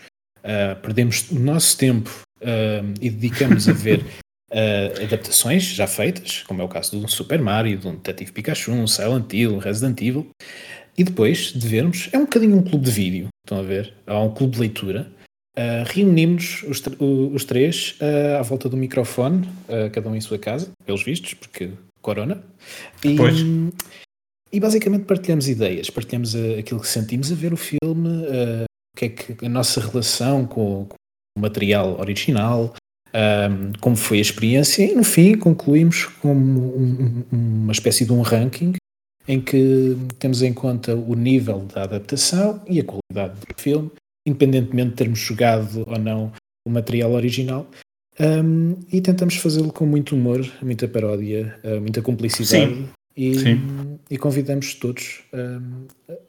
[0.82, 2.10] perdemos o nosso tempo
[3.00, 4.04] e dedicamos a ver
[4.50, 8.86] uh, adaptações já feitas, como é o caso do Super Mario, do Detetive Pikachu, um
[8.86, 10.30] Silent Hill, um Resident Evil,
[10.96, 13.94] e depois de vermos, é um bocadinho um clube de vídeo, estão a ver?
[14.06, 15.12] Há um clube de leitura.
[15.56, 16.82] Uh, reunimos os,
[17.32, 21.34] os três uh, à volta do microfone, uh, cada um em sua casa, pelos vistos,
[21.34, 21.70] porque
[22.02, 22.42] corona.
[23.04, 23.36] E, pois.
[24.52, 29.08] e basicamente partilhamos ideias, partilhamos aquilo que sentimos a ver o filme, o que é
[29.08, 30.96] que a nossa relação com, com
[31.36, 32.74] o material original,
[33.14, 38.22] um, como foi a experiência, e no fim concluímos com um, uma espécie de um
[38.22, 38.74] ranking
[39.26, 43.90] em que temos em conta o nível da adaptação e a qualidade do filme,
[44.26, 46.32] independentemente de termos jogado ou não
[46.66, 47.70] o material original.
[48.18, 52.74] Um, e tentamos fazê-lo com muito humor, muita paródia, uh, muita cumplicidade.
[52.74, 52.88] Sim.
[53.16, 53.98] E, Sim.
[54.10, 55.86] e convidamos todos um,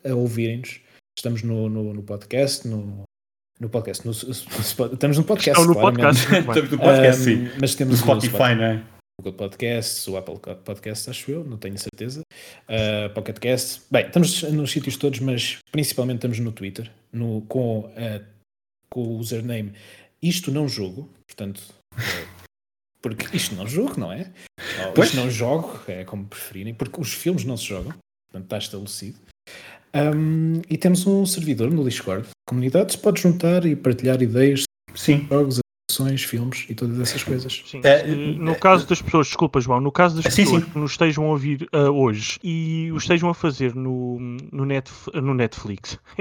[0.07, 0.81] a ouvirem-nos.
[1.17, 3.03] Estamos no, no, no podcast, no,
[3.59, 4.05] no podcast.
[4.05, 5.67] No, no, estamos no podcast.
[5.67, 6.23] no podcast.
[6.23, 7.45] estamos no podcast, sim.
[7.45, 8.83] Um, mas temos no Spotify, não é?
[9.19, 12.21] Google Podcasts, o Apple Podcasts, acho eu, não tenho certeza.
[12.69, 13.81] Uh, Pocket Cast.
[13.91, 18.25] Bem, estamos nos sítios todos, mas principalmente estamos no Twitter, no, com, uh,
[18.89, 19.73] com o username
[20.21, 21.09] Isto Não Jogo.
[21.27, 21.61] Portanto,
[21.95, 22.39] uh,
[23.01, 24.31] porque isto não jogo, não é?
[24.95, 27.93] Ou, isto não jogo, é como preferirem, porque os filmes não se jogam.
[28.31, 29.19] Portanto, está estabelecido.
[29.93, 32.27] Um, e temos um servidor no Discord.
[32.47, 34.63] Comunidades pode juntar e partilhar ideias,
[34.95, 35.27] Sim.
[35.29, 35.59] jogos,
[36.23, 37.63] filmes e todas essas coisas.
[37.65, 37.81] Sim.
[37.83, 40.69] É, no caso das pessoas, desculpa João, no caso das sim, pessoas sim.
[40.69, 44.17] que nos estejam a ouvir uh, hoje e o estejam a fazer no,
[44.51, 45.99] no, net, no Netflix,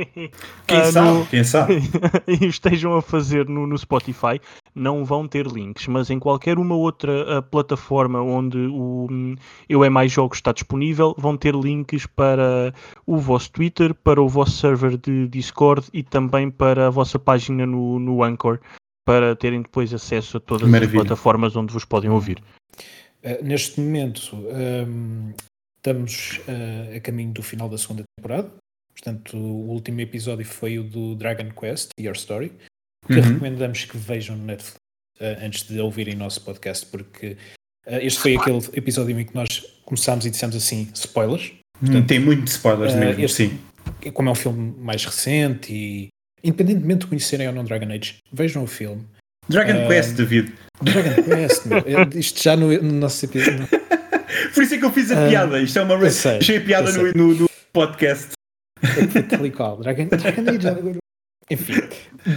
[0.67, 1.09] quem, uh, sabe?
[1.09, 1.83] No, quem sabe?
[2.27, 4.41] e estejam a fazer no, no Spotify,
[4.75, 9.35] não vão ter links, mas em qualquer uma outra uh, plataforma onde o um,
[9.69, 12.73] Eu é Mais Jogos está disponível, vão ter links para
[13.07, 17.67] o vosso Twitter, para o vosso server de Discord e também para a vossa página
[17.67, 18.59] no, no Anchor,
[19.09, 21.01] para terem depois acesso a todas Maravilha.
[21.01, 22.43] as plataformas onde vos podem ouvir.
[23.25, 25.33] Uh, neste momento um,
[25.77, 28.51] estamos uh, a caminho do final da segunda temporada.
[28.93, 32.53] Portanto, o último episódio foi o do Dragon Quest, Your Story
[33.07, 33.21] que uhum.
[33.23, 34.77] recomendamos que vejam no Netflix
[35.21, 37.37] uh, antes de ouvirem o nosso podcast, porque
[37.87, 41.53] uh, este foi aquele episódio em que nós começámos e dissemos assim: spoilers.
[41.83, 43.59] Hum, Portanto, tem muitos spoilers uh, mesmo, este, sim.
[44.13, 46.09] Como é um filme mais recente e
[46.43, 49.05] independentemente de conhecerem ou não Dragon Age, vejam o filme.
[49.49, 50.53] Dragon Quest, David.
[50.83, 51.81] Dragon Quest, meu.
[52.15, 53.67] isto já no, no nosso episódio.
[54.55, 55.61] Por isso é que eu fiz a piada.
[55.61, 55.97] Isto é uma.
[55.97, 58.33] Achei a piada no, no, no, podcast.
[59.29, 59.79] Tal qual.
[59.79, 60.99] Dragon, Dragon Age
[61.51, 61.75] Enfim,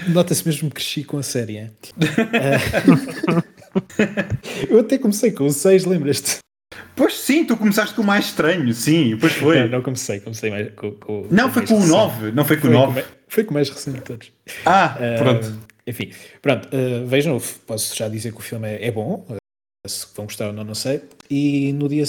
[0.10, 1.58] nota-se mesmo que cresci com a série.
[1.58, 1.72] hein?
[3.34, 3.44] Ah,
[4.70, 6.40] eu até comecei com o 6, lembras-te?
[6.96, 9.62] Pois sim, tu começaste com o mais estranho, sim, pois foi.
[9.62, 11.92] Não, não comecei, comecei mais com, com Não, com foi com o recente.
[11.96, 13.02] 9, não foi com o Foi 9.
[13.02, 14.32] com, foi com o mais recente de todos.
[14.66, 15.54] Ah, Ah, pronto.
[15.88, 19.36] Enfim, pronto, ah, vejam, posso já dizer que o filme é, é bom, ah,
[19.88, 21.02] se vão gostar ou não, não sei.
[21.30, 22.04] E no dia,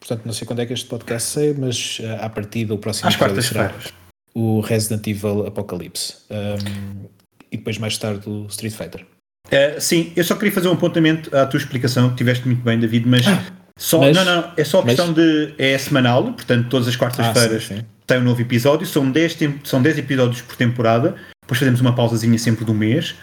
[0.00, 3.08] portanto, não sei quando é que este podcast sai, mas ah, à partida o próximo
[3.08, 3.92] Às quartas-feiras.
[4.34, 6.16] o Resident Evil Apocalypse.
[6.30, 7.06] Um,
[7.52, 9.06] e depois mais tarde o Street Fighter.
[9.48, 12.78] Uh, sim, eu só queria fazer um apontamento à tua explicação, que tiveste muito bem,
[12.80, 13.26] David, mas,
[13.78, 15.54] só, mas- não, não, é só a mas- questão de.
[15.58, 19.80] É semanal, portanto, todas as quartas-feiras Ah, tem um novo episódio, são 10, tem- são
[19.82, 23.14] 10 episódios por temporada, depois fazemos uma pausazinha sempre do mês,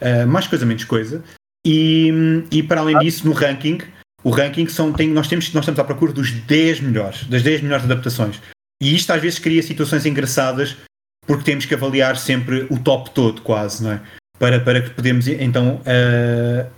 [0.00, 1.22] uh, mais coisa, menos coisa,
[1.66, 3.78] e, e para além disso, no ranking,
[4.22, 7.60] o ranking são, tem, nós, temos, nós estamos à procura dos 10 melhores, das 10
[7.62, 8.40] melhores adaptações.
[8.82, 10.76] E isto às vezes cria situações engraçadas,
[11.26, 14.00] porque temos que avaliar sempre o top todo, quase, não é?
[14.38, 16.70] Para, para que podemos então uh,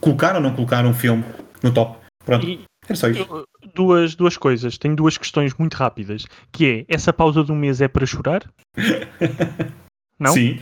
[0.00, 1.24] colocar ou não colocar um filme
[1.62, 1.98] no top.
[2.24, 3.20] Pronto, E era só isto.
[3.34, 7.56] eu- duas, duas coisas, tenho duas questões muito rápidas, que é, essa pausa de um
[7.56, 8.42] mês é para chorar?
[10.18, 10.32] Não?
[10.32, 10.58] Sim.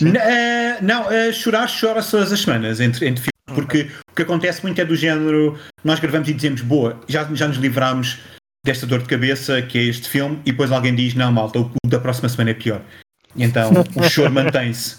[0.00, 4.22] N- eh, não, eh, chorar chora-se todas as semanas entre, entre filmes, porque o que
[4.22, 8.20] acontece muito é do género, nós gravamos e dizemos, boa, já, já nos livrámos
[8.64, 11.72] desta dor de cabeça que é este filme, e depois alguém diz, não, malta, o,
[11.84, 12.80] da próxima semana é pior.
[13.34, 14.98] E então o choro mantém-se.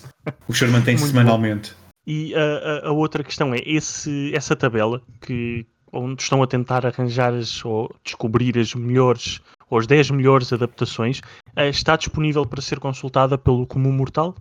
[0.50, 1.72] O choro mantém-se semanalmente.
[2.06, 6.86] E a, a- a outra questão é esse, essa tabela que onde estão a tentar
[6.86, 9.40] arranjar as, ou descobrir as melhores
[9.70, 11.22] ou as 10 melhores adaptações
[11.56, 14.36] eh, está disponível para ser consultada pelo comum mortal?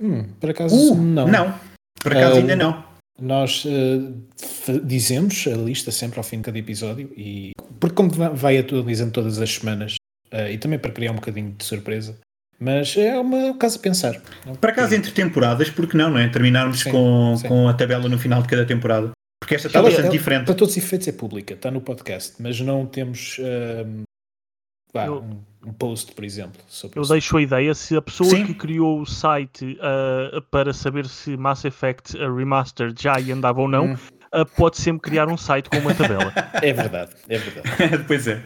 [0.00, 1.28] Hum, por acaso, Uh, não.
[1.28, 1.54] não.
[2.02, 2.84] Por acaso Ah, ainda não.
[3.20, 4.00] Nós eh,
[4.44, 8.58] fa- dizemos a lista sempre ao fim de cada episódio e porque como va- vai
[8.58, 9.94] atualizando todas as semanas
[10.50, 12.18] e também para criar um bocadinho de surpresa,
[12.58, 14.20] mas é uma caso a pensar.
[14.58, 16.26] Por acaso entre temporadas, porque não, não é?
[16.28, 17.46] Terminarmos Sim, com, sim.
[17.48, 19.10] com a tabela no final de cada temporada.
[19.42, 20.44] Porque esta está Ela- bastante ela- diferente.
[20.46, 24.02] Para todos os efeitos é pública, está no podcast, mas não temos ehm,
[24.94, 26.62] vá, Eu- um, um post, por exemplo.
[26.68, 27.10] sobre Eu isso.
[27.12, 28.46] deixo a ideia, se a pessoa Sim.
[28.46, 33.66] que criou o site ah, para saber se Mass Effect ah, Remastered já andava ou
[33.68, 33.96] não, Hum.
[34.30, 36.32] ah, pode sempre criar um site com uma tabela.
[36.62, 38.40] É verdade, é verdade, pois é.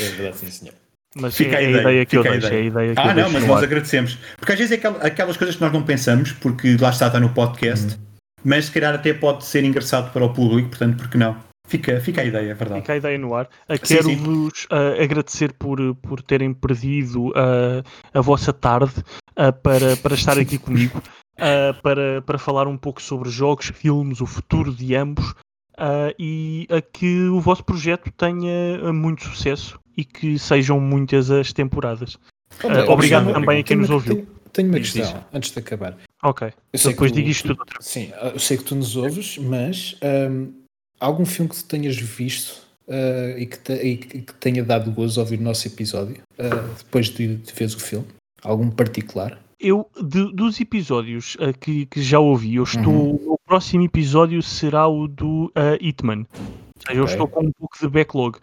[0.00, 0.74] é verdade, sim senhor.
[1.16, 2.46] Mas Fica é, a é ideia, ideia que eu deixo.
[2.48, 2.94] É a ideia.
[2.94, 4.18] que Ah, eu não, mas nós agradecemos.
[4.36, 7.20] Porque às vezes é aquel- aquelas coisas que nós não pensamos, porque lá está, está
[7.20, 7.96] no podcast,
[8.44, 11.36] mas se calhar até pode ser engraçado para o público, portanto, porque não?
[11.66, 12.82] Fica, fica a ideia, é verdade.
[12.82, 13.48] Fica a ideia no ar.
[13.82, 18.92] Sim, Quero-vos uh, agradecer por, por terem perdido uh, a vossa tarde
[19.30, 24.20] uh, para, para estar aqui comigo, uh, para, para falar um pouco sobre jogos, filmes,
[24.20, 25.34] o futuro de ambos
[25.78, 31.52] uh, e a que o vosso projeto tenha muito sucesso e que sejam muitas as
[31.52, 32.18] temporadas.
[32.62, 34.26] Uh, obrigado também a quem nos ouviu.
[34.54, 35.98] Tenho, uma Diz, questão, antes de acabar.
[36.22, 36.48] Ok.
[36.72, 37.86] Eu sei Depois que digo tu- isto tudo outra vez.
[37.86, 39.98] Sim, eu sei que tu nos ouves, mas
[40.30, 40.52] hum,
[40.98, 45.20] algum filme que tu tenhas visto uh, e, que te- e que tenha dado gozo
[45.20, 48.06] ouvir o nosso episódio uh, depois de, de veres o filme?
[48.42, 49.38] Algum particular?
[49.60, 52.92] Eu, de- dos episódios uh, que, que já ouvi, eu estou.
[52.92, 53.32] Uhum.
[53.32, 56.26] O próximo episódio será o do uh, Hitman.
[56.38, 57.12] Ou seja, eu Ok.
[57.12, 58.38] estou com um pouco de backlog.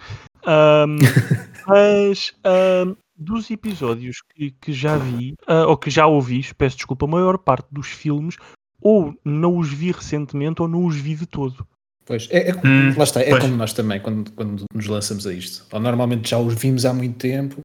[0.46, 0.98] Ahm,
[1.68, 7.06] mas ahm, dos episódios que, que já vi, ah, ou que já ouvi, peço desculpa,
[7.06, 8.36] a maior parte dos filmes
[8.82, 11.66] ou não os vi recentemente ou não os vi de todo.
[12.06, 13.44] Pois, é, é- Hum, lá está, é pois.
[13.44, 15.66] como nós também, quando, quando nos lançamos a isto.
[15.72, 17.60] Ou normalmente já os vimos há muito tempo,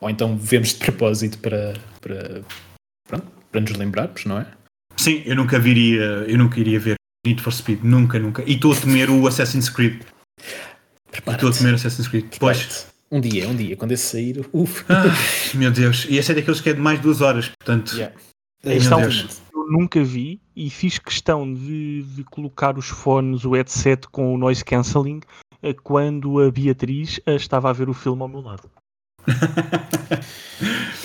[0.00, 2.42] ou então vemos de propósito para, para,
[3.08, 4.46] pronto, para nos lembrarmos, não é?
[4.96, 6.94] Sim, eu nunca viria, eu nunca iria ver
[7.26, 8.42] Need for Speed, nunca, nunca.
[8.46, 10.02] E estou a temer o Assassin's Creed.
[11.12, 12.26] Estou a temer o Assassin's Creed.
[12.38, 12.86] Pois.
[13.10, 14.84] Um dia, um dia, quando esse sair, uf.
[14.88, 15.10] Ai,
[15.54, 16.06] meu Deus.
[16.08, 17.94] E esse é daqueles que é de mais de duas horas, portanto.
[17.96, 18.14] Yeah.
[18.64, 19.40] Ai, meu Deus.
[19.54, 24.38] eu nunca vi e fiz questão de, de colocar os fones, o headset com o
[24.38, 25.20] noise cancelling
[25.62, 28.68] ah, quando a Beatriz ah, estava a ver o filme ao meu lado.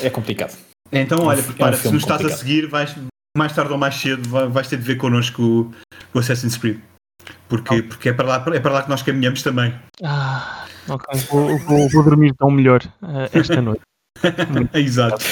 [0.01, 0.57] É complicado.
[0.91, 2.39] Então, olha, É um prepara-te, se nos estás a complicado.
[2.39, 2.95] seguir, vais,
[3.37, 5.71] mais tarde ou mais cedo vai- vais ter de ver connosco o,
[6.13, 6.79] o Assassin's Creed.
[7.47, 9.73] Porque, porque é, para lá, é para lá que nós caminhamos também.
[10.03, 11.19] Ah, ok.
[11.29, 13.81] Vou, vou- vou dormir tão melhor ah, esta noite.
[14.73, 15.23] Exato.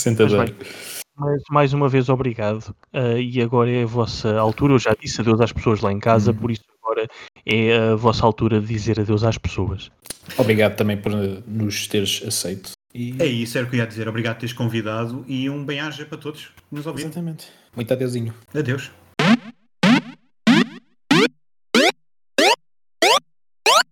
[0.00, 0.38] Sentador.
[0.48, 2.74] Mas Mas mais uma vez obrigado.
[2.92, 4.74] Ah, e agora é a vossa altura.
[4.74, 6.36] Eu já disse adeus às pessoas lá em casa, Uhum.
[6.38, 7.06] por isso agora
[7.46, 9.90] é a vossa altura de dizer adeus às pessoas.
[10.38, 12.72] Obrigado também por nos teres aceito.
[12.94, 13.14] E...
[13.20, 14.08] É isso, era o que eu ia dizer.
[14.08, 17.08] Obrigado por teres convidado e um bem-aja para todos nos ouviram.
[17.08, 17.46] Exatamente.
[17.74, 18.34] Muito adeusinho.
[18.54, 18.90] Adeus.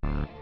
[0.03, 0.40] Thank you.